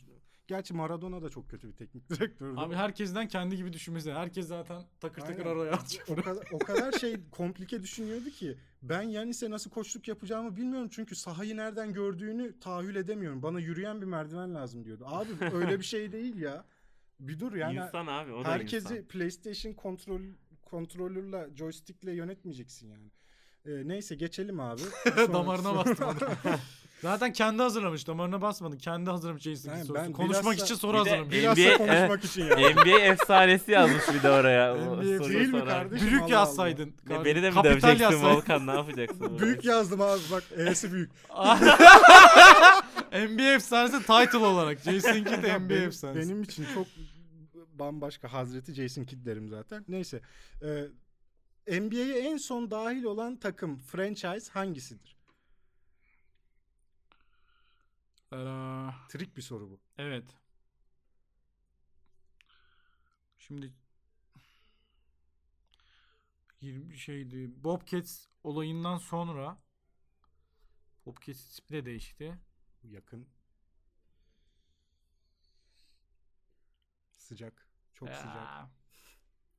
[0.46, 2.60] Gerçi Maradona da çok kötü bir teknik direktördü.
[2.60, 4.12] Abi herkesten kendi gibi düşünmesi.
[4.12, 5.60] Herkes zaten takır takır Aynen.
[5.60, 6.04] araya atıyor.
[6.08, 11.16] o kadar, o kadar şey komplike düşünüyordu ki ben Yanis'e nasıl koçluk yapacağımı bilmiyorum çünkü
[11.16, 13.42] sahayı nereden gördüğünü tahayyül edemiyorum.
[13.42, 15.04] Bana yürüyen bir merdiven lazım diyordu.
[15.06, 16.64] Abi öyle bir şey değil ya.
[17.20, 19.04] Bir dur yani insan abi o da herkesi insan.
[19.08, 20.20] PlayStation kontrol
[20.62, 23.10] kontrolörle joystickle yönetmeyeceksin yani.
[23.66, 24.82] Ee, neyse geçelim abi.
[25.32, 25.88] Damarına soru.
[25.88, 26.30] bastım.
[27.02, 28.06] Zaten kendi hazırlamış.
[28.06, 28.78] Damarına basmadı.
[28.78, 30.12] Kendi hazırlamış Jason Yani sorusu.
[30.12, 31.32] Konuşmak bilhassa- için soru Bir de- hazırlamış.
[31.32, 32.56] bir- Bilhassa NBA konuşmak için ya.
[32.70, 34.74] NBA efsanesi yazmış bir de oraya.
[34.74, 35.68] NBA soruyu değil mi sorar.
[35.68, 36.08] kardeşim?
[36.10, 36.94] Büyük Allah yazsaydın.
[37.08, 38.24] Ne, beni de mi Kapital döveceksin yazsaydın.
[38.36, 39.38] Volkan ne yapacaksın?
[39.38, 41.10] Büyük yazdım abi bak E'si büyük.
[43.12, 44.80] NBA efsanesi title olarak.
[44.80, 46.20] Jason Kidd NBA benim, efsanesi.
[46.20, 46.86] benim için çok
[47.78, 49.84] bambaşka Hazreti Jason Kidd derim zaten.
[49.88, 50.20] Neyse.
[50.62, 55.16] Ee, NBA'ye en son dahil olan takım franchise hangisidir?
[58.32, 58.36] Ee,
[59.08, 59.80] Trik bir soru bu.
[59.98, 60.24] evet.
[63.38, 63.72] Şimdi
[66.60, 67.64] 20 şeydi.
[67.64, 69.58] Bobcats olayından sonra
[71.06, 72.38] Bobcats ismi de değişti.
[72.90, 73.26] Yakın.
[77.10, 77.66] Sıcak.
[77.94, 78.36] Çok sıcak.
[78.36, 78.70] Aa.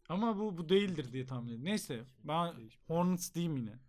[0.09, 1.65] Ama bu bu değildir diye tahmin ediyorum.
[1.65, 2.53] Neyse ben.
[2.87, 3.79] Hornets diyeyim yine.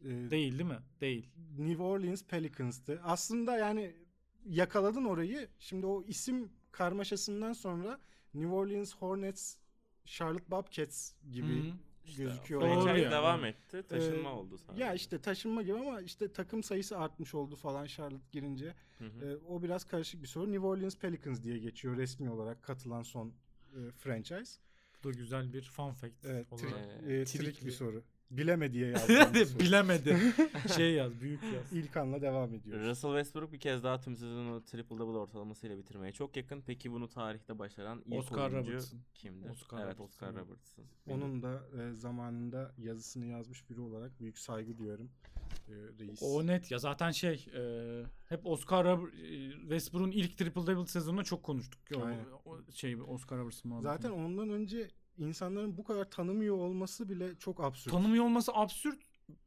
[0.00, 0.82] Ee, Değil değil mi?
[1.00, 1.30] Değil.
[1.58, 3.00] New Orleans Pelicans'tı.
[3.04, 3.96] Aslında yani
[4.44, 5.48] yakaladın orayı.
[5.58, 8.00] Şimdi o isim karmaşasından sonra
[8.34, 9.56] New Orleans Hornets,
[10.04, 11.74] Charlotte Bobcats gibi Hı
[12.12, 12.16] hı.
[12.16, 12.60] gözüküyor.
[12.60, 13.10] Doğru Franchise ya.
[13.10, 13.82] devam etti.
[13.88, 14.84] Taşınma Ee, oldu sadece.
[14.84, 18.74] Ya işte taşınma gibi ama işte takım sayısı artmış oldu falan Charlotte girince.
[18.98, 19.26] Hı hı.
[19.26, 20.52] Ee, o biraz karışık bir soru.
[20.52, 24.60] New Orleans Pelicans diye geçiyor resmi olarak katılan son e, franchise.
[25.04, 26.24] Bu da güzel bir fun fact.
[26.24, 26.68] Evet, olarak.
[26.70, 27.66] tri- Ee, e, trik trikli.
[27.66, 28.04] bir soru.
[28.30, 29.44] Bileme diye yazdım.
[29.46, 29.58] soru.
[29.60, 30.16] Bilemedi.
[30.76, 31.72] şey yaz, büyük yaz.
[31.72, 32.86] İlkan'la devam ediyoruz.
[32.86, 36.60] Russell Westbrook bir kez daha tüm sezonu triple double ortalamasıyla bitirmeye çok yakın.
[36.66, 39.00] Peki bunu tarihte başaran ilk Oscar oyuncu Robertson.
[39.14, 39.50] kimdir?
[39.50, 40.04] Oscar evet Robertson.
[40.28, 40.84] Oscar Robertson.
[41.08, 45.10] Onun da e, zamanında yazısını yazmış biri olarak büyük saygı duyuyorum.
[45.68, 46.22] E, reis.
[46.22, 47.60] O net ya zaten şey e,
[48.28, 51.80] hep Oscar Rob- e, Westbrook'un ilk triple double sezonunda çok konuştuk.
[51.96, 53.84] O, o şey Oscar Robertson muhabbeti.
[53.92, 57.92] Zaten ondan önce insanların bu kadar tanımıyor olması bile çok absürt.
[57.92, 59.02] tanımıyor olması absürt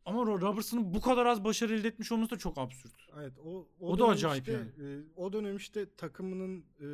[0.05, 2.93] ama Ro- Robertson'ın bu kadar az başarı elde etmiş olması da çok absürt.
[3.19, 4.99] Evet o O da dönem acayip işte, yani.
[4.99, 6.85] e, o dönem işte takımının e,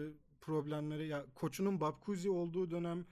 [0.41, 3.05] problemleri ya koçunun Babkuzi olduğu dönem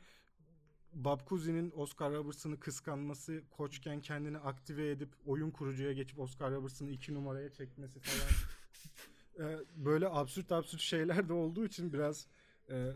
[0.93, 7.51] Babkuzi'nin Oscar Robertson'ı kıskanması, koçken kendini aktive edip oyun kurucuya geçip Oscar Robertson'ı iki numaraya
[7.51, 8.29] çekmesi falan.
[9.39, 12.27] E, böyle absürt absürt şeyler de olduğu için biraz
[12.69, 12.91] e,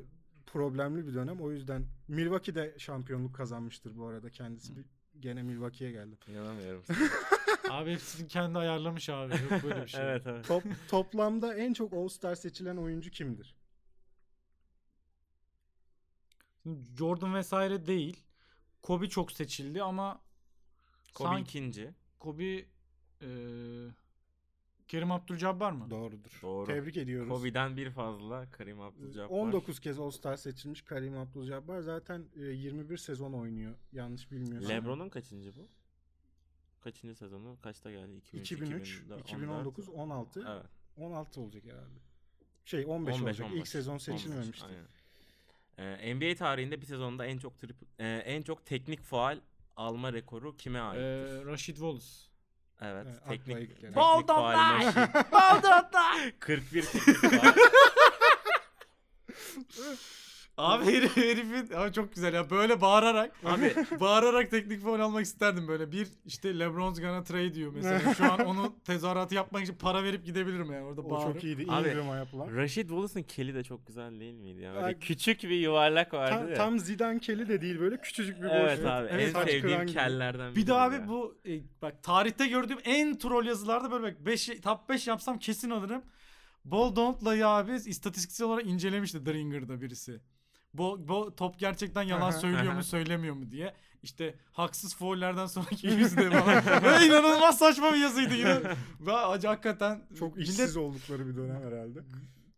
[0.48, 1.42] problemli bir dönem.
[1.42, 4.76] O yüzden Milwaukee de şampiyonluk kazanmıştır bu arada kendisi.
[4.78, 4.86] Bir-
[5.20, 6.18] Gene Milwaukee'ye geldim.
[6.28, 6.84] İnanamıyorum.
[7.70, 9.34] abi hepsini kendi ayarlamış abi.
[9.34, 10.02] Yok böyle bir şey.
[10.02, 10.48] evet evet.
[10.48, 13.56] Top, toplamda en çok All-Star seçilen oyuncu kimdir?
[16.64, 18.24] Şimdi Jordan vesaire değil.
[18.82, 20.22] Kobe çok seçildi ama
[21.14, 21.94] Kobe sanki ikinci.
[22.20, 22.66] Kobe
[23.22, 23.28] e,
[24.88, 25.90] Kerim Abdul-Jabbar mı?
[25.90, 26.40] Doğrudur.
[26.42, 26.66] Doğru.
[26.66, 27.30] Tebrik ediyoruz.
[27.30, 29.28] Kobe'den bir fazla Karim Abdul-Jabbar.
[29.30, 31.82] 19 kez All-Star seçilmiş Karim Abdul-Jabbar.
[31.82, 33.76] Zaten e, 21 sezon oynuyor.
[33.94, 34.70] Yanlış bilmiyorsam.
[34.70, 35.68] LeBron'un kaçıncı bu?
[36.82, 37.58] Kaçıncı sezonu?
[37.64, 38.18] Kaçta geldi?
[38.34, 40.46] 2003, 2003, 2019, 16.
[40.50, 40.66] Evet.
[40.98, 42.00] 16 olacak herhalde.
[42.66, 43.48] Şey 15, 15, olacak.
[43.48, 43.60] 15.
[43.60, 44.66] İlk sezon 15, seçilmemişti.
[44.66, 44.88] aynen.
[45.78, 49.40] Ee, NBA tarihinde bir sezonda en çok trip, e, en çok teknik faal
[49.76, 51.46] alma rekoru kime E, aittir?
[51.46, 52.06] Rashid Wallace.
[52.82, 56.34] Evet, Evet, teknik, teknik don't lie!
[56.40, 57.56] 41 teknik.
[60.58, 65.68] Abi herif, herifin abi çok güzel ya böyle bağırarak Abi bağırarak teknik faul almak isterdim
[65.68, 70.04] böyle bir işte LeBron's gonna trade diyor mesela şu an onu tezahüratı yapmak için para
[70.04, 71.34] verip gidebilirim yani orada O bağırıp.
[71.34, 71.66] çok iyiydi.
[71.70, 72.56] Abi, Ingram'a yapılan.
[72.56, 74.74] Rashid Wallace'ın keli de çok güzel değil miydi ya?
[74.74, 76.56] Böyle Ay- küçük bir yuvarlak vardı Tam, ya.
[76.56, 78.92] tam Zidane keli de değil böyle küçücük bir evet boşluk.
[78.92, 79.94] abi Evet, en saç sevdiğim gibi.
[79.94, 81.08] kellerden Bir de abi ya.
[81.08, 85.70] bu e, bak tarihte gördüğüm en troll yazılarda böyle bak 5 top 5 yapsam kesin
[85.70, 86.02] alırım.
[86.66, 90.20] Ball Don't'la abi istatistiksel olarak incelemişti The Ringer'da birisi.
[90.78, 93.74] Bu, bu top gerçekten yalan söylüyor mu söylemiyor mu diye.
[94.04, 97.04] İşte haksız foullerden sonraki yüzde falan.
[97.08, 98.60] İnanılmaz saçma bir yazıydı yine.
[99.00, 102.00] Ve hakikaten Çok millet işsiz oldukları bir dönem herhalde.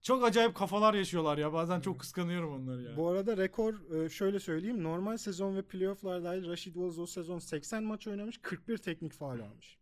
[0.01, 1.53] çok acayip kafalar yaşıyorlar ya.
[1.53, 2.97] Bazen çok kıskanıyorum onları ya.
[2.97, 4.83] Bu arada rekor e, şöyle söyleyeyim.
[4.83, 8.37] Normal sezon ve playofflar dahil Rashid Wallace o sezon 80 maç oynamış.
[8.41, 9.79] 41 teknik faul almış.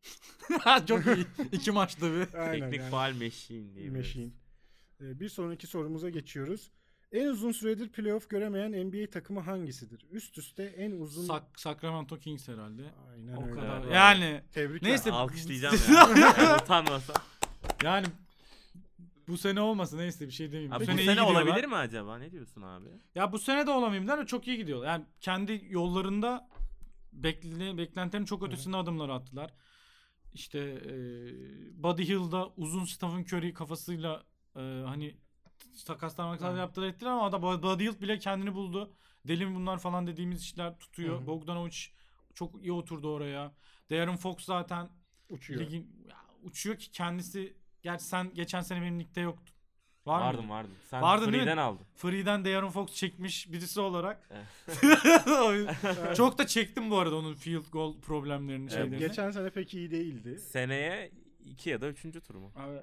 [0.87, 1.25] çok iyi.
[1.51, 2.33] İki maçta bir.
[2.33, 2.89] Aynen Teknik yani.
[2.91, 3.89] faal machine diye.
[3.89, 4.31] Machine.
[4.99, 6.71] Bir sonraki sorumuza geçiyoruz.
[7.11, 10.05] En uzun süredir playoff göremeyen NBA takımı hangisidir?
[10.11, 11.25] Üst üste en uzun...
[11.27, 12.83] Sak- Sacramento Kings herhalde.
[13.11, 13.55] Aynen O öyle.
[13.55, 13.81] kadar.
[13.81, 13.93] Evet.
[13.95, 14.89] Yani Tebrikler.
[14.89, 15.11] Neyse.
[15.11, 15.75] Alkışlayacağım
[16.21, 16.33] ya.
[16.37, 17.13] yani utanmasa.
[17.83, 18.07] yani
[19.27, 20.73] bu sene olmasa neyse bir şey demeyeyim.
[20.73, 21.41] Abi bu bu sene, iyi sene gidiyorlar.
[21.45, 22.17] olabilir mi acaba?
[22.17, 22.89] Ne diyorsun abi?
[23.15, 24.85] Ya bu sene de olamayayım der de çok iyi gidiyor.
[24.85, 26.49] Yani kendi yollarında
[27.13, 29.53] bekle, beklentilerin çok ötesinde adımlar attılar.
[30.33, 30.93] İşte e,
[31.83, 34.23] Buddy Hill'da uzun Stephen Curry kafasıyla
[34.55, 35.17] e, hani
[35.85, 36.57] takaslar makaslar Hı.
[36.57, 38.93] yaptılar ettiler ama adam Buddy Hield bile kendini buldu.
[39.27, 41.17] Deli mi bunlar falan dediğimiz işler tutuyor.
[41.19, 41.27] Hı hı.
[41.27, 41.77] Bogdanovic
[42.33, 43.51] çok iyi oturdu oraya.
[43.91, 44.89] Darren Fox zaten
[45.29, 45.61] Uçuyor.
[45.61, 49.55] ligin ya, uçuyor ki kendisi gerçi sen geçen sene benim ligde yoktun.
[50.05, 50.53] Var vardım mıydı?
[50.53, 50.71] vardım.
[50.89, 51.31] Sen Vardın?
[51.31, 51.85] Free'den aldın.
[51.95, 54.29] Free'den De'Aaron Fox çekmiş birisi olarak.
[56.15, 58.97] Çok da çektim bu arada onun field goal problemlerini Evet, şeylerini.
[58.99, 60.39] Geçen sene pek iyi değildi.
[60.39, 61.11] Seneye
[61.45, 62.01] 2 ya da 3.
[62.27, 62.51] tur mu?
[62.55, 62.79] Abi,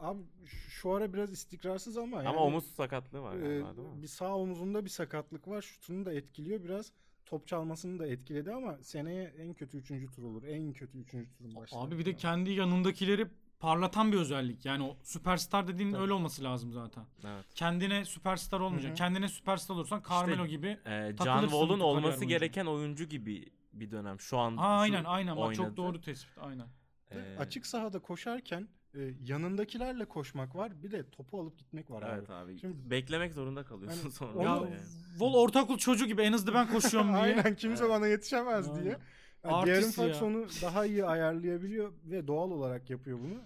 [0.00, 4.02] Abi şu- ara biraz istikrarsız ama yani, Ama omuz sakatlığı var e, galiba değil mi?
[4.02, 5.62] bir sağ omuzunda bir sakatlık var.
[5.62, 6.92] Şutunu da etkiliyor biraz.
[7.26, 10.42] Top çalmasını da etkiledi ama seneye en kötü üçüncü tur olur.
[10.44, 11.86] En kötü üçüncü turun başlar.
[11.86, 13.26] abi bir de kendi yanındakileri
[13.60, 14.64] parlatan bir özellik.
[14.64, 16.02] Yani o süperstar dediğin Tabii.
[16.02, 17.04] öyle olması lazım zaten.
[17.24, 17.44] Evet.
[17.54, 18.88] Kendine süperstar olmayacaksın.
[18.88, 18.96] Hı hı.
[18.98, 20.78] Kendine süperstar olursan Carmelo gibi.
[20.86, 24.56] Ee, John Wall'un olması gereken oyuncu gibi bir dönem şu an.
[24.56, 25.56] Ha, aynen aynen bak oynadı.
[25.56, 26.66] çok doğru tespit aynen.
[27.10, 30.82] Ee, Açık sahada koşarken e, yanındakilerle koşmak var.
[30.82, 32.34] Bir de topu alıp gitmek var Evet abi.
[32.52, 32.58] abi.
[32.58, 34.42] Şimdi- Beklemek zorunda kalıyorsun Hani sonra.
[34.42, 34.76] Ya yani.
[35.18, 37.18] Vol ortaokul çocuğu gibi en hızlı ben koşuyorum diye.
[37.22, 37.94] Aynen kimse Evet.
[37.94, 38.82] bana yetişemez Aynen.
[38.82, 38.98] diye.
[39.44, 43.38] Yani De'Aaron Fox onu daha iyi ayarlayabiliyor ve doğal olarak yapıyor bunu.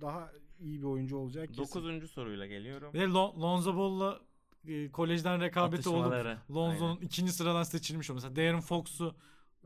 [0.00, 1.62] Daha iyi bir oyuncu olacak kesin.
[1.62, 2.94] Dokuzuncu soruyla geliyorum.
[2.94, 4.20] Ve Lon- Lonzo Ball'la
[4.68, 6.12] e, kolejden rekabeti olup.
[6.50, 7.06] Lonzo'nun Aynen.
[7.06, 8.26] ikinci sıradan seçilmiş olması.
[8.30, 9.14] Mesela Darren Fox'u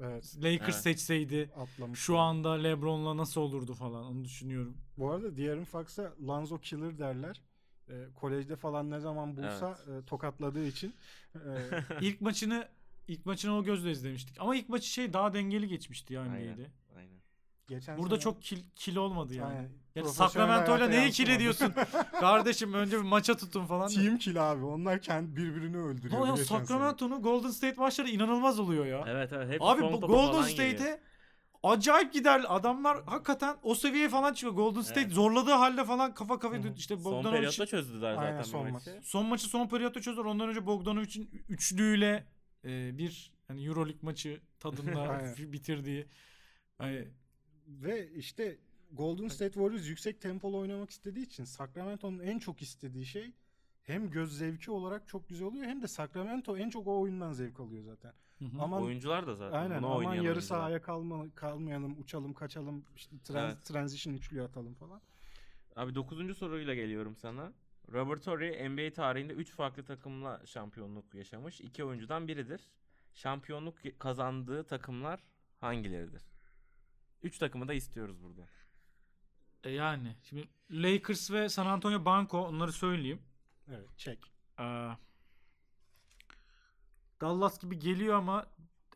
[0.02, 0.74] Evet, Lakers Evet.
[0.74, 1.98] seçseydi atlamış.
[2.00, 4.76] şu anda LeBron'la nasıl olurdu falan onu düşünüyorum.
[4.98, 7.40] Bu arada De'Aaron Fox'a Lonzo Killer derler.
[7.88, 10.94] E, kolejde falan ne zaman bulsa e, tokatladığı için.
[11.34, 11.38] E,
[12.00, 12.68] İlk maçını
[13.08, 14.36] ilk maçını o gözle izlemiştik.
[14.40, 16.34] Ama ilk maçı şey daha dengeli geçmişti ya Aynen.
[16.34, 16.70] NBA'de.
[16.96, 17.18] Aynen.
[17.68, 19.54] geçen Burada sene- çok kil, kil olmadı yani.
[19.56, 19.70] Aynen.
[19.94, 21.74] Yani Sacramento'yla neyi kil ediyorsun?
[22.20, 23.88] Kardeşim önce bir maça tutun falan.
[23.88, 24.64] Team kill abi.
[24.64, 26.22] Onlar kendi birbirini öldürüyor.
[26.22, 26.36] Ama.
[26.36, 29.04] Sacramento'nun Golden State maçları inanılmaz oluyor ya.
[29.08, 29.50] Evet evet.
[29.50, 30.42] Hep Abi bu Golden.
[30.42, 31.00] State'e
[31.62, 32.44] acayip gider.
[32.48, 34.54] Adamlar hakikaten o seviyeye falan çıkıyor.
[34.54, 35.12] Golden State Evet.
[35.12, 36.74] zorladığı halde falan kafa hı.
[36.76, 38.96] işte Son Bogdanovic periyotta çözdüler zaten Aynen, son maçı.
[38.96, 39.04] maç.
[39.04, 40.24] son maçı son periyotta çözdüler.
[40.24, 42.26] Ondan önce Bogdanovic'in üçlüyle
[42.64, 46.06] e, bir hani EuroLeague maçı tadında bitirdiği
[46.78, 47.08] hani
[47.66, 48.58] Ve işte
[48.92, 53.32] Golden State Warriors yüksek tempolu oynamak istediği için Sacramento'nun en çok istediği şey
[53.82, 57.60] hem göz zevki olarak çok güzel oluyor hem de Sacramento en çok o oyundan zevk
[57.60, 58.12] alıyor zaten.
[58.38, 58.62] Hı hı.
[58.62, 59.58] Aman Oyuncular da zaten.
[59.58, 60.40] aynen Bunu aman yarı oyuncular.
[60.40, 63.64] sahaya kalma, kalmayalım, uçalım, kaçalım, işte trans- Evet.
[63.64, 65.00] transition üçlü atalım falan.
[65.76, 66.34] Abi 9.
[66.34, 67.52] soruyla geliyorum sana.
[67.92, 71.60] Robert Horry NBA tarihinde 3 farklı takımla şampiyonluk yaşamış.
[71.60, 72.60] 2 oyuncudan biridir.
[73.14, 75.20] Şampiyonluk kazandığı takımlar
[75.60, 76.22] hangileridir?
[77.22, 78.46] 3 takımı da istiyoruz burada.
[79.64, 83.22] E yani şimdi Lakers ve San Antonio Banco onları söyleyeyim.
[83.68, 84.18] Evet, çek.
[84.58, 84.94] Aa,
[87.20, 88.46] Dallas gibi geliyor ama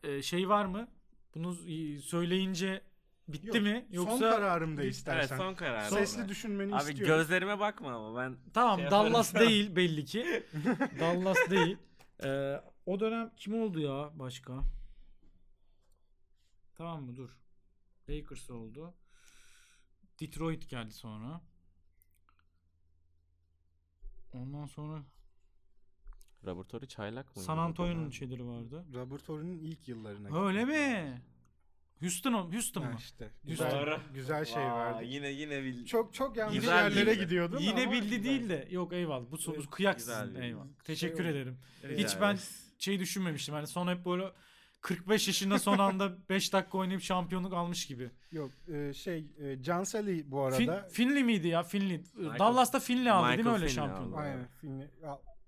[0.02, 0.88] e, şey var mı?
[1.34, 1.54] Bunu
[2.02, 2.82] söyleyince
[3.28, 3.86] bitti Yok, mi?
[3.90, 5.36] Yoksa Son kararım da Evet istersen.
[5.36, 5.82] son karar.
[5.88, 7.16] Sesli düşünmeni Abi istiyorum.
[7.16, 10.46] gözlerime bakma ama ben Tamam Şey Dallas değil belli ki.
[11.00, 11.76] Dallas değil.
[12.24, 14.52] Ee, o dönem kim oldu ya başka?
[16.74, 17.30] Tamam mı dur.
[18.08, 18.94] Lakers oldu.
[20.20, 21.40] Detroit geldi sonra.
[24.32, 25.02] Ondan sonra
[26.46, 27.46] Horry çaylak mıydı?
[27.46, 27.58] San?
[27.58, 28.84] Antonio'nun şeyleri vardı.
[29.28, 30.46] Horry'nin ilk yıllarına.
[30.46, 31.22] Öyle mi?
[32.00, 32.96] Houston, o- Houston Ha mı?
[32.98, 33.30] işte.
[33.44, 33.70] Güzel.
[33.70, 35.06] Güzel, güzel şey Vay, verdi.
[35.06, 35.84] Yine yine bil.
[35.86, 37.20] Çok çok yanlış Güzel yerlere bildi.
[37.24, 38.24] gidiyordun Yine ama bildi güzel.
[38.24, 39.24] değil de yok eyvallah.
[39.30, 39.38] Bu,
[39.98, 40.40] güzel bildi.
[40.44, 40.64] Eyvallah.
[40.64, 41.28] Şey Teşekkür oldu.
[41.28, 41.58] ederim.
[41.84, 42.38] Rica Hiç ben
[42.78, 43.54] şey düşünmemiştim.
[43.54, 44.32] Hani son hep böyle
[44.80, 48.10] 45 yaşında son anda 5 dakika oynayıp şampiyonluk almış gibi.
[48.32, 50.88] Yok e, şey e, Canceli bu Fin, arada.
[50.88, 51.62] Finley miydi ya?
[51.62, 51.96] Finley.
[52.16, 54.18] Michael- Dallas'ta Finley aldı değil mi Michael öyle Finley şampiyonluk?
[54.18, 54.22] aldı.
[54.24, 54.88] Aynen Finley.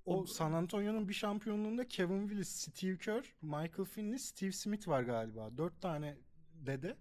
[0.04, 5.58] O San Antonio'nun bir şampiyonluğunda Kevin Willis, Steve Kerr, Michael Finley, Steve Smith var galiba.
[5.58, 6.16] Dört tane
[6.54, 6.96] dede.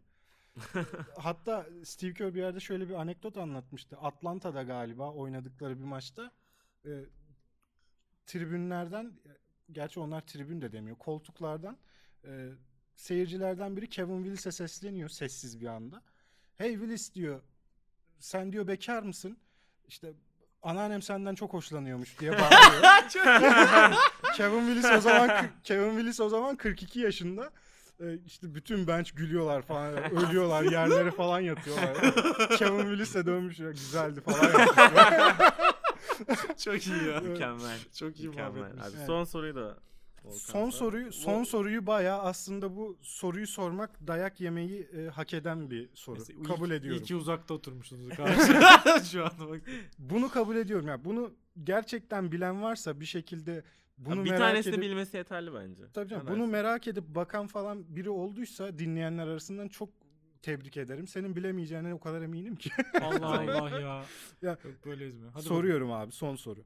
[1.18, 3.98] Hatta Steve Kerr bir yerde şöyle bir anekdot anlatmıştı.
[3.98, 6.32] Atlanta'da galiba oynadıkları bir maçta
[6.86, 6.92] e,
[8.26, 9.14] tribünlerden
[9.72, 10.98] gerçi onlar tribün de demiyor.
[10.98, 11.78] Koltuklardan
[12.26, 12.50] e,
[12.96, 16.04] seyircilerden biri Kevin Willis'e sesleniyor sessiz bir anda.
[16.56, 17.42] Hey Willis diyor
[18.20, 19.38] sen diyor bekar mısın?
[19.88, 20.14] İşte
[20.64, 23.94] anneannem senden çok hoşlanıyormuş diye bağırıyor.
[24.36, 25.30] Kevin Willis o zaman
[25.64, 27.50] Kevin Willis o zaman 42 yaşında.
[28.02, 29.94] Ee, işte bütün bench gülüyorlar falan.
[30.16, 31.98] Ölüyorlar yerlere falan yatıyorlar.
[32.58, 34.68] Kevin Willis'e dönmüş ya güzeldi falan yapmış.
[36.64, 37.20] Çok iyi ya.
[37.20, 37.78] Mükemmel.
[38.00, 38.52] Çok iyi Mükemmel.
[38.52, 38.86] muhabbetmiş.
[38.86, 39.78] Abi son soruyu da
[40.32, 45.90] Son soruyu son soruyu bayağı aslında bu soruyu sormak dayak yemeyi e, hak eden bir
[45.94, 46.16] soru.
[46.16, 47.02] Neyse, kabul iyi- ediyorum.
[47.02, 48.08] İyi ki uzakta oturmuşsunuz.
[49.12, 49.62] Şu anda bak.
[50.00, 50.88] Bunu kabul ediyorum.
[50.88, 53.64] Yani bunu gerçekten bilen varsa bir şekilde
[53.98, 55.84] bunu bir merak tanesini edip bilmesi yeterli bence.
[55.94, 59.90] Tabii canım, bunu merak edip bakan falan biri olduysa dinleyenler arasından çok
[60.42, 61.08] tebrik ederim.
[61.08, 62.70] Senin bilemeyeceğine o kadar eminim ki.
[63.02, 64.06] Allah Allah ya.
[64.42, 65.28] Ya, Yok böyle ezme.
[65.34, 66.64] Hadi Soruyorum abi son soru.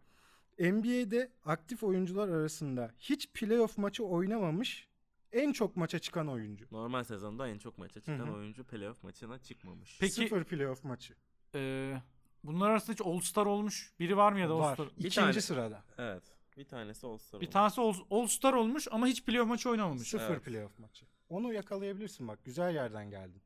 [0.59, 4.87] NBA'de aktif oyuncular arasında hiç playoff maçı oynamamış
[5.31, 6.65] en çok maça çıkan oyuncu.
[6.71, 8.35] Normal sezonda en çok maça çıkan Hı hı.
[8.35, 9.97] oyuncu playoff maçına çıkmamış.
[9.99, 11.13] Peki- Sıfır playoff maçı.
[11.55, 12.01] Ee,
[12.43, 14.73] bunlar arasında hiç All Star olmuş biri var mı ya da Var.
[14.73, 14.87] Star?
[14.97, 15.41] İkinci tane.
[15.41, 15.83] sırada.
[15.97, 16.23] Evet.
[16.57, 17.53] Bir tanesi All-Star Bir olmuş.
[17.53, 20.07] tanesi All, All Star olmuş ama hiç playoff maçı oynamamış.
[20.09, 20.43] Sıfır Evet.
[20.45, 21.05] playoff maçı.
[21.29, 22.39] Onu yakalayabilirsin bak.
[22.45, 23.41] Güzel yerden geldin.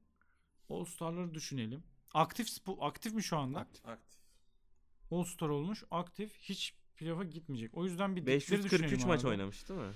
[0.69, 1.83] All Star'ları düşünelim.
[2.13, 3.59] Aktif spo- aktif mi şu anda?
[3.59, 3.87] Aktif.
[3.87, 4.19] Aktif.
[5.11, 5.83] All Star olmuş.
[5.91, 6.37] Aktif.
[6.41, 7.77] Hiç playoff'a gitmeyecek.
[7.77, 9.27] O yüzden bir dipleri 543 düşünelim maç abi.
[9.27, 9.93] oynamış değil mi?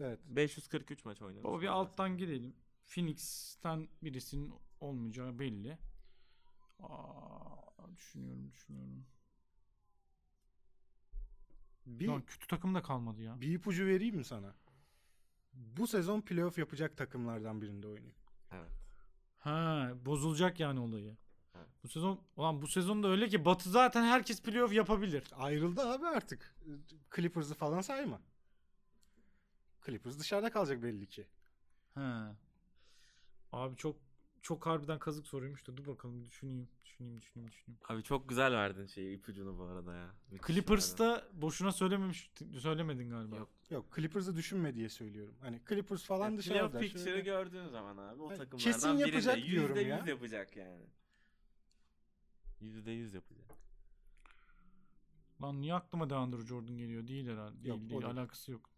[0.00, 0.18] Evet.
[0.28, 1.44] 543 maç oynamış.
[1.44, 2.54] Baba bir alttan gidelim.
[2.86, 5.78] Phoenix'ten birisinin olmayacağı belli.
[6.80, 9.06] Aa, düşünüyorum düşünüyorum.
[11.86, 13.40] Bir, Lan kötü takım da kalmadı ya.
[13.40, 14.54] bir ipucu vereyim mi sana?
[15.52, 18.14] Bu sezon playoff yapacak takımlardan birinde oynuyor.
[18.52, 18.70] Evet.
[19.38, 21.16] Ha, bozulacak yani olayı.
[21.84, 25.24] Bu sezon ulan bu sezon da öyle ki Batı zaten herkes playoff yapabilir.
[25.36, 26.54] Ayrıldı abi artık.
[27.16, 28.20] Clippers'ı falan sayma.
[29.86, 31.26] Clippers dışarıda kalacak belli ki.
[31.94, 32.36] Ha.
[33.52, 33.96] Abi çok
[34.42, 36.68] çok harbiden kazık soruymuş da dur bakalım düşüneyim.
[36.84, 37.78] Düşüneyim düşüneyim düşüneyim.
[37.88, 40.14] Abi çok güzel verdin şeyi ipucunu bu arada ya.
[40.30, 42.30] Müthiş Clippers'ta boşuna söylememiş
[42.60, 43.36] söylemedin galiba.
[43.36, 43.48] Yok.
[43.70, 45.34] Yok Clippers'ı düşünme diye söylüyorum.
[45.40, 46.38] Hani Clippers falan verdin.
[46.38, 46.68] dışarıda.
[46.70, 49.98] Playoff picture'ı şöyle- gördüğün zaman abi o Hayır, takımlardan kesin yapacak birinde diyorum yüzde ya.
[49.98, 50.84] yüz yapacak yani.
[52.60, 53.44] Yüzde yüz yapacak.
[55.42, 57.06] Lan niye aklıma DeAndre Jordan geliyor?
[57.08, 57.54] Değil herhalde.
[57.54, 57.90] Değil, Yok, değil.
[57.90, 58.06] değil.
[58.06, 58.70] Alakası yok.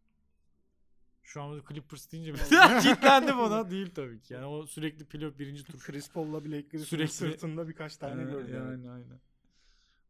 [1.23, 2.83] Şu an Clippers deyince Olmaz.
[2.83, 3.71] kilitlendim ona.
[3.71, 4.35] Değil tabii ki.
[4.35, 5.79] Yani o sürekli playoff birinci tur.
[5.79, 8.55] Chris Paul'la Griffin'in Sürekli- sırtında birkaç tane Evet, gördüm.
[8.57, 8.65] evet.
[8.85, 9.21] Yani aynen.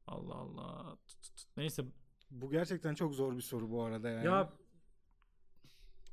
[0.07, 0.97] Allah Allah.
[1.07, 1.47] Tut, tut, tut.
[1.57, 1.85] Neyse.
[2.31, 4.27] Bu gerçekten çok zor bir soru bu arada yani.
[4.27, 4.53] Ya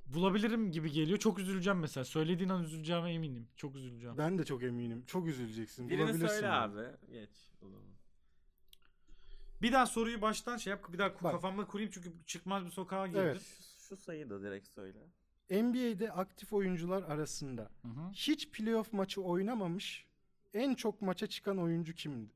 [0.06, 1.20] bulabilirim gibi geliyor.
[1.20, 2.04] Çok üzüleceğim mesela.
[2.06, 3.48] Söylediğin an üzüleceğime eminim.
[3.56, 4.18] Çok üzüleceğim.
[4.18, 5.04] ben de çok eminim.
[5.08, 5.90] Çok üzüleceksin.
[5.90, 6.80] Birini Bulabilirsin söyle yani.
[6.80, 6.88] abi.
[7.12, 7.30] Geç.
[7.62, 7.86] o zaman.
[9.62, 10.94] Bir daha soruyu baştan şey yap.
[10.94, 11.32] Bir daha Bak.
[11.32, 13.22] kafamda kurayım çünkü çıkmaz bir sokağa girdim.
[13.22, 13.42] Evet.
[13.42, 15.00] Şu, şu sayıyı da direkt söyle.
[15.50, 18.10] NBA'de aktif oyuncular arasında Hı hı.
[18.14, 20.06] hiç playoff maçı oynamamış
[20.54, 22.32] en çok maça çıkan oyuncu kimdi?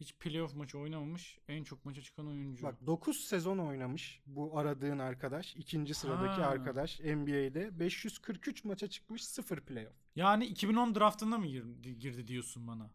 [0.00, 1.38] Hiç playoff maçı oynamamış.
[1.48, 2.62] En çok maça çıkan oyuncu.
[2.62, 5.56] Bak 9 sezon oynamış bu aradığın arkadaş.
[5.56, 6.48] ikinci sıradaki Ha.
[6.48, 9.94] arkadaş NBA'de 543 maça çıkmış 0 playoff.
[10.16, 12.90] Yani 2010 draftında mı gir- girdi diyorsun bana?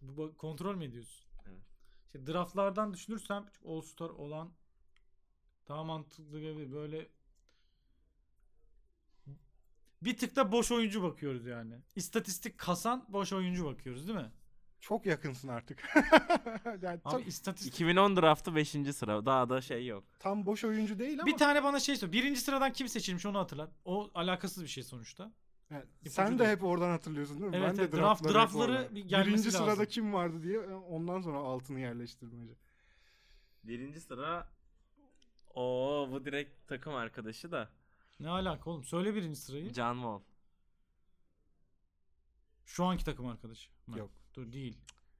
[0.00, 1.26] Bu kontrol mü ediyorsun?
[1.48, 1.62] Evet.
[2.06, 4.52] İşte draftlardan düşünürsem All Star olan
[5.68, 6.72] daha mantıklı gelebilir.
[6.72, 7.08] Böyle
[10.04, 11.74] bir tık da boş oyuncu bakıyoruz yani.
[11.96, 14.30] İstatistik kasan boş oyuncu bakıyoruz değil mi?
[14.80, 15.82] Çok yakınsın artık.
[16.82, 18.68] yani Abi çok- istatistik 2010 draftı 5.
[18.94, 19.26] sıra.
[19.26, 20.04] Daha da şey yok.
[20.18, 22.12] tam boş oyuncu değil ama bir tane bana şey söyle.
[22.12, 23.70] Birinci sıradan kim seçilmiş onu hatırlat.
[23.84, 25.32] O alakasız bir şey sonuçta.
[25.70, 26.50] Evet, İpucu sen de değil.
[26.50, 27.56] hep oradan hatırlıyorsun değil mi?
[27.56, 29.66] Evet, ben de evet, draft- draftları, bir gelmesi Birinci lazım.
[29.66, 32.52] sırada kim vardı diye ondan sonra altını yerleştirmece.
[33.64, 34.48] Birinci sıra
[35.54, 37.68] o bu direkt takım arkadaşı da
[38.22, 38.84] Ne alaka oğlum?
[38.84, 39.72] Söyle birinci sırayı.
[39.74, 40.20] John Wall.
[42.66, 43.70] Şu anki takım arkadaşı.
[43.86, 43.98] mı?
[43.98, 44.10] Yok.
[44.34, 44.78] Dur değil.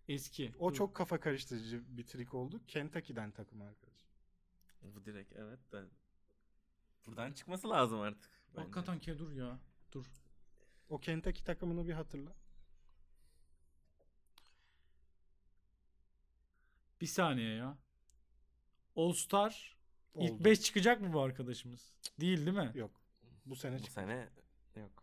[0.08, 0.52] Eski.
[0.58, 0.76] O Dur.
[0.76, 2.60] çok kafa karıştırıcı bir trik oldu.
[2.68, 4.00] Kentucky'den takım arkadaş.
[4.82, 5.84] Bu direkt evet de
[7.06, 8.30] buradan çıkması lazım artık.
[8.48, 8.60] bence.
[8.60, 9.58] Hakikaten ki dur ya.
[9.92, 10.06] Dur.
[10.88, 12.34] O Kentucky takımını bir hatırla.
[17.00, 17.78] Bir saniye ya.
[18.96, 19.76] All Star
[20.14, 20.44] ilk Oldu.
[20.44, 21.92] 5 çıkacak mı bu arkadaşımız?
[22.20, 22.72] Değil değil mi?
[22.74, 22.90] Yok.
[23.46, 24.28] Bu sene Bu sene
[24.76, 25.02] yok.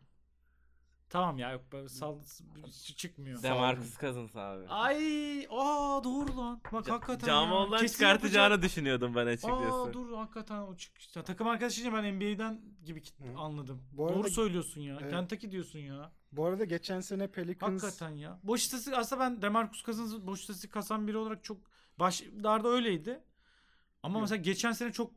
[1.09, 3.43] Tamam ya yok sal ç- çıkmıyor.
[3.43, 4.67] Demarcus Cousins abi.
[4.67, 6.61] Ay, aa doğru lan.
[6.71, 7.41] Bak hakikaten ya.
[7.41, 8.69] Wall'dan Kesin çıkartacağını yapacak.
[8.71, 9.73] düşünüyordum ben açıkçası.
[9.73, 10.93] Aa dur hakikaten o çık.
[11.25, 13.37] takım arkadaşıyla ben NBA'den gibi Hı.
[13.37, 13.83] anladım.
[13.91, 14.97] Bu arada- Doğru söylüyorsun ya.
[15.01, 15.11] Evet.
[15.11, 16.11] Kentucky diyorsun ya.
[16.31, 18.39] Bu arada geçen sene Pelicans Hakikaten ya.
[18.43, 21.57] Boş istatistik aslında ben Demarcus Cousins'ı boş istatistik kasan biri olarak çok
[21.99, 23.23] başlarda öyleydi.
[24.03, 24.21] Ama Yok.
[24.21, 25.11] mesela geçen sene çok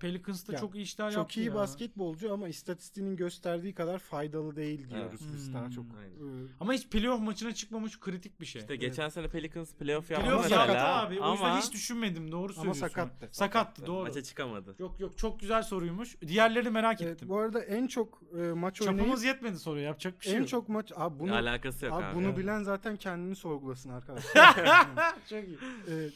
[0.00, 1.54] Pelicans'ta çok iyi işler çok yaptı iyi ya.
[1.54, 5.34] basketbolcu ama istatistiğinin gösterdiği kadar faydalı değil diyoruz Evet.
[5.36, 5.70] biz daha Hmm.
[5.70, 5.84] çok.
[5.98, 6.44] Aynen.
[6.44, 8.60] Ee, Ama hiç playoff maçına çıkmamış kritik bir şey.
[8.62, 11.20] İşte geçen sene Pelicans playoff yaptı playoff sakat yaptı mesela abi.
[11.20, 12.32] O yüzden ama hiç düşünmedim.
[12.32, 12.80] Doğru Ama söylüyorsun.
[12.80, 13.28] sakattı.
[13.32, 14.02] Sakattı doğru.
[14.06, 14.74] maça çıkamadı.
[14.78, 16.16] Yok yok çok güzel soruymuş.
[16.26, 17.28] Diğerlerini merak evet, ettim.
[17.28, 20.48] bu arada en çok e, maç oynayıp Çapımız yetmedi soruya yapacak bir şey en yok.
[20.48, 22.14] çok maç abi bunu Alakası yok abi, abi.
[22.16, 22.38] bunu Evet.
[22.38, 24.54] bilen zaten kendini sorgulasın arkadaşlar.
[25.30, 25.58] çok iyi.
[25.88, 26.08] Ee,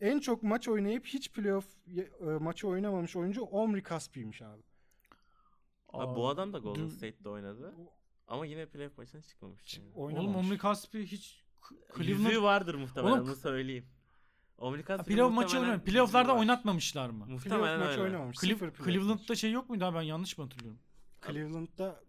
[0.00, 1.66] en çok maç oynayıp hiç playoff
[1.96, 4.62] e, maçı oynamamış oyuncu Omri Kaspi'ymiş abi.
[5.88, 7.74] Abi bu adam da Golden dün- State'de oynadı.
[8.28, 9.78] Ama yine playoff maçına çıkmamış.
[9.78, 9.88] Yani.
[9.94, 10.36] Oynamamış.
[10.36, 13.86] Oğlum Omri Kaspi hiç K- Yüzüğü Cleveland vardır muhtemelen Oğlum, onu söyleyeyim.
[14.58, 15.84] Omnikas playoff maçı oynamış.
[15.84, 17.26] Playoff'larda oynatmamışlar mı?
[17.26, 18.02] Muhtemelen Playoff maçı öyle.
[18.02, 18.38] oynamamış.
[18.40, 20.80] Playoff Cleveland'da şey yok muydu abi ben yanlış mı hatırlıyorum?
[21.26, 22.00] Cleveland'da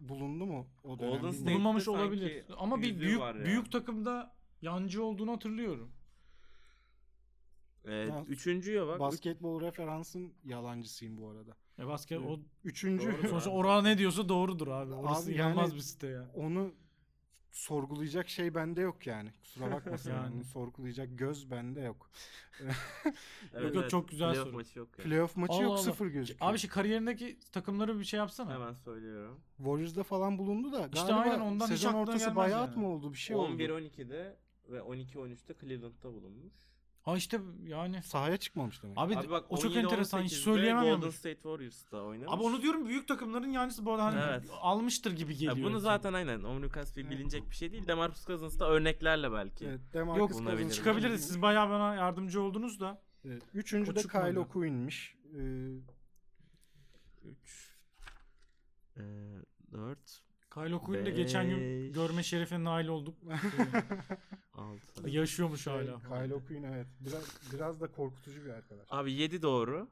[0.00, 1.10] bulundu mu o dönem?
[1.10, 1.30] Golden.
[1.30, 2.44] State'de Bulunmamış olabilir.
[2.58, 3.44] Ama bir büyük var ya.
[3.44, 5.92] büyük takımda yancı olduğunu hatırlıyorum.
[7.86, 9.00] Ee, Ya, üçüncüye bak.
[9.00, 11.56] Basketbol referansın yalancısıyım bu arada.
[11.78, 13.28] E basket o Üçüncü Doğru.
[13.28, 14.92] sonuçta Orhan ne diyorsa doğrudur abi.
[14.92, 16.30] Orası Abi yani- bir site ya.
[16.34, 16.74] onu
[17.52, 19.30] sorgulayacak şey bende yok yani.
[19.40, 20.10] Kusura bakmasın.
[20.16, 20.34] Yani.
[20.36, 22.10] Onu sorgulayacak göz bende yok.
[23.54, 24.56] Evet, yok, çok güzel playoff soru.
[24.56, 25.08] maçı yok yani.
[25.08, 25.78] Playoff maçı Allah yok Allah.
[25.82, 26.50] sıfır gözüküyor.
[26.50, 28.54] Abi şey kariyerindeki takımları bir şey yapsana.
[28.54, 29.40] Hemen söylüyorum.
[29.56, 32.80] Warriors'da falan bulundu da İşte aynen ondan hiç sezon aklına ortası bayat yani.
[32.80, 33.52] mı oldu bir şey oldu.
[33.62, 34.36] 11-12'de
[34.68, 36.54] ve 12-13'te Cleveland'da bulunmuş.
[37.06, 38.02] Ha işte yani.
[38.02, 38.98] Sahaya çıkmamış demek.
[38.98, 41.10] Abi, Abi bak o çok 17-18'de enteresan hiç söyleyemem Golden.
[41.10, 42.32] State Warriors'ta oynamış.
[42.34, 44.50] Abi onu diyorum büyük takımların yancısı bu arada hani Evet.
[44.60, 45.56] almıştır gibi Ya geliyor.
[45.56, 45.78] bunu insan.
[45.78, 47.86] zaten aynen Omnikas bir bilinecek bir şey değil.
[47.86, 49.66] Demarcus Cousins da örneklerle belki.
[49.66, 51.26] Evet, Demarcus Yok Cousins çıkabiliriz.
[51.26, 53.02] Siz bayağı bana yardımcı oldunuz da.
[53.24, 54.28] Evet, Üçüncü de çıkmadı.
[54.28, 55.16] Kyle O'Quinn'miş.
[55.34, 55.38] Ee,
[57.24, 57.76] 3
[58.96, 59.02] e,
[59.72, 60.25] 4
[60.56, 63.14] Kyle O'Quinn'i de geçen gün görme şerefine nail olduk.
[64.54, 65.98] 6 Yaşıyormuş hala.
[66.00, 66.86] Kyle O'Quinn evet.
[67.00, 68.86] Biraz, biraz da korkutucu bir arkadaş.
[68.90, 69.88] Abi 7 doğru.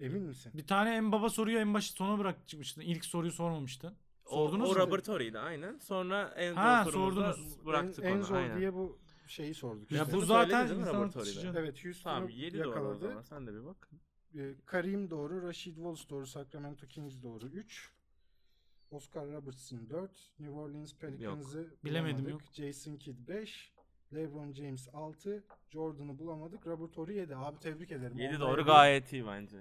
[0.00, 0.52] Emin misin?
[0.54, 2.80] Bir tane en baba soruyu en başı sona bırakmıştın.
[2.80, 3.94] İlk soruyu sormamıştın.
[4.24, 4.78] O, Sordunuz o mu?
[4.78, 5.78] Robert Horry'di aynen.
[5.78, 7.66] Sonra en Ha, sordunuz.
[7.66, 8.24] bıraktık en, en onu.
[8.24, 8.58] zor aynen.
[8.58, 9.92] diye bu şeyi sorduk.
[9.92, 10.16] Ya işte.
[10.16, 11.16] bu zaten Robert.
[11.56, 12.98] Evet Houston'u Tamam 7 doğru o yakaladı.
[12.98, 13.22] zaman.
[13.22, 13.90] Sen de bir bak.
[14.34, 17.90] Ee, Karim doğru, Rashid Wallace doğru, Sacramento Kings doğru 3.
[18.90, 22.52] Oscar Robertson 4, New Orleans Pelicans'ı Bilemedim, bulamadık.
[22.52, 23.72] Jason Kidd 5,
[24.14, 26.66] LeBron James 6, Jordan'ı bulamadık.
[26.66, 27.36] Robert Horry 7.
[27.36, 28.18] Abi tebrik ederim.
[28.18, 29.56] 7 Onda doğru gayet iyi bence.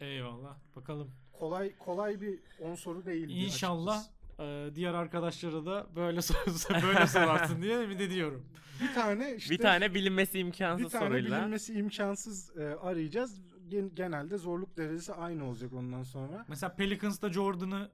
[0.00, 0.56] Ee, Eyvallah.
[0.76, 1.10] Bakalım.
[1.32, 3.32] kolay kolay bir 10 soru değildi.
[3.32, 4.42] İnşallah açıkçası.
[4.70, 6.20] e, diğer arkadaşlara da böyle
[6.86, 8.46] böyle sorarsın diye ümit ediyorum.
[8.82, 11.38] Bir tane işte bir tane bilinmesi imkansız bir tane soruyla.
[11.38, 13.40] bilinmesi imkansız e, arayacağız.
[13.68, 16.44] Gen- genelde zorluk derecesi aynı olacak ondan sonra.
[16.48, 17.90] Mesela Pelicans'ta Jordan'ı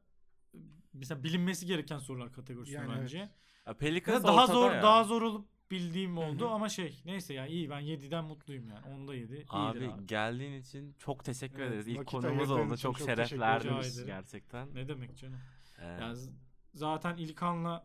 [0.94, 3.18] mesela bilinmesi gereken sorular kategorisi Yani bence.
[3.18, 3.30] Ya
[3.66, 4.82] Ya Pelicans daha ortada zor ya.
[4.82, 8.94] daha zor olup bildiğim oldu ama şey neyse ya iyi ben 7'den mutluyum yani.
[8.94, 10.06] Onda 7 iyidir Abi, abi.
[10.06, 11.88] geldiğin için çok teşekkür Evet, ederiz.
[11.88, 12.74] İlk vakit konuğumuz ayırdığın oldu.
[12.74, 14.06] için Çok çok teşekkür ederim.
[14.06, 14.74] gerçekten.
[14.74, 15.38] Ne demek canım?
[15.78, 16.30] Ee, Ya z-
[16.74, 17.84] zaten İlkan'la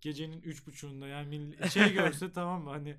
[0.00, 2.96] gecenin üç buçuğunda yani mill- şey görse tamam mı hani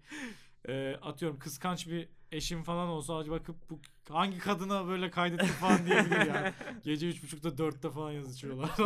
[0.68, 5.86] e, atıyorum kıskanç bir eşim falan olsa acaba bakıp bu hangi kadına böyle kaydetti falan
[5.86, 6.52] diyebilir yani.
[6.84, 8.70] Gece üç buçukta dörtte falan yazışıyorlar.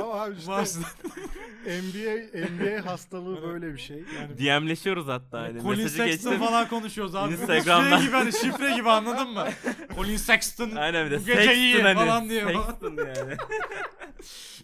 [0.00, 0.80] Ama abi işte.
[1.66, 4.04] NBA NBA hastalığı böyle bir şey.
[4.16, 5.40] Yani DM'leşiyoruz hatta.
[5.40, 6.46] Hani Colin mesajı Sexton geçtim.
[6.46, 7.32] falan konuşuyoruz abi.
[7.32, 7.96] Instagram'dan.
[7.98, 9.48] Şey gibi hani şifre gibi anladın mı?
[9.96, 12.06] Colin Sexton Aynen bir de bu gece iyi Sexton hani.
[12.08, 12.50] falan diyor.
[12.66, 13.36] Sexton yani.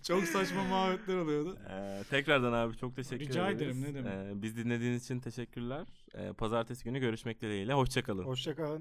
[0.03, 1.59] Çok saçma muhabbetler oluyordu.
[1.71, 3.79] Ee, tekrardan abi çok teşekkür Rica ederiz.
[3.79, 4.13] ederim, ne demek.
[4.39, 5.87] Ee, biz dinlediğiniz için teşekkürler.
[6.15, 7.73] Ee, pazartesi günü görüşmek dileğiyle.
[7.73, 8.25] Hoşçakalın.
[8.25, 8.78] hoşça kalın.